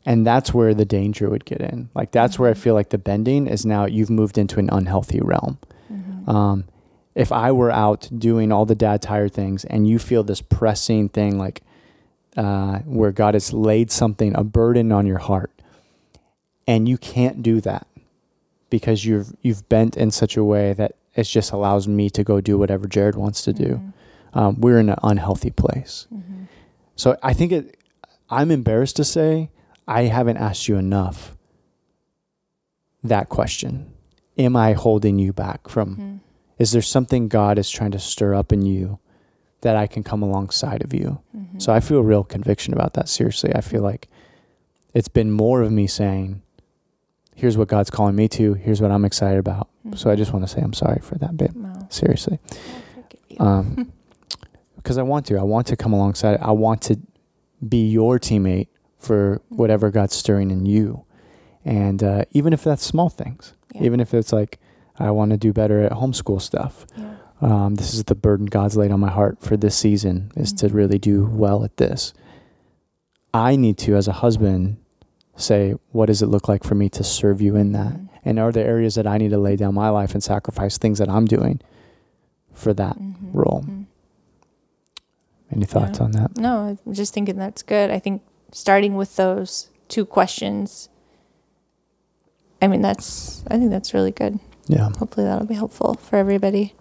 And 0.06 0.24
that's 0.24 0.54
where 0.54 0.72
the 0.72 0.84
danger 0.84 1.28
would 1.28 1.44
get 1.44 1.60
in. 1.60 1.88
Like, 1.92 2.12
that's 2.12 2.38
where 2.38 2.48
I 2.48 2.54
Mhm. 2.54 2.58
feel 2.58 2.74
like 2.74 2.90
the 2.90 2.98
bending 2.98 3.48
is 3.48 3.66
now 3.66 3.86
you've 3.86 4.08
moved 4.08 4.38
into 4.38 4.60
an 4.60 4.68
unhealthy 4.70 5.20
realm. 5.20 5.58
Mhm. 5.92 6.28
Um, 6.32 6.64
if 7.16 7.32
I 7.32 7.50
were 7.50 7.72
out 7.72 8.08
doing 8.16 8.52
all 8.52 8.64
the 8.66 8.76
dad 8.76 9.02
tired 9.02 9.32
things 9.32 9.64
and 9.64 9.88
you 9.88 9.98
feel 9.98 10.22
this 10.22 10.40
pressing 10.40 11.08
thing, 11.08 11.38
like 11.38 11.62
uh, 12.36 12.80
where 12.80 13.12
God 13.12 13.34
has 13.34 13.52
laid 13.52 13.90
something, 13.90 14.32
a 14.36 14.44
burden 14.44 14.92
on 14.92 15.06
your 15.06 15.18
heart, 15.18 15.50
and 16.68 16.86
you 16.88 16.98
can't 16.98 17.42
do 17.42 17.60
that 17.62 17.86
because 18.70 19.04
you've 19.04 19.34
you've 19.42 19.68
bent 19.68 19.96
in 19.96 20.10
such 20.10 20.36
a 20.36 20.44
way 20.44 20.72
that 20.74 20.92
it 21.14 21.24
just 21.24 21.52
allows 21.52 21.86
me 21.88 22.10
to 22.10 22.22
go 22.24 22.40
do 22.40 22.58
whatever 22.58 22.86
Jerrad 22.86 23.14
wants 23.16 23.42
to 23.44 23.52
do. 23.52 23.80
Mhm. 23.80 23.92
Um, 24.38 24.60
we're 24.60 24.78
in 24.78 24.88
an 24.90 24.98
unhealthy 25.02 25.50
place. 25.50 26.06
Mhm. 26.14 26.48
So 26.96 27.16
I 27.22 27.32
think 27.32 27.52
it. 27.52 27.76
I'm 28.28 28.50
embarrassed 28.50 28.96
to 28.96 29.04
say 29.04 29.50
I 29.88 30.02
haven't 30.02 30.36
asked 30.36 30.68
you 30.68 30.76
enough. 30.76 31.36
That 33.02 33.28
question: 33.28 33.92
Am 34.38 34.56
I 34.56 34.72
holding 34.72 35.18
you 35.18 35.32
back 35.32 35.68
from? 35.68 35.96
Mhm. 35.96 36.20
Is 36.58 36.72
there 36.72 36.82
something 36.82 37.28
God 37.28 37.58
is 37.58 37.70
trying 37.70 37.92
to 37.92 37.98
stir 37.98 38.34
up 38.34 38.52
in 38.52 38.62
you 38.62 38.98
that 39.60 39.76
I 39.76 39.86
can 39.86 40.02
come 40.02 40.22
alongside 40.22 40.82
of 40.82 40.92
you? 40.92 41.18
Mhm. 41.36 41.60
So 41.62 41.72
I 41.72 41.80
feel 41.80 42.02
real 42.02 42.24
conviction 42.24 42.72
about 42.74 42.94
that. 42.94 43.08
Seriously, 43.08 43.54
I 43.54 43.60
feel 43.60 43.82
like 43.82 44.08
it's 44.94 45.08
been 45.08 45.30
more 45.30 45.62
of 45.62 45.70
me 45.70 45.86
saying, 45.86 46.42
"Here's 47.36 47.56
what 47.56 47.68
God's 47.68 47.90
calling 47.90 48.16
me 48.16 48.26
to. 48.30 48.54
Here's 48.54 48.80
what 48.82 48.90
I'm 48.90 49.04
excited 49.04 49.38
about." 49.38 49.68
So 49.94 50.10
I 50.10 50.16
just 50.16 50.32
want 50.32 50.44
to 50.44 50.52
say 50.52 50.60
I'm 50.60 50.72
sorry 50.72 50.98
for 51.00 51.14
that 51.18 51.36
bit. 51.36 51.52
Well, 51.54 51.86
Seriously. 51.90 52.40
Um, 53.38 53.92
because 54.76 54.98
I 54.98 55.02
want 55.02 55.26
to. 55.26 55.38
I 55.38 55.42
want 55.44 55.66
to 55.68 55.76
come 55.76 55.92
alongside. 55.92 56.38
I 56.40 56.50
want 56.50 56.82
to 56.82 56.98
be 57.66 57.86
your 57.88 58.18
teammate 58.18 58.68
for 58.98 59.36
Mm-hmm. 59.36 59.56
whatever 59.56 59.90
God's 59.90 60.14
stirring 60.16 60.50
in 60.50 60.66
you, 60.66 61.04
and 61.64 62.02
uh, 62.02 62.24
even 62.32 62.52
if 62.52 62.64
that's 62.64 62.84
small 62.84 63.08
things, 63.08 63.52
Yeah. 63.74 63.84
even 63.84 64.00
if 64.00 64.12
it's 64.14 64.32
like 64.32 64.58
I 64.98 65.10
want 65.12 65.30
to 65.32 65.36
do 65.36 65.52
better 65.52 65.82
at 65.82 65.92
homeschool 65.92 66.40
stuff. 66.40 66.86
yeah. 66.96 67.12
Um, 67.42 67.74
this 67.74 67.92
is 67.92 68.04
the 68.04 68.14
burden 68.14 68.46
God's 68.46 68.78
laid 68.78 68.90
on 68.90 68.98
my 69.00 69.10
heart 69.10 69.40
for 69.42 69.58
this 69.58 69.76
season 69.76 70.32
is 70.36 70.54
to 70.54 70.68
Mhm. 70.68 70.74
really 70.74 70.98
do 70.98 71.26
well 71.30 71.64
at 71.64 71.76
this. 71.76 72.14
I 73.34 73.56
need 73.56 73.76
to, 73.78 73.94
as 73.94 74.08
a 74.08 74.12
husband, 74.12 74.78
say, 75.36 75.74
what 75.92 76.06
does 76.06 76.22
it 76.22 76.26
look 76.26 76.48
like 76.48 76.64
for 76.64 76.74
me 76.74 76.88
to 76.90 77.04
serve 77.04 77.40
you 77.40 77.56
in 77.56 77.72
that? 77.72 77.92
Mhm. 77.94 78.08
And 78.24 78.38
are 78.38 78.50
there 78.52 78.66
areas 78.66 78.94
that 78.96 79.06
I 79.06 79.18
need 79.18 79.30
to 79.30 79.38
lay 79.38 79.56
down 79.56 79.74
my 79.74 79.88
life 79.90 80.12
and 80.14 80.22
sacrifice 80.22 80.78
things 80.78 80.98
that 80.98 81.08
I'm 81.08 81.26
doing 81.26 81.60
for 82.52 82.72
that 82.74 82.98
Mhm. 82.98 83.14
role? 83.32 83.62
Mhm. 83.66 83.84
Any 85.52 85.64
thoughts 85.64 85.98
Yeah. 85.98 86.04
on 86.04 86.10
that? 86.12 86.36
No, 86.38 86.76
I'm 86.86 86.92
just 86.94 87.14
thinking 87.14 87.36
that's 87.36 87.62
good. 87.62 87.90
I 87.90 87.98
think 87.98 88.22
starting 88.52 88.96
with 88.96 89.16
those 89.16 89.68
two 89.88 90.04
questions. 90.04 90.88
I 92.60 92.66
mean, 92.68 92.80
that's. 92.82 93.44
I 93.48 93.58
think 93.58 93.70
that's 93.70 93.94
really 93.94 94.10
good. 94.10 94.40
Yeah. 94.66 94.90
Hopefully, 94.98 95.24
that'll 95.26 95.46
be 95.46 95.54
helpful 95.54 95.94
for 95.94 96.16
everybody. 96.16 96.74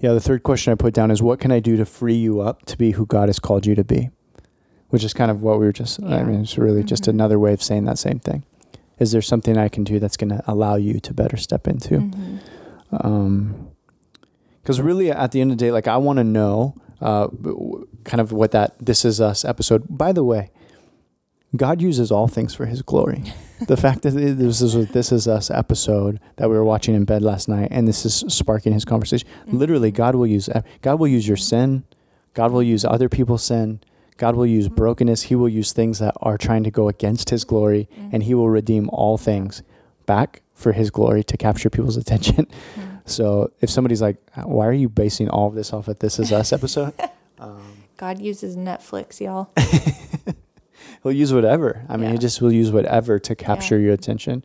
Yeah. 0.00 0.12
The 0.12 0.20
third 0.20 0.42
question 0.42 0.72
I 0.72 0.76
put 0.76 0.94
down 0.94 1.10
is 1.10 1.20
what 1.22 1.40
can 1.40 1.50
I 1.52 1.60
do 1.60 1.76
to 1.76 1.84
free 1.84 2.14
you 2.14 2.40
up 2.40 2.64
to 2.66 2.78
be 2.78 2.92
who 2.92 3.04
God 3.04 3.28
has 3.28 3.38
called 3.38 3.66
you 3.66 3.74
to 3.74 3.84
be? 3.84 4.10
Which 4.90 5.04
is 5.04 5.12
kind 5.12 5.30
of 5.30 5.42
what 5.42 5.58
we 5.58 5.66
were 5.66 5.72
just, 5.72 6.02
I 6.02 6.22
mean, 6.22 6.40
it's 6.40 6.56
really 6.56 6.82
just 6.82 7.04
Mhm. 7.04 7.08
another 7.08 7.38
way 7.38 7.52
of 7.52 7.62
saying 7.62 7.84
that 7.84 7.98
same 7.98 8.18
thing. 8.20 8.42
Is 8.98 9.12
there 9.12 9.22
something 9.22 9.56
I 9.58 9.68
can 9.68 9.84
do 9.84 9.98
that's 10.00 10.16
going 10.16 10.30
to 10.30 10.42
allow 10.46 10.76
you 10.76 10.98
to 11.00 11.12
better 11.14 11.36
step 11.36 11.68
into? 11.68 11.98
Mhm. 11.98 12.38
Um 13.04 13.54
'cause 14.64 14.76
because 14.76 14.80
really 14.80 15.10
at 15.10 15.30
the 15.32 15.40
end 15.40 15.50
of 15.52 15.58
the 15.58 15.64
day 15.64 15.70
like 15.72 15.86
i 15.88 15.96
want 15.96 16.16
to 16.18 16.24
know 16.24 16.74
uh 17.00 17.28
kind 18.04 18.20
of 18.20 18.32
what 18.32 18.50
that 18.50 18.74
this 18.78 19.02
is 19.04 19.18
us 19.20 19.44
episode 19.44 19.82
by 19.88 20.10
the 20.12 20.22
way 20.24 20.50
god 21.56 21.80
uses 21.80 22.10
all 22.12 22.28
things 22.28 22.54
for 22.54 22.66
his 22.66 22.82
glory 22.82 23.22
the 23.66 23.76
fact 23.84 24.02
that 24.02 24.10
this 24.12 24.60
is 24.62 24.88
this 24.88 25.10
is 25.12 25.26
us 25.28 25.50
episode 25.50 26.18
that 26.36 26.48
we 26.50 26.56
were 26.56 26.64
watching 26.64 26.94
in 26.94 27.04
bed 27.04 27.22
last 27.22 27.48
night 27.48 27.68
and 27.70 27.86
this 27.88 28.04
is 28.04 28.24
sparking 28.28 28.72
his 28.74 28.84
conversation 28.84 29.26
literally 29.50 29.90
Mhm. 29.92 29.96
god 29.96 30.14
will 30.14 30.26
use 30.26 30.48
god 30.82 30.98
will 30.98 31.08
use 31.08 31.26
your 31.28 31.36
sin 31.38 31.84
god 32.34 32.52
will 32.52 32.62
use 32.62 32.84
other 32.84 33.08
people's 33.08 33.42
sin 33.44 33.80
god 34.18 34.36
will 34.36 34.46
use 34.46 34.68
Mhm. 34.68 34.74
brokenness 34.76 35.22
he 35.22 35.34
will 35.34 35.48
use 35.48 35.72
things 35.72 35.98
that 36.00 36.14
are 36.20 36.36
trying 36.36 36.62
to 36.64 36.70
go 36.70 36.88
against 36.88 37.30
his 37.30 37.44
glory 37.44 37.88
and 38.12 38.22
he 38.24 38.34
will 38.34 38.50
redeem 38.50 38.88
all 38.92 39.16
things 39.16 39.62
back 40.06 40.42
for 40.54 40.72
his 40.72 40.90
glory 40.90 41.22
to 41.24 41.36
capture 41.36 41.70
people's 41.70 41.96
attention 42.02 42.46
Mhm. 42.76 43.00
so 43.06 43.50
if 43.60 43.70
somebody's 43.70 44.02
like, 44.02 44.16
"Why 44.44 44.66
are 44.66 44.72
you 44.84 44.88
basing 44.90 45.28
all 45.30 45.46
of 45.48 45.54
this 45.54 45.72
off 45.72 45.88
of 45.88 45.98
This 46.00 46.18
Is 46.18 46.30
Us 46.32 46.52
episode?" 46.52 46.92
um, 47.40 47.62
God 47.96 48.20
uses 48.20 48.54
Netflix, 48.56 49.18
y'all. 49.20 49.48
he'll 51.02 51.12
use 51.12 51.32
whatever. 51.32 51.84
I 51.88 51.96
mean, 51.96 52.10
he 52.12 52.18
just 52.18 52.40
will 52.42 52.52
use 52.52 52.70
whatever 52.70 53.18
to 53.18 53.34
capture 53.34 53.78
your 53.78 53.92
attention. 53.94 54.44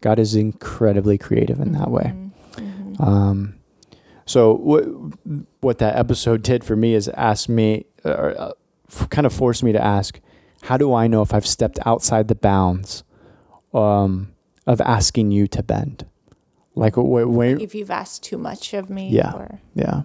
God 0.00 0.18
is 0.18 0.34
incredibly 0.34 1.18
creative 1.18 1.60
in 1.60 1.72
that 1.72 1.90
way. 1.90 2.12
Mhm. 2.14 2.30
Mhm. 2.96 3.06
Um, 3.06 3.54
so 4.26 4.54
what 4.54 4.84
what 5.60 5.78
that 5.78 5.96
episode 5.96 6.42
did 6.42 6.64
for 6.64 6.76
me 6.76 6.94
is 6.94 7.08
ask 7.10 7.48
me, 7.48 7.84
uh, 8.04 8.52
f- 8.90 9.08
kind 9.10 9.26
of 9.26 9.32
forced 9.32 9.62
me 9.62 9.72
to 9.72 9.82
ask, 9.82 10.20
how 10.62 10.76
do 10.76 10.92
I 10.94 11.06
know 11.06 11.22
if 11.22 11.32
I've 11.32 11.46
stepped 11.46 11.78
outside 11.86 12.28
the 12.28 12.34
bounds 12.34 13.02
um, 13.72 14.32
of 14.66 14.80
asking 14.80 15.30
you 15.30 15.46
to 15.48 15.62
bend? 15.62 16.06
Like, 16.74 16.96
where, 16.96 17.26
where 17.26 17.56
if 17.58 17.74
you've 17.74 17.90
asked 17.90 18.22
too 18.22 18.38
much 18.38 18.72
of 18.74 18.88
me, 18.90 19.08
Yeah. 19.10 19.32
or 19.32 19.60
yeah, 19.74 20.02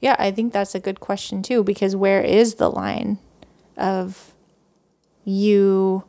yeah, 0.00 0.16
I 0.18 0.30
think 0.32 0.52
that's 0.52 0.74
a 0.74 0.80
good 0.80 0.98
question 1.00 1.42
too. 1.42 1.62
Because 1.62 1.94
where 1.94 2.20
is 2.20 2.54
the 2.56 2.68
line 2.70 3.18
of 3.76 4.34
you 5.24 6.04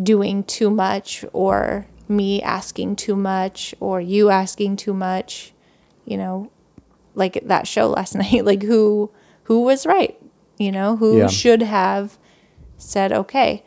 doing 0.00 0.44
too 0.44 0.70
much, 0.70 1.24
or 1.32 1.86
me 2.08 2.42
asking 2.42 2.96
too 2.96 3.16
much, 3.16 3.74
or 3.80 4.00
you 4.00 4.28
asking 4.30 4.76
too 4.76 4.92
much? 4.94 5.54
You 6.04 6.18
know, 6.18 6.50
like 7.14 7.40
that 7.46 7.66
show 7.66 7.88
last 7.88 8.14
night. 8.22 8.44
Like 8.44 8.62
who 8.62 9.10
who 9.44 9.62
was 9.62 9.86
right? 9.86 10.16
You 10.58 10.72
know, 10.72 10.96
who 10.96 11.18
Yeah. 11.18 11.26
should 11.28 11.62
have 11.62 12.18
said 12.76 13.12
okay? 13.12 13.62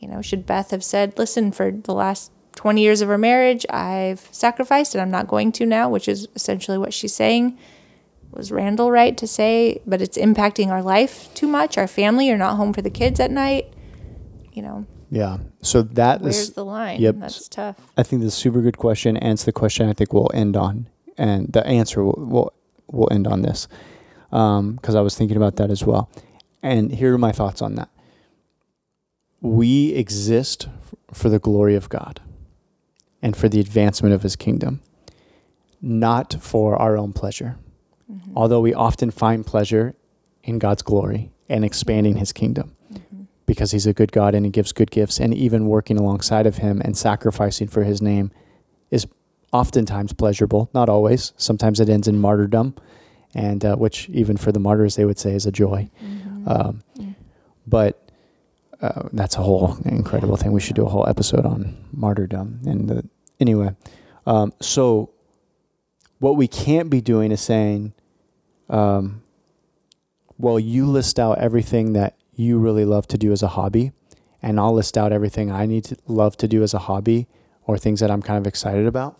You 0.00 0.08
know, 0.08 0.20
should 0.22 0.44
Beth 0.46 0.70
have 0.70 0.84
said, 0.84 1.14
"Listen, 1.18 1.52
for 1.52 1.70
the 1.70 1.94
last 1.94 2.30
20 2.54 2.82
years 2.82 3.00
of 3.00 3.10
our 3.10 3.18
marriage, 3.18 3.64
I've 3.70 4.28
sacrificed 4.30 4.94
and 4.94 5.02
I'm 5.02 5.10
not 5.10 5.26
going 5.28 5.52
to 5.52 5.66
now," 5.66 5.88
which 5.88 6.08
is 6.08 6.28
essentially 6.34 6.78
what 6.78 6.92
she's 6.92 7.14
saying. 7.14 7.56
Was 8.32 8.52
Randall 8.52 8.90
right 8.90 9.16
to 9.16 9.26
say, 9.26 9.80
but 9.86 10.02
it's 10.02 10.18
impacting 10.18 10.68
our 10.68 10.82
life 10.82 11.32
too 11.34 11.46
much? 11.46 11.78
Our 11.78 11.86
family 11.86 12.26
you're 12.26 12.36
not 12.36 12.56
home 12.56 12.72
for 12.74 12.82
the 12.82 12.90
kids 12.90 13.18
at 13.20 13.30
night. 13.30 13.72
You 14.52 14.62
know, 14.62 14.84
yeah. 15.10 15.38
So 15.62 15.82
that 15.82 16.20
where's 16.20 16.36
is 16.38 16.50
the 16.52 16.64
line? 16.64 17.00
yep. 17.00 17.16
That's 17.18 17.48
tough. 17.48 17.76
I 17.96 18.02
think 18.02 18.22
a 18.22 18.30
super 18.30 18.60
good 18.60 18.76
question, 18.76 19.16
and 19.16 19.32
it's 19.32 19.44
the 19.44 19.52
question 19.52 19.88
I 19.88 19.92
think 19.94 20.12
we'll 20.12 20.30
end 20.34 20.56
on, 20.56 20.88
and 21.16 21.52
the 21.52 21.66
answer 21.66 22.04
will 22.04 22.14
will, 22.18 22.52
will 22.90 23.08
end 23.10 23.26
on 23.26 23.40
this, 23.42 23.68
because 24.36 24.94
I 24.94 25.00
was 25.00 25.16
thinking 25.16 25.36
about 25.36 25.56
that 25.56 25.70
as 25.70 25.84
well. 25.84 26.10
And 26.62 26.92
here 26.92 27.14
are 27.14 27.18
my 27.18 27.32
thoughts 27.32 27.62
on 27.62 27.76
that. 27.76 27.88
We 29.40 29.92
exist 29.94 30.68
for 31.12 31.28
the 31.28 31.38
glory 31.38 31.74
of 31.74 31.88
God, 31.88 32.20
and 33.22 33.36
for 33.36 33.48
the 33.48 33.60
advancement 33.60 34.14
of 34.14 34.22
His 34.22 34.36
kingdom, 34.36 34.80
not 35.80 36.36
for 36.40 36.76
our 36.76 36.96
own 36.98 37.12
pleasure. 37.12 37.56
Mhm. 38.10 38.32
Although 38.34 38.60
we 38.60 38.74
often 38.74 39.10
find 39.10 39.46
pleasure 39.46 39.94
in 40.42 40.58
God's 40.58 40.82
glory 40.82 41.30
and 41.48 41.64
expanding 41.64 42.16
His 42.16 42.32
kingdom 42.32 42.72
Mhm. 42.92 43.26
because 43.46 43.70
he's 43.70 43.86
a 43.86 43.92
good 43.94 44.12
God 44.12 44.34
and 44.34 44.44
he 44.44 44.50
gives 44.50 44.72
good 44.72 44.90
gifts, 44.90 45.20
and 45.20 45.32
even 45.32 45.66
working 45.68 45.98
alongside 45.98 46.46
of 46.46 46.58
him 46.58 46.82
and 46.84 46.96
sacrificing 46.96 47.68
for 47.68 47.84
his 47.84 48.02
name 48.02 48.30
is 48.90 49.06
oftentimes 49.52 50.12
pleasurable. 50.12 50.68
Not 50.74 50.88
always. 50.88 51.32
Sometimes 51.36 51.78
it 51.80 51.88
ends 51.88 52.08
in 52.08 52.18
martyrdom, 52.18 52.74
and 53.34 53.64
uh, 53.64 53.76
which 53.76 54.08
even 54.10 54.36
for 54.36 54.52
the 54.52 54.58
martyrs 54.60 54.96
they 54.96 55.04
would 55.04 55.18
say 55.18 55.34
is 55.34 55.46
a 55.46 55.52
joy. 55.52 55.88
Mhm. 56.02 56.48
Um, 56.48 56.82
Mm. 56.98 57.14
but 57.66 58.02
uh, 58.80 59.08
that's 59.12 59.36
a 59.36 59.42
whole 59.42 59.76
incredible 59.84 60.36
thing. 60.36 60.52
We 60.52 60.60
should 60.60 60.76
do 60.76 60.84
a 60.86 60.88
whole 60.88 61.08
episode 61.08 61.44
on 61.46 61.76
martyrdom. 61.92 62.60
And 62.66 62.88
the, 62.88 63.08
anyway, 63.40 63.70
um, 64.26 64.52
so 64.60 65.10
what 66.18 66.36
we 66.36 66.46
can't 66.46 66.90
be 66.90 67.00
doing 67.00 67.32
is 67.32 67.40
saying, 67.40 67.94
um, 68.68 69.22
well, 70.38 70.60
you 70.60 70.86
list 70.86 71.18
out 71.18 71.38
everything 71.38 71.94
that 71.94 72.16
you 72.34 72.58
really 72.58 72.84
love 72.84 73.08
to 73.08 73.16
do 73.18 73.32
as 73.32 73.42
a 73.42 73.48
hobby, 73.48 73.92
and 74.42 74.60
I'll 74.60 74.74
list 74.74 74.98
out 74.98 75.10
everything 75.12 75.50
I 75.50 75.64
need 75.66 75.84
to 75.84 75.96
love 76.06 76.36
to 76.38 76.46
do 76.48 76.62
as 76.62 76.74
a 76.74 76.78
hobby 76.80 77.26
or 77.66 77.78
things 77.78 78.00
that 78.00 78.10
I'm 78.10 78.20
kind 78.22 78.38
of 78.38 78.46
excited 78.46 78.86
about, 78.86 79.18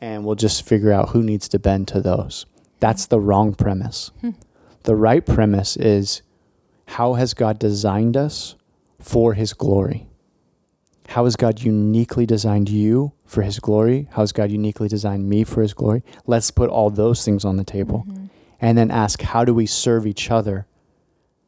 and 0.00 0.24
we'll 0.24 0.34
just 0.34 0.62
figure 0.66 0.92
out 0.92 1.10
who 1.10 1.22
needs 1.22 1.46
to 1.48 1.58
bend 1.58 1.88
to 1.88 2.00
those. 2.00 2.46
That's 2.80 3.06
the 3.06 3.20
wrong 3.20 3.54
premise. 3.54 4.10
Hmm. 4.20 4.30
The 4.84 4.94
right 4.96 5.24
premise 5.24 5.76
is 5.76 6.22
how 6.86 7.14
has 7.14 7.34
God 7.34 7.58
designed 7.58 8.16
us 8.16 8.54
for 9.00 9.34
his 9.34 9.52
glory? 9.52 10.06
How 11.08 11.24
has 11.24 11.36
God 11.36 11.60
uniquely 11.62 12.26
designed 12.26 12.68
you 12.68 13.12
for 13.24 13.42
his 13.42 13.58
glory? 13.58 14.08
How 14.12 14.22
has 14.22 14.32
God 14.32 14.50
uniquely 14.50 14.88
designed 14.88 15.28
me 15.28 15.42
for 15.44 15.62
his 15.62 15.72
glory? 15.74 16.02
Let's 16.26 16.50
put 16.50 16.68
all 16.70 16.90
those 16.90 17.24
things 17.24 17.44
on 17.44 17.56
the 17.56 17.64
table 17.64 18.04
Mhm. 18.08 18.28
and 18.60 18.76
then 18.78 18.90
ask 18.90 19.22
how 19.22 19.44
do 19.44 19.54
we 19.54 19.66
serve 19.66 20.06
each 20.06 20.30
other 20.30 20.66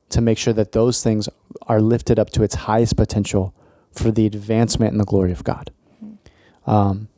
to 0.09 0.21
make 0.21 0.39
sure 0.39 0.55
that 0.55 0.73
those 0.73 1.03
things 1.03 1.29
are 1.67 1.81
lifted 1.81 2.19
up 2.19 2.31
to 2.31 2.43
its 2.43 2.55
highest 2.55 2.97
potential 2.97 3.55
for 3.93 4.11
the 4.11 4.27
advancement 4.27 4.93
and 4.93 5.01
the 5.01 5.05
glory 5.05 5.31
of 5.33 5.45
God. 5.45 5.71
Um, 6.67 7.09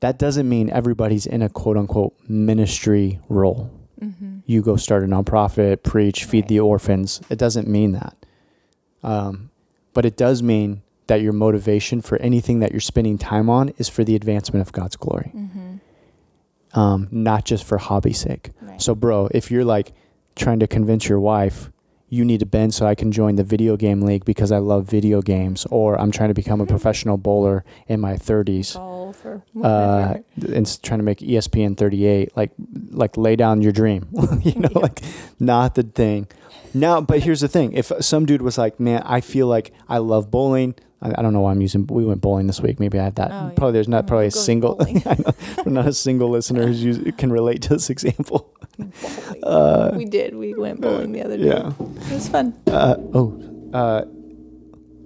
that 0.00 0.18
doesn't 0.18 0.48
mean 0.48 0.70
everybody's 0.70 1.26
in 1.26 1.42
a 1.42 1.48
quote 1.48 1.76
unquote 1.76 2.14
ministry 2.28 3.18
role. 3.28 3.70
Mhm. 4.02 4.42
You 4.46 4.62
go 4.62 4.76
start 4.76 5.02
a 5.02 5.06
nonprofit, 5.06 5.82
preach, 5.82 6.24
feed 6.24 6.42
Right. 6.44 6.48
the 6.48 6.60
orphans. 6.60 7.20
It 7.30 7.38
doesn't 7.38 7.66
mean 7.66 7.92
that. 7.92 8.14
Um, 9.02 9.50
but 9.94 10.04
it 10.04 10.16
does 10.16 10.42
mean 10.42 10.82
that 11.06 11.22
your 11.22 11.32
motivation 11.32 12.00
for 12.00 12.16
anything 12.18 12.58
that 12.60 12.72
you're 12.72 12.80
spending 12.80 13.16
time 13.16 13.48
on 13.48 13.70
is 13.78 13.88
for 13.88 14.04
the 14.04 14.14
advancement 14.16 14.60
of 14.66 14.72
God's 14.72 14.96
glory, 14.96 15.30
Mhm. 15.34 15.80
um, 16.78 17.08
not 17.10 17.44
just 17.44 17.64
for 17.64 17.78
hobby's 17.78 18.18
sake. 18.18 18.50
Right. 18.60 18.82
So, 18.82 18.94
bro, 18.94 19.28
if 19.30 19.50
you're 19.50 19.64
like 19.64 19.92
trying 20.34 20.58
to 20.58 20.66
convince 20.66 21.08
your 21.08 21.20
wife, 21.20 21.70
you 22.08 22.24
need 22.24 22.40
to 22.40 22.46
bend 22.46 22.74
so 22.74 22.86
I 22.86 22.94
can 22.94 23.10
join 23.12 23.36
the 23.36 23.44
video 23.44 23.76
game 23.76 24.02
league 24.02 24.24
because 24.24 24.52
I 24.52 24.58
love 24.58 24.84
video 24.84 25.22
games, 25.22 25.66
or 25.70 25.98
I'm 26.00 26.10
trying 26.10 26.28
to 26.30 26.34
become 26.34 26.60
a 26.60 26.66
professional 26.66 27.16
bowler 27.16 27.64
in 27.88 28.00
my 28.00 28.16
30s, 28.16 28.76
golf 29.06 29.24
or 29.24 29.42
uh, 29.64 30.14
and 30.54 30.82
trying 30.82 30.98
to 30.98 31.04
make 31.04 31.18
ESPN 31.18 31.76
38, 31.76 32.36
like, 32.36 32.50
like 32.90 33.16
lay 33.16 33.36
down 33.36 33.62
your 33.62 33.72
dream, 33.72 34.06
you 34.42 34.54
know, 34.60 34.68
Yeah. 34.72 34.78
like 34.80 35.02
not 35.40 35.74
the 35.74 35.82
thing. 35.82 36.28
Now, 36.74 37.00
but 37.00 37.20
here's 37.20 37.40
the 37.40 37.48
thing: 37.48 37.72
if 37.72 37.90
some 38.00 38.26
dude 38.26 38.42
was 38.42 38.58
like, 38.58 38.78
"Man, 38.78 39.02
I 39.04 39.20
feel 39.22 39.46
like 39.46 39.72
I 39.88 39.98
love 39.98 40.30
bowling," 40.30 40.74
I, 41.00 41.08
I 41.16 41.22
don't 41.22 41.32
know 41.32 41.40
why 41.40 41.52
I'm 41.52 41.60
using. 41.62 41.86
We 41.86 42.04
went 42.04 42.20
bowling 42.20 42.46
this 42.48 42.60
week. 42.60 42.78
Maybe 42.80 42.98
I 42.98 43.04
had 43.04 43.16
that. 43.16 43.30
Oh, 43.30 43.34
yeah. 43.34 43.50
Probably 43.56 43.72
there's 43.72 43.88
not 43.88 44.06
probably 44.06 44.26
a 44.26 44.30
single. 44.30 44.76
know, 45.06 45.24
not 45.64 45.86
a 45.86 45.92
single 45.94 46.28
listener 46.28 46.66
who's 46.66 46.82
use, 46.84 46.98
can 47.16 47.32
relate 47.32 47.62
to 47.62 47.68
this 47.70 47.88
example. 47.90 48.52
Uh, 49.42 49.90
we 49.96 50.04
did. 50.04 50.34
We 50.36 50.52
went 50.54 50.80
bowling 50.82 51.12
the 51.12 51.22
other 51.24 51.36
day. 51.38 51.44
yeah. 51.46 51.68
It 51.78 52.12
was 52.12 52.28
fun. 52.28 52.52
Uh, 52.66 52.96
oh, 53.14 53.70
uh, 53.72 54.04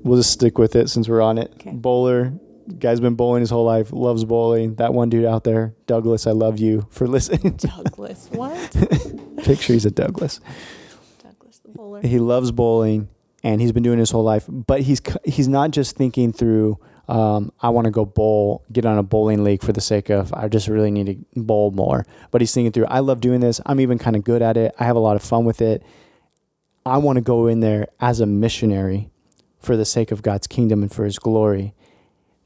we'll 0.02 0.18
just 0.18 0.32
stick 0.32 0.58
with 0.58 0.74
it 0.74 0.88
since 0.90 1.08
we're 1.08 1.20
on 1.20 1.38
it. 1.38 1.52
Okay. 1.54 1.70
Bowler, 1.70 2.32
guy's 2.78 3.00
been 3.00 3.14
bowling 3.14 3.40
his 3.40 3.50
whole 3.50 3.64
life, 3.64 3.92
loves 3.92 4.24
bowling. 4.24 4.76
That 4.76 4.94
one 4.94 5.10
dude 5.10 5.24
out 5.24 5.44
there, 5.44 5.74
Douglas, 5.86 6.26
I 6.26 6.32
love 6.32 6.58
you 6.58 6.86
for 6.90 7.06
listening. 7.16 7.56
Douglas. 7.56 8.28
What? 8.32 8.76
Picture 9.44 9.72
he's 9.72 9.86
a 9.86 9.90
Douglas. 9.90 10.40
Douglas 11.22 11.58
the 11.58 11.70
bowler. 11.70 12.02
He 12.02 12.18
loves 12.18 12.52
bowling, 12.52 13.08
and 13.42 13.60
he's 13.60 13.72
been 13.72 13.82
doing 13.82 13.98
his 13.98 14.10
whole 14.10 14.24
life. 14.24 14.44
But 14.48 14.82
he's 14.82 15.00
he's 15.24 15.48
not 15.48 15.70
just 15.70 15.96
thinking 15.96 16.32
through. 16.32 16.78
Um, 17.08 17.50
I 17.60 17.70
want 17.70 17.86
to 17.86 17.90
go 17.90 18.04
bowl, 18.04 18.64
get 18.70 18.86
on 18.86 18.96
a 18.96 19.02
bowling 19.02 19.42
league 19.42 19.62
for 19.62 19.72
the 19.72 19.80
sake 19.80 20.10
of 20.10 20.32
I 20.32 20.46
just 20.46 20.68
really 20.68 20.92
need 20.92 21.06
to 21.34 21.40
bowl 21.40 21.72
more. 21.72 22.04
But 22.30 22.40
he's 22.40 22.54
thinking 22.54 22.70
through. 22.70 22.86
I 22.86 23.00
love 23.00 23.20
doing 23.20 23.40
this. 23.40 23.60
I'm 23.66 23.80
even 23.80 23.98
kind 23.98 24.14
of 24.14 24.22
good 24.22 24.42
at 24.42 24.56
it. 24.56 24.72
I 24.78 24.84
have 24.84 24.94
a 24.94 25.00
lot 25.00 25.16
of 25.16 25.22
fun 25.22 25.44
with 25.44 25.60
it. 25.60 25.82
I 26.86 26.98
want 26.98 27.16
to 27.16 27.20
go 27.20 27.48
in 27.48 27.60
there 27.60 27.88
as 27.98 28.20
a 28.20 28.26
missionary 28.26 29.10
for 29.58 29.76
the 29.76 29.84
sake 29.84 30.10
of 30.10 30.22
God's 30.22 30.46
kingdom 30.46 30.82
and 30.82 30.92
for 30.92 31.04
His 31.04 31.18
glory, 31.18 31.74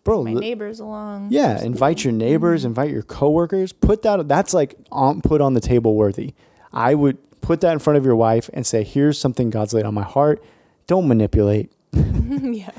bro. 0.05 0.23
My 0.23 0.35
neighbors 0.35 0.81
along. 0.81 1.29
yeah, 1.31 1.63
invite 1.63 2.05
your 2.05 2.13
neighbors, 2.13 2.61
mm-hmm. 2.61 2.69
invite 2.69 2.91
your 2.91 3.03
coworkers. 3.03 3.73
Put 3.73 4.03
that. 4.03 4.29
That's 4.29 4.55
like 4.55 4.77
on, 4.93 5.23
put 5.23 5.41
on 5.41 5.55
the 5.55 5.61
table 5.61 5.95
worthy. 5.95 6.35
I 6.73 6.95
would 6.95 7.19
put 7.41 7.61
that 7.63 7.73
in 7.73 7.79
front 7.79 7.97
of 7.97 8.05
your 8.05 8.17
wife 8.17 8.49
and 8.53 8.67
say, 8.67 8.85
"Here's 8.85 9.19
something 9.19 9.51
God's 9.51 9.75
laid 9.75 9.87
on 9.87 9.95
my 9.95 10.03
heart. 10.03 10.43
Don't 10.87 11.09
manipulate. 11.09 11.73
yeah. 11.93 12.71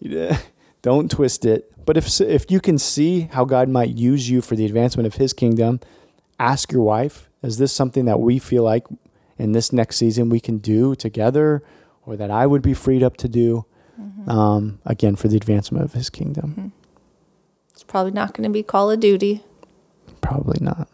Yeah. 0.00 0.38
Don't 0.82 1.10
twist 1.10 1.44
it. 1.44 1.72
But 1.84 1.96
if 1.96 2.20
if 2.20 2.50
you 2.50 2.60
can 2.60 2.78
see 2.78 3.22
how 3.32 3.44
God 3.44 3.68
might 3.68 3.90
use 3.90 4.28
you 4.28 4.42
for 4.42 4.56
the 4.56 4.66
advancement 4.66 5.06
of 5.06 5.14
His 5.14 5.32
kingdom, 5.32 5.80
ask 6.38 6.70
your 6.70 6.82
wife: 6.82 7.28
Is 7.42 7.58
this 7.58 7.72
something 7.72 8.04
that 8.04 8.20
we 8.20 8.38
feel 8.38 8.62
like 8.62 8.86
in 9.38 9.52
this 9.52 9.72
next 9.72 9.96
season 9.96 10.28
we 10.28 10.40
can 10.40 10.58
do 10.58 10.94
together, 10.94 11.62
or 12.04 12.16
that 12.16 12.30
I 12.30 12.46
would 12.46 12.62
be 12.62 12.74
freed 12.74 13.02
up 13.02 13.16
to 13.18 13.28
do? 13.28 13.64
Mm-hmm. 14.00 14.30
Um, 14.30 14.78
again, 14.84 15.16
for 15.16 15.28
the 15.28 15.36
advancement 15.36 15.84
of 15.84 15.92
His 15.92 16.10
kingdom. 16.10 16.72
It's 17.72 17.82
probably 17.82 18.12
not 18.12 18.34
going 18.34 18.48
to 18.48 18.52
be 18.52 18.62
Call 18.62 18.90
of 18.90 19.00
Duty. 19.00 19.42
Probably 20.20 20.58
not. 20.60 20.88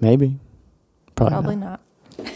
Maybe. 0.00 0.38
Probably, 1.14 1.32
Probably 1.32 1.56
not. 1.56 1.80
not. 2.18 2.32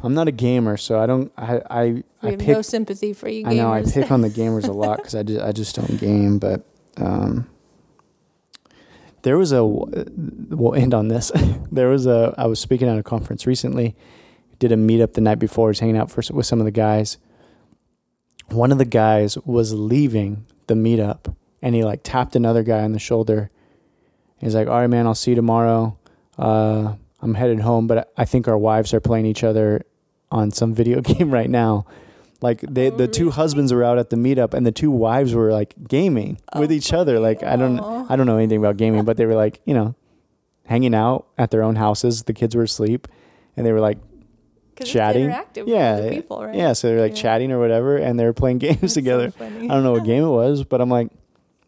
I'm 0.02 0.14
not 0.14 0.28
a 0.28 0.32
gamer, 0.32 0.76
so 0.76 1.00
I 1.00 1.06
don't. 1.06 1.32
I 1.36 1.60
I, 1.70 1.84
We 1.86 2.02
I 2.22 2.30
have 2.30 2.38
pick. 2.40 2.48
no 2.48 2.62
sympathy 2.62 3.12
for 3.12 3.28
you 3.28 3.44
gamers. 3.44 3.50
I 3.50 3.54
know 3.54 3.72
I 3.72 3.82
pick 3.82 4.10
on 4.10 4.20
the 4.20 4.30
gamers 4.40 4.68
a 4.68 4.72
lot 4.72 4.98
because 4.98 5.14
I 5.14 5.22
just 5.22 5.40
I 5.42 5.52
just 5.52 5.74
don't 5.76 5.98
game. 5.98 6.38
But 6.38 6.64
um, 6.96 7.48
there 9.22 9.36
was 9.36 9.52
a. 9.52 9.64
We'll 9.64 10.74
end 10.74 10.94
on 10.94 11.08
this. 11.08 11.32
there 11.72 11.88
was 11.88 12.06
a. 12.06 12.34
I 12.38 12.46
was 12.46 12.60
speaking 12.60 12.88
at 12.88 12.98
a 12.98 13.02
conference 13.02 13.46
recently. 13.46 13.96
Did 14.58 14.72
a 14.72 14.76
meetup 14.76 15.14
the 15.14 15.20
night 15.22 15.38
before. 15.38 15.68
I 15.68 15.70
was 15.70 15.80
hanging 15.80 15.96
out 15.96 16.10
for, 16.10 16.22
with 16.32 16.46
some 16.46 16.58
of 16.60 16.64
the 16.66 16.70
guys. 16.70 17.18
One 18.50 18.72
of 18.72 18.78
the 18.78 18.84
guys 18.84 19.38
was 19.38 19.72
leaving 19.74 20.46
the 20.66 20.74
meetup, 20.74 21.34
and 21.62 21.74
he 21.74 21.84
like 21.84 22.00
tapped 22.02 22.34
another 22.36 22.62
guy 22.62 22.82
on 22.82 22.92
the 22.92 22.98
shoulder. 22.98 23.50
He's 24.38 24.54
like, 24.54 24.68
"All 24.68 24.74
right, 24.80 24.86
man, 24.88 25.06
I'll 25.06 25.14
see 25.14 25.32
you 25.32 25.34
tomorrow. 25.36 25.96
Uh, 26.38 26.94
I'm 27.20 27.34
headed 27.34 27.60
home, 27.60 27.86
but 27.86 28.12
I 28.16 28.24
think 28.24 28.48
our 28.48 28.56
wives 28.58 28.92
are 28.94 29.00
playing 29.00 29.26
each 29.26 29.44
other 29.44 29.82
on 30.32 30.50
some 30.50 30.74
video 30.74 31.00
game 31.02 31.30
right 31.30 31.50
now." 31.50 31.86
Like 32.42 32.62
they, 32.62 32.90
Oh, 32.90 32.96
the 32.96 33.06
two 33.06 33.30
husbands 33.30 33.70
were 33.72 33.84
out 33.84 33.98
at 33.98 34.08
the 34.10 34.16
meetup, 34.16 34.54
and 34.54 34.64
the 34.66 34.72
two 34.72 34.90
wives 34.90 35.34
were 35.34 35.52
like 35.52 35.74
gaming 35.88 36.38
with 36.56 36.70
Oh, 36.70 36.74
each 36.74 36.92
other. 36.92 37.20
Like 37.20 37.42
I 37.42 37.56
don't, 37.56 37.78
I 38.10 38.16
don't 38.16 38.26
know 38.26 38.38
anything 38.38 38.58
about 38.58 38.78
gaming, 38.78 39.04
but 39.04 39.16
they 39.18 39.26
were 39.26 39.34
like, 39.34 39.60
you 39.66 39.74
know, 39.74 39.94
hanging 40.64 40.94
out 40.94 41.26
at 41.36 41.50
their 41.50 41.62
own 41.62 41.76
houses. 41.76 42.22
The 42.22 42.32
kids 42.32 42.56
were 42.56 42.62
asleep, 42.62 43.06
and 43.58 43.66
they 43.66 43.72
were 43.72 43.80
like, 43.80 43.98
chatting. 44.84 45.30
yeah, 45.66 46.08
people, 46.10 46.44
right? 46.44 46.54
yeah. 46.54 46.72
So 46.72 46.88
they're 46.88 47.00
like 47.00 47.16
Yeah. 47.16 47.22
chatting 47.22 47.52
or 47.52 47.58
whatever, 47.58 47.96
and 47.96 48.18
they're 48.18 48.32
playing 48.32 48.58
games 48.66 48.80
That's 48.80 48.94
so 48.94 49.00
together. 49.00 49.30
funny. 49.30 49.68
I 49.70 49.74
don't 49.74 49.82
know 49.82 49.92
what 49.92 50.04
game 50.12 50.24
it 50.24 50.28
was, 50.28 50.64
but 50.64 50.80
I'm 50.80 50.90
like, 50.90 51.08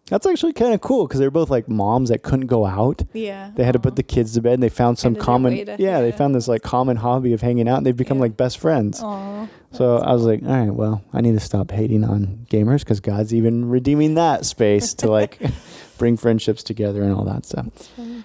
that's 0.09 0.27
actually 0.27 0.53
kind 0.53 0.75
of 0.75 0.81
cool 0.81 1.07
because 1.07 1.21
they're 1.21 1.31
both 1.31 1.49
like 1.49 1.69
moms 1.69 2.09
that 2.11 2.23
couldn't 2.23 2.49
go 2.49 2.67
out. 2.67 3.03
Yeah. 3.13 3.51
They 3.55 3.65
had 3.65 3.73
to 3.73 3.79
put 3.79 3.97
the 3.97 4.03
kids 4.03 4.35
to 4.35 4.43
bed. 4.43 4.55
And 4.55 4.63
they 4.63 4.69
found 4.69 4.99
some 4.99 5.15
common, 5.15 5.65
to- 5.65 5.77
yeah, 5.79 6.01
They 6.03 6.13
found 6.13 6.35
this 6.35 6.49
like 6.49 6.63
common 6.63 6.97
hobby 6.99 7.33
of 7.33 7.41
hanging 7.41 7.69
out. 7.69 7.79
and 7.79 7.87
They've 7.87 7.97
become 7.97 8.19
Yeah. 8.19 8.23
like 8.23 8.37
best 8.37 8.59
friends. 8.59 9.01
Aw, 9.03 9.47
So 9.71 9.95
that's 9.95 10.05
I 10.07 10.13
was 10.13 10.25
like, 10.25 10.43
all 10.43 10.49
right, 10.51 10.75
well, 10.75 11.03
I 11.15 11.21
need 11.23 11.33
to 11.33 11.41
stop 11.41 11.71
hating 11.71 12.05
on 12.05 12.47
gamers 12.51 12.81
because 12.81 13.01
God's 13.01 13.33
even 13.33 13.71
redeeming 13.71 14.15
that 14.15 14.45
space 14.45 14.93
to 14.95 15.11
like 15.11 15.39
bring 16.03 16.17
friendships 16.17 16.65
together 16.65 17.01
and 17.05 17.15
all 17.15 17.23
that 17.23 17.45
stuff. 17.47 17.67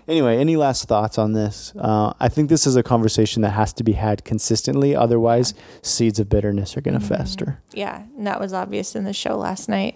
Anyway, 0.07 0.35
any 0.37 0.55
last 0.55 0.87
thoughts 0.87 1.19
on 1.19 1.33
this? 1.33 1.73
Uh, 1.77 2.11
I 2.19 2.27
think 2.27 2.49
this 2.49 2.65
is 2.65 2.75
a 2.75 2.81
conversation 2.81 3.43
that 3.43 3.51
has 3.51 3.71
to 3.73 3.83
be 3.83 3.91
had 3.91 4.25
consistently. 4.25 4.95
Otherwise, 4.95 5.53
seeds 5.83 6.17
of 6.19 6.27
bitterness 6.27 6.75
are 6.75 6.81
going 6.81 6.99
to 6.99 7.05
Mhm. 7.05 7.09
fester. 7.09 7.59
Yeah, 7.73 8.01
and 8.17 8.25
that 8.25 8.39
was 8.39 8.51
obvious 8.51 8.95
in 8.95 9.03
the 9.03 9.13
show 9.13 9.37
last 9.37 9.69
night. 9.69 9.95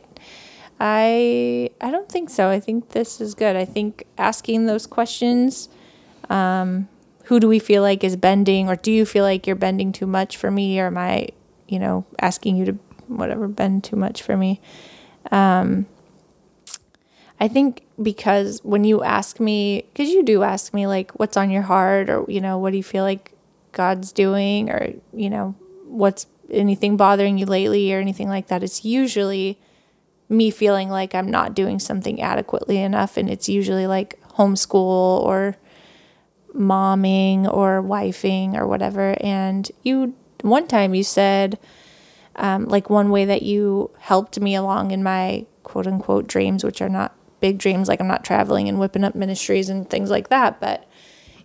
I 0.80 1.72
I 1.82 1.90
don't 1.90 2.08
think 2.08 2.30
so. 2.30 2.50
I 2.50 2.60
think 2.60 2.90
this 2.90 3.20
is 3.20 3.34
good. 3.34 3.56
I 3.56 3.66
think 3.66 4.04
asking 4.18 4.68
those 4.68 4.86
questions, 4.86 5.68
um, 6.30 6.88
who 7.26 7.40
do 7.40 7.48
we 7.48 7.58
feel 7.58 7.82
like 7.82 8.04
is 8.04 8.16
bending, 8.16 8.70
or 8.70 8.76
do 8.76 8.92
you 8.92 9.06
feel 9.08 9.24
like 9.24 9.48
you're 9.48 9.56
bending 9.56 9.92
too 9.92 10.06
much 10.08 10.38
for 10.38 10.52
me, 10.52 10.80
or 10.80 10.86
am 10.86 10.98
I, 11.00 11.30
you 11.68 11.80
know, 11.80 12.06
asking 12.20 12.58
you 12.58 12.66
to 12.66 12.74
whatever 13.08 13.48
bend 13.48 13.84
too 13.84 13.96
much 13.96 14.22
for 14.22 14.38
me? 14.38 14.62
Um, 15.32 15.86
I 17.42 17.48
think 17.48 17.82
because 18.00 18.60
when 18.64 18.84
you 18.84 19.04
ask 19.04 19.40
me, 19.40 19.82
because 19.92 20.10
you 20.10 20.22
do 20.22 20.44
ask 20.44 20.76
me 20.76 20.86
like, 20.86 21.12
what's 21.20 21.36
on 21.36 21.50
your 21.50 21.64
heart, 21.64 22.08
or 22.08 22.24
you 22.28 22.40
know, 22.40 22.60
what 22.60 22.70
do 22.70 22.78
you 22.78 22.84
feel 22.84 23.04
like 23.04 23.32
God's 23.72 24.12
doing, 24.12 24.70
or 24.70 24.94
you 25.12 25.28
know, 25.28 25.56
what's 25.88 26.28
anything 26.52 26.98
bothering 26.98 27.40
you 27.40 27.48
lately, 27.48 27.92
or 27.92 28.00
anything 28.00 28.30
like 28.30 28.48
that. 28.48 28.62
It's 28.62 28.86
usually 28.86 29.58
me 30.30 30.52
feeling 30.52 30.90
like 30.90 31.16
I'm 31.16 31.32
not 31.32 31.56
doing 31.56 31.80
something 31.80 32.22
adequately 32.22 32.78
enough, 32.78 33.18
and 33.18 33.28
it's 33.28 33.50
usually 33.50 33.88
like 33.88 34.22
homeschool 34.38 35.24
or 35.26 35.58
momming 36.54 37.52
or 37.52 37.82
wifing 37.82 38.56
or 38.56 38.68
whatever. 38.68 39.16
And 39.20 39.70
you, 39.82 40.14
one 40.42 40.68
time 40.68 40.94
you 40.94 41.04
said, 41.04 41.58
um, 42.36 42.66
like 42.66 42.92
one 42.92 43.10
way 43.10 43.26
that 43.26 43.42
you 43.42 43.90
helped 43.98 44.40
me 44.40 44.54
along 44.54 44.92
in 44.92 45.02
my 45.02 45.48
quote 45.64 45.88
unquote 45.88 46.28
dreams, 46.28 46.64
which 46.64 46.84
are 46.84 46.90
not 46.90 47.16
big 47.42 47.58
dreams, 47.58 47.88
like 47.88 48.00
I'm 48.00 48.08
not 48.08 48.24
traveling 48.24 48.70
and 48.70 48.80
whipping 48.80 49.04
up 49.04 49.16
ministries 49.16 49.70
and 49.70 49.90
things 49.90 50.10
like 50.10 50.30
that, 50.30 50.60
but 50.62 50.88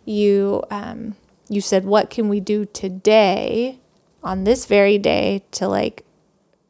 you, 0.05 0.63
um, 0.71 1.17
you 1.49 1.61
said, 1.61 1.85
what 1.85 2.11
can 2.11 2.29
we 2.29 2.41
do 2.41 2.65
today 2.67 3.81
on 4.23 4.45
this 4.45 4.67
very 4.67 4.99
day 4.99 5.43
to 5.53 5.69
like 5.69 6.05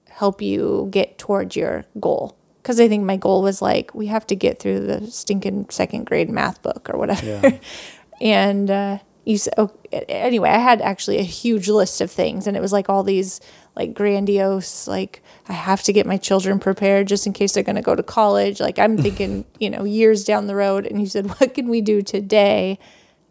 help 0.09 0.41
you 0.41 0.89
get 0.91 1.19
towards 1.19 1.57
your 1.57 1.85
goal? 2.01 2.37
Because 2.63 2.81
I 2.81 2.89
think 2.89 3.05
my 3.05 3.17
goal 3.17 3.43
was 3.43 3.61
like, 3.61 3.95
we 3.95 4.07
have 4.07 4.27
to 4.29 4.35
get 4.35 4.59
through 4.59 4.81
the 4.81 5.11
stinking 5.11 5.69
second 5.71 6.07
grade 6.07 6.31
math 6.31 6.63
book 6.63 6.89
or 6.93 6.99
whatever. 6.99 7.27
Yeah. 7.27 7.59
and 8.21 8.71
uh, 8.71 8.99
you 9.25 9.39
said, 9.39 9.55
oh, 9.59 9.73
anyway, 9.93 10.51
I 10.51 10.59
had 10.59 10.81
actually 10.81 11.19
a 11.19 11.23
huge 11.23 11.69
list 11.69 12.01
of 12.01 12.11
things, 12.11 12.47
and 12.47 12.57
it 12.57 12.61
was 12.61 12.73
like 12.73 12.89
all 12.89 13.03
these 13.03 13.41
like 13.77 13.93
grandiose, 13.95 14.89
like 14.89 15.23
I 15.49 15.53
have 15.53 15.83
to 15.85 15.93
get 15.93 16.07
my 16.07 16.17
children 16.17 16.59
prepared 16.59 17.07
just 17.09 17.27
in 17.27 17.33
case 17.33 17.53
they're 17.53 17.63
going 17.63 17.77
to 17.77 17.83
go 17.83 17.95
to 17.95 18.03
college. 18.03 18.59
Like 18.59 18.79
I'm 18.79 18.97
thinking, 19.03 19.45
you 19.61 19.71
know, 19.71 19.85
years 19.85 20.25
down 20.25 20.47
the 20.47 20.55
road. 20.57 20.87
And 20.87 21.01
you 21.01 21.07
said, 21.07 21.27
what 21.39 21.55
can 21.55 21.69
we 21.69 21.81
do 21.81 22.03
today 22.03 22.79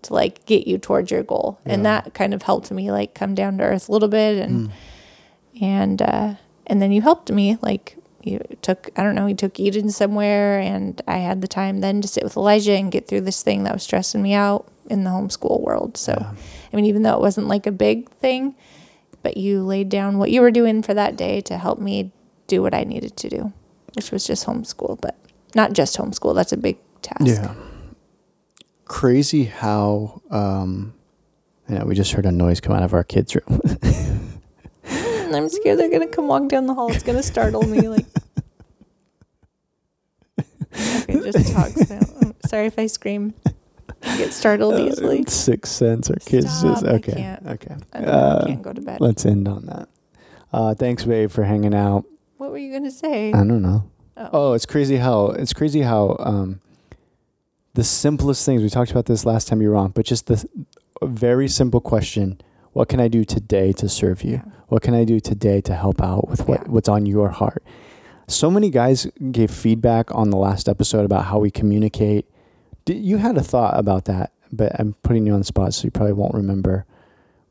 to 0.04 0.14
like 0.14 0.46
get 0.46 0.68
you 0.68 0.78
towards 0.78 1.10
your 1.10 1.24
goal? 1.24 1.60
And 1.66 1.86
that 1.86 2.14
kind 2.14 2.34
of 2.34 2.44
helped 2.44 2.72
me 2.72 2.92
like 2.92 3.16
come 3.16 3.34
down 3.34 3.58
to 3.58 3.64
earth 3.64 3.90
a 3.90 3.92
little 3.92 4.08
bit, 4.10 4.38
and 4.38 4.72
and 5.60 6.02
uh, 6.02 6.36
and 6.68 6.82
then 6.82 6.92
you 6.92 7.02
helped 7.02 7.32
me 7.32 7.58
like. 7.62 7.98
You 8.24 8.40
took, 8.64 8.90
I 8.98 9.04
don't 9.04 9.14
know, 9.14 9.28
you 9.28 9.36
took 9.36 9.60
Eden 9.60 9.92
somewhere, 9.92 10.58
and 10.58 11.00
I 11.08 11.18
had 11.18 11.42
the 11.42 11.48
time 11.48 11.82
then 11.82 12.02
to 12.02 12.08
sit 12.08 12.24
with 12.24 12.36
Elijah 12.36 12.72
and 12.72 12.92
get 12.92 13.08
through 13.08 13.22
this 13.22 13.44
thing 13.44 13.66
that 13.66 13.74
was 13.74 13.84
stressing 13.84 14.20
me 14.20 14.34
out 14.34 14.68
in 14.90 15.04
the 15.04 15.12
homeschool 15.12 15.62
world. 15.62 15.96
So, 15.96 16.14
Yeah. 16.20 16.34
I 16.74 16.76
mean, 16.76 16.86
even 16.86 17.04
though 17.04 17.14
it 17.14 17.20
wasn't 17.20 17.50
like 17.50 17.68
a 17.68 17.72
big 17.72 18.10
thing, 18.14 18.56
but 19.26 19.38
you 19.38 19.64
laid 19.64 19.90
down 19.90 20.20
what 20.20 20.30
you 20.30 20.40
were 20.40 20.52
doing 20.52 20.84
for 20.84 20.94
that 20.94 21.16
day 21.16 21.42
to 21.42 21.58
help 21.58 21.80
me 21.80 22.12
do 22.46 22.62
what 22.62 22.76
I 22.76 22.84
needed 22.84 23.18
to 23.18 23.28
do, 23.28 23.52
which 23.96 24.12
was 24.12 24.28
just 24.28 24.46
homeschool, 24.46 25.02
but 25.02 25.18
not 25.56 25.74
just 25.74 25.98
homeschool. 25.98 26.36
That's 26.36 26.52
a 26.52 26.58
big 26.58 26.78
task. 27.02 27.26
Yeah. 27.26 27.56
Crazy 28.86 29.46
how 29.46 30.22
um 30.30 30.94
yeah, 31.68 31.86
we 31.86 31.96
just 31.96 32.12
heard 32.12 32.28
a 32.28 32.32
noise 32.32 32.60
come 32.60 32.76
out 32.76 32.84
of 32.84 32.94
our 32.94 33.04
kids' 33.04 33.36
room. 33.36 33.62
I'm 35.34 35.50
scared 35.50 35.80
they're 35.80 35.90
going 35.90 36.08
to 36.08 36.16
come 36.16 36.28
walk 36.28 36.48
down 36.48 36.68
the 36.68 36.76
hall. 36.76 36.92
It's 36.94 37.02
going 37.02 37.18
to 37.18 37.24
startle 37.24 37.64
me. 37.64 37.90
Like, 37.90 38.06
okay, 40.78 41.32
just 41.32 41.52
talk. 41.52 41.70
So, 41.70 42.00
I'm 42.22 42.36
sorry 42.46 42.68
if 42.68 42.78
I 42.78 42.86
scream. 42.86 43.34
I 44.06 44.18
get 44.18 44.34
startled 44.34 44.80
easily. 44.80 45.22
Uh, 45.22 45.30
Sixth 45.30 45.72
sense, 45.74 46.10
our 46.10 46.16
kids 46.18 46.46
just 46.62 46.80
Stop, 46.82 46.92
I 46.92 46.96
okay. 46.96 47.12
can't. 47.14 47.48
Okay. 47.48 47.76
I, 47.94 48.00
don't 48.00 48.10
Uh, 48.10 48.40
I 48.44 48.48
can't 48.48 48.62
go 48.62 48.74
to 48.74 48.82
bed. 48.82 49.02
let's 49.02 49.26
end 49.26 49.48
on 49.48 49.66
that. 49.66 49.90
Uh 50.54 50.74
thanks, 50.76 51.04
babe, 51.04 51.32
for 51.32 51.44
hanging 51.44 51.74
out. 51.74 52.06
What 52.38 52.52
were 52.52 52.58
you 52.58 52.70
going 52.72 52.84
to 52.84 52.92
say? 52.92 53.30
I 53.34 53.38
don't 53.38 53.62
know. 53.62 53.90
Oh. 54.18 54.30
Oh, 54.34 54.54
it's 54.54 54.66
crazy 54.66 54.98
how 54.98 55.28
it's 55.28 55.54
crazy 55.54 55.82
how 55.82 56.16
um 56.20 56.62
the 57.74 57.84
simplest 57.84 58.46
things 58.46 58.62
we 58.62 58.70
talked 58.70 58.92
about 58.92 59.06
this 59.06 59.26
last 59.26 59.48
time 59.48 59.62
you 59.62 59.70
were 59.70 59.76
on, 59.76 59.92
but 59.92 60.06
just 60.06 60.28
the 60.28 60.46
a 61.02 61.08
very 61.08 61.48
simple 61.48 61.82
question. 61.82 62.40
What 62.72 62.88
can 62.90 63.00
I 63.00 63.08
do 63.10 63.24
today 63.26 63.74
to 63.74 63.90
serve 63.90 64.24
you? 64.24 64.34
Yeah. 64.34 64.44
What 64.68 64.82
can 64.82 64.94
I 64.94 65.04
do 65.04 65.20
today 65.20 65.62
to 65.62 65.74
help 65.76 66.02
out 66.02 66.28
with 66.30 66.48
what, 66.48 66.62
Yeah. 66.62 66.68
what's 66.72 66.88
on 66.90 67.06
your 67.06 67.30
heart? 67.30 67.64
So 68.28 68.50
many 68.50 68.70
guys 68.70 69.08
gave 69.32 69.52
feedback 69.52 70.14
on 70.16 70.30
the 70.30 70.38
last 70.38 70.68
episode 70.70 71.06
about 71.06 71.26
how 71.26 71.40
we 71.40 71.52
communicate. 71.52 72.26
You 72.88 73.18
had 73.18 73.38
a 73.38 73.42
thought 73.44 73.78
about 73.80 74.06
that, 74.06 74.32
but 74.52 74.80
I'm 74.80 74.94
putting 75.04 75.26
you 75.26 75.34
on 75.34 75.40
the 75.40 75.46
spot, 75.46 75.74
so 75.74 75.86
you 75.86 75.92
probably 75.92 76.14
won't 76.14 76.34
remember. 76.36 76.86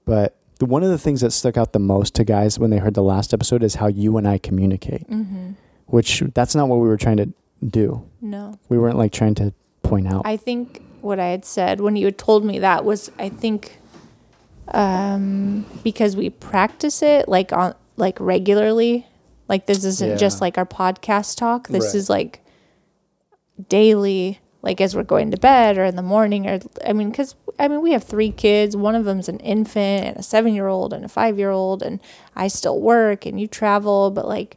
But 0.04 0.36
the, 0.58 0.66
one 0.66 0.82
of 0.84 0.90
the 0.90 0.98
things 0.98 1.20
that 1.22 1.32
stuck 1.32 1.56
out 1.56 1.72
the 1.72 1.78
most 1.80 2.14
to 2.16 2.24
guys 2.24 2.58
when 2.58 2.70
they 2.70 2.78
heard 2.78 2.94
the 2.94 3.02
last 3.02 3.34
episode 3.34 3.62
is 3.62 3.74
how 3.76 3.88
you 3.88 4.16
and 4.16 4.28
I 4.28 4.38
communicate, 4.38 5.08
Mm-hmm. 5.08 5.52
which 5.86 6.22
that's 6.34 6.54
not 6.54 6.68
what 6.68 6.76
we 6.76 6.86
were 6.88 6.96
trying 6.96 7.16
to 7.16 7.32
do. 7.66 8.08
No. 8.20 8.58
We 8.68 8.78
weren't 8.78 8.96
like 8.98 9.12
trying 9.12 9.34
to 9.36 9.52
point 9.82 10.06
out. 10.06 10.22
I 10.24 10.36
think 10.36 10.82
what 11.00 11.18
I 11.18 11.26
had 11.28 11.44
said 11.44 11.80
when 11.80 11.96
you 11.96 12.04
had 12.06 12.16
told 12.18 12.44
me 12.44 12.60
that 12.60 12.84
was 12.84 13.10
I 13.18 13.28
think 13.28 13.78
um, 14.68 15.66
because 15.82 16.16
we 16.16 16.30
practice 16.30 17.02
it 17.02 17.28
like 17.28 17.52
on 17.52 17.74
like 17.96 18.18
regularly. 18.20 19.06
Like 19.48 19.66
this 19.66 19.84
isn't 19.84 20.10
Yeah. 20.10 20.16
just 20.16 20.40
like 20.40 20.56
our 20.56 20.64
podcast 20.64 21.36
talk. 21.36 21.68
This 21.68 21.86
Right. 21.86 21.94
is 21.96 22.08
like 22.08 22.40
daily, 23.68 24.40
like 24.64 24.80
as 24.80 24.96
we're 24.96 25.02
going 25.02 25.30
to 25.30 25.36
bed 25.36 25.76
or 25.76 25.84
in 25.84 25.94
the 25.94 26.02
morning 26.02 26.48
or 26.48 26.58
I 26.84 26.94
mean, 26.94 27.10
because 27.10 27.36
I 27.58 27.68
mean 27.68 27.82
we 27.82 27.92
have 27.92 28.02
three 28.02 28.30
kids. 28.30 28.76
One 28.76 28.94
of 28.94 29.04
them's 29.04 29.28
an 29.28 29.38
infant 29.40 30.06
and 30.06 30.16
a 30.16 30.22
seven 30.22 30.54
year 30.54 30.66
old 30.66 30.92
and 30.92 31.04
a 31.04 31.08
five 31.08 31.38
year 31.38 31.50
old, 31.50 31.82
and 31.82 32.00
I 32.34 32.48
still 32.48 32.80
work 32.80 33.26
and 33.26 33.38
you 33.40 33.46
travel, 33.46 34.10
but 34.10 34.26
like 34.26 34.56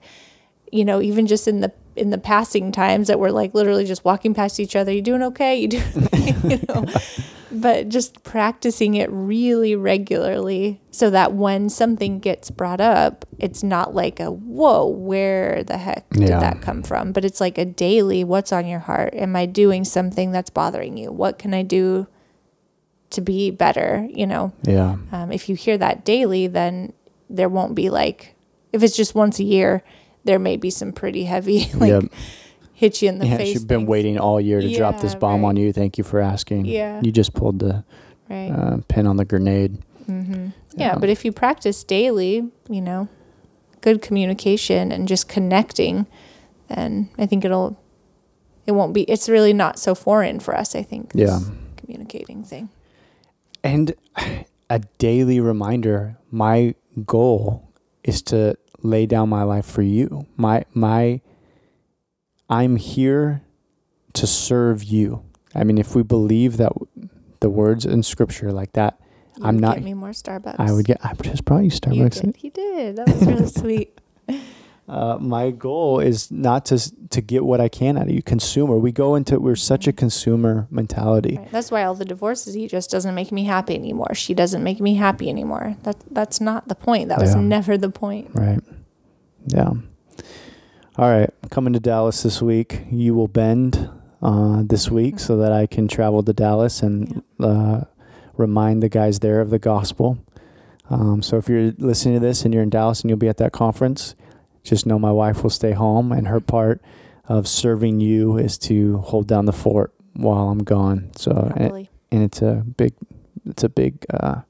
you 0.72 0.86
know, 0.86 1.02
even 1.02 1.28
just 1.28 1.48
in 1.48 1.60
the 1.60 1.72
in 1.96 2.10
the 2.10 2.18
passing 2.18 2.72
times 2.72 3.08
that 3.08 3.20
we're 3.20 3.32
like 3.32 3.54
literally 3.54 3.86
just 3.86 4.06
walking 4.06 4.34
past 4.34 4.60
each 4.60 4.76
other, 4.76 4.92
you 4.92 5.02
doing 5.02 5.24
okay? 5.24 5.60
You 5.60 5.68
do, 5.68 5.78
you 6.44 6.60
know. 6.70 6.86
But 7.52 7.90
just 7.90 8.24
practicing 8.24 8.96
it 8.96 9.10
really 9.12 9.76
regularly 9.76 10.82
so 10.92 11.10
that 11.12 11.34
when 11.34 11.70
something 11.70 12.20
gets 12.20 12.50
brought 12.50 12.82
up, 12.82 13.26
it's 13.40 13.64
not 13.64 13.96
like 13.96 14.20
a 14.20 14.30
whoa, 14.32 14.88
where 14.88 15.64
the 15.64 15.78
heck 15.78 16.10
did 16.10 16.30
Yeah. 16.30 16.40
that 16.40 16.62
come 16.62 16.84
from? 16.84 17.12
But 17.14 17.24
it's 17.26 17.40
like 17.40 17.58
a 17.58 17.66
daily, 17.66 18.24
what's 18.24 18.52
on 18.52 18.68
your 18.68 18.80
heart? 18.80 19.14
Am 19.14 19.36
I 19.36 19.46
doing 19.46 19.84
something 19.86 20.32
that's 20.32 20.50
bothering 20.50 20.98
you? 20.98 21.12
What 21.12 21.40
can 21.40 21.54
I 21.54 21.64
do 21.64 22.08
to 23.12 23.22
be 23.22 23.52
better? 23.52 24.08
You 24.12 24.28
know, 24.28 24.52
yeah. 24.64 24.98
um, 25.12 25.32
if 25.32 25.48
you 25.48 25.56
hear 25.56 25.78
that 25.78 26.04
daily, 26.04 26.48
then 26.48 26.94
there 27.30 27.50
won't 27.50 27.76
be 27.76 27.90
like, 27.90 28.36
if 28.74 28.84
it's 28.84 28.96
just 28.98 29.16
once 29.16 29.40
a 29.40 29.44
year, 29.44 29.84
there 30.26 30.40
may 30.40 30.58
be 30.58 30.70
some 30.70 30.92
pretty 30.92 31.24
heavy, 31.24 31.72
like 31.74 31.90
Yep. 31.90 32.04
Hit 32.78 33.02
you 33.02 33.10
in 33.10 33.18
the 33.18 33.26
yeah, 33.26 33.38
face. 33.38 33.54
she's 33.54 33.66
been 33.66 33.80
things. 33.80 33.90
waiting 33.90 34.20
all 34.20 34.40
year 34.40 34.62
to 34.62 34.72
drop 34.76 35.00
this 35.02 35.16
bomb 35.16 35.42
right. 35.42 35.48
on 35.50 35.58
you. 35.58 35.74
Thank 35.74 35.98
you 35.98 36.04
for 36.04 36.20
asking. 36.20 36.66
Yeah. 36.66 37.02
You 37.04 37.12
just 37.12 37.34
pulled 37.34 37.58
the 37.60 37.84
Right. 38.30 38.52
uh, 38.52 38.78
pin 38.88 39.08
on 39.08 39.18
the 39.18 39.26
grenade. 39.26 39.80
hmm 40.06 40.50
Yeah, 40.76 40.94
Yeah. 40.94 40.98
but 41.00 41.10
if 41.10 41.26
you 41.26 41.32
practice 41.32 41.84
daily, 41.84 42.52
you 42.70 42.82
know, 42.82 43.08
good 43.82 44.02
communication 44.04 44.92
and 44.92 45.08
just 45.08 45.28
connecting, 45.28 46.06
then 46.68 47.10
I 47.18 47.26
think 47.26 47.44
it'll, 47.44 47.78
it 48.68 48.74
won't 48.74 48.94
be, 48.94 49.04
it's 49.04 49.28
really 49.28 49.54
not 49.54 49.80
so 49.80 49.96
foreign 49.96 50.40
for 50.40 50.56
us, 50.56 50.76
I 50.76 50.84
think. 50.84 51.14
this 51.14 51.30
Yeah. 51.32 51.40
Communicating 51.78 52.44
thing. 52.44 52.70
And 53.64 53.96
a 54.70 54.80
daily 55.00 55.40
reminder 55.40 56.18
my 56.30 56.76
goal 57.08 57.64
is 58.04 58.22
to 58.24 58.56
lay 58.84 59.08
down 59.08 59.30
my 59.30 59.42
life 59.44 59.66
for 59.66 59.82
you. 59.82 60.28
My 60.36 60.64
my 60.74 61.22
I'm 62.50 62.76
here 62.78 63.42
to 64.14 64.28
serve 64.28 64.84
you. 64.84 65.24
I 65.56 65.64
mean 65.64 65.78
if 65.78 65.96
we 65.96 66.04
believe 66.04 66.58
that 66.58 66.72
the 67.40 67.50
words 67.50 67.86
in 67.86 68.04
scripture 68.04 68.52
like 68.52 68.74
that, 68.74 69.00
You 69.38 69.46
I'm 69.46 69.60
not- 69.60 69.76
Get 69.76 69.84
me 69.84 69.94
more 69.94 70.10
Starbucks. 70.12 70.56
I 70.60 70.72
would 70.72 70.86
get 70.86 70.98
I 71.04 71.14
just 71.22 71.46
brought 71.46 71.60
you 71.60 71.66
You 71.66 71.72
Starbucks. 71.72 72.22
did. 72.22 72.36
He 72.38 72.50
did. 72.50 72.96
That 72.96 73.08
was 73.08 73.26
really 73.26 73.48
sweet. 73.62 74.00
Uh, 74.90 75.18
my 75.20 75.52
goal 75.52 76.00
is 76.00 76.32
not 76.32 76.64
to 76.68 76.80
to 77.10 77.20
get 77.22 77.44
what 77.44 77.60
I 77.60 77.68
can 77.68 77.98
out 77.98 78.04
of 78.04 78.10
you, 78.10 78.22
consumer. 78.24 78.78
We 78.78 78.94
go 78.94 79.16
into 79.16 79.38
we're 79.38 79.58
such 79.58 79.86
a 79.86 79.92
consumer 79.92 80.66
mentality. 80.72 81.36
Right. 81.38 81.52
That's 81.52 81.70
why 81.72 81.84
all 81.84 81.94
the 81.94 82.06
divorces. 82.06 82.54
He 82.54 82.68
just 82.70 82.90
doesn't 82.90 83.14
make 83.14 83.30
me 83.34 83.44
happy 83.44 83.76
anymore. 83.76 84.16
She 84.16 84.34
doesn't 84.34 84.64
make 84.64 84.80
me 84.80 84.96
happy 84.96 85.30
anymore. 85.30 85.76
That 85.84 85.98
that's 86.10 86.40
not 86.40 86.70
the 86.70 86.76
point. 86.76 87.10
That 87.10 87.20
was 87.20 87.36
Yeah. 87.36 87.42
never 87.42 87.78
the 87.78 87.90
point. 87.90 88.30
Right. 88.34 88.62
Yeah. 89.48 89.72
All 90.98 91.12
right. 91.12 91.30
Coming 91.52 91.74
to 91.74 91.80
Dallas 91.80 92.24
this 92.24 92.42
week. 92.42 92.82
You 92.90 93.14
will 93.14 93.28
bend 93.28 93.88
uh, 94.24 94.64
this 94.66 94.90
week 94.90 95.20
so 95.20 95.38
that 95.38 95.52
I 95.52 95.68
can 95.68 95.88
travel 95.88 96.24
to 96.24 96.34
Dallas 96.34 96.82
and 96.82 97.22
uh, 97.40 97.82
remind 98.36 98.82
the 98.82 98.90
guys 98.90 99.20
there 99.20 99.40
of 99.40 99.52
the 99.52 99.60
gospel. 99.60 100.18
Um, 100.90 101.22
so 101.22 101.38
if 101.38 101.50
you're 101.50 101.72
listening 101.78 102.16
to 102.16 102.20
this 102.20 102.46
and 102.46 102.54
you're 102.54 102.64
in 102.64 102.72
Dallas 102.72 103.02
and 103.02 103.12
you'll 103.12 103.20
be 103.20 103.28
at 103.28 103.38
that 103.38 103.52
conference, 103.52 104.16
just 104.64 104.88
know 104.88 104.98
my 104.98 105.12
wife 105.12 105.44
will 105.44 105.52
stay 105.52 105.74
home 105.74 106.12
and 106.12 106.28
her 106.28 106.40
part 106.40 106.82
of 107.26 107.48
serving 107.48 108.00
you 108.00 108.40
is 108.40 108.58
to 108.58 108.98
hold 109.00 109.28
down 109.28 109.46
the 109.46 109.54
fort 109.54 109.94
while 110.14 110.50
I'm 110.50 110.64
gone. 110.64 111.12
So 111.16 111.32
and, 111.32 111.62
Happily. 111.62 111.90
and 112.12 112.24
it's 112.24 112.42
a 112.42 112.64
big 112.76 112.94
it's 113.46 113.64
a 113.64 113.70
big 113.70 114.04
uh 114.10 114.42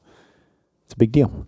it's 0.88 0.94
a 0.94 0.98
big 0.98 1.12
deal 1.12 1.46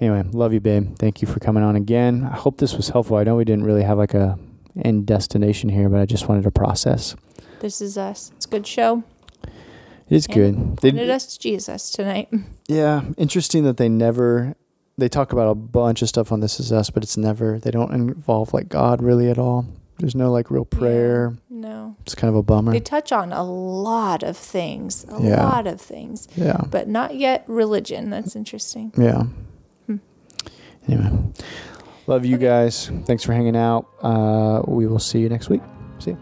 anyway 0.00 0.22
love 0.32 0.52
you 0.52 0.60
babe 0.60 0.96
thank 0.98 1.20
you 1.20 1.26
for 1.28 1.40
coming 1.40 1.62
on 1.62 1.74
again 1.76 2.24
i 2.32 2.36
hope 2.36 2.58
this 2.58 2.74
was 2.74 2.88
helpful 2.90 3.16
i 3.16 3.24
know 3.24 3.34
we 3.36 3.44
didn't 3.44 3.64
really 3.64 3.82
have 3.82 3.98
like 3.98 4.14
a 4.14 4.38
end 4.84 5.04
destination 5.06 5.68
here 5.68 5.88
but 5.88 6.00
i 6.00 6.06
just 6.06 6.28
wanted 6.28 6.42
to 6.44 6.50
process 6.50 7.14
This 7.60 7.80
is 7.80 7.98
us. 7.98 8.30
It's 8.36 8.46
a 8.46 8.48
good 8.48 8.66
show. 8.66 9.02
it's 10.08 10.28
Yeah. 10.28 10.34
good 10.34 10.76
They- 10.78 10.92
Pointed 10.92 11.10
us 11.10 11.26
to 11.34 11.38
Jesus 11.40 11.90
tonight. 11.90 12.28
yeah 12.68 13.02
interesting 13.16 13.64
that 13.64 13.76
they 13.76 13.88
never 13.88 14.54
they 14.98 15.08
talk 15.08 15.32
about 15.32 15.48
a 15.50 15.54
bunch 15.54 16.00
of 16.02 16.08
stuff 16.08 16.30
on 16.32 16.40
this 16.40 16.60
is 16.60 16.72
us 16.72 16.88
but 16.90 17.02
it's 17.02 17.16
never 17.16 17.58
they 17.58 17.70
don't 17.70 17.92
involve 17.92 18.54
like 18.54 18.68
god 18.68 19.02
really 19.02 19.28
at 19.28 19.38
all 19.38 19.66
there's 19.98 20.14
no 20.14 20.30
like 20.30 20.50
real 20.50 20.64
prayer 20.64 21.34
No. 21.48 21.96
it's 22.02 22.14
kind 22.14 22.28
of 22.28 22.36
a 22.36 22.42
bummer 22.42 22.72
They 22.72 22.80
touch 22.80 23.12
on 23.12 23.32
a 23.32 23.42
lot 23.42 24.22
of 24.22 24.36
things. 24.36 25.04
A 25.10 25.22
Yeah. 25.22 25.42
lot 25.48 25.66
of 25.66 25.80
things. 25.80 26.28
yeah 26.36 26.60
But 26.70 26.88
not 26.88 27.14
yet 27.16 27.44
religion. 27.46 28.10
That's 28.10 28.36
interesting. 28.36 28.92
Yeah. 28.96 29.24
Hmm. 29.86 29.96
Anyway, 30.88 31.10
love 32.06 32.24
you 32.26 32.36
Okay. 32.36 32.44
guys. 32.46 32.90
Thanks 33.06 33.22
for 33.24 33.32
hanging 33.32 33.56
out. 33.56 33.86
Uh, 34.02 34.62
we 34.66 34.86
will 34.86 34.98
see 34.98 35.20
you 35.20 35.28
next 35.28 35.48
week. 35.48 35.62
See 35.98 36.10
you. 36.10 36.18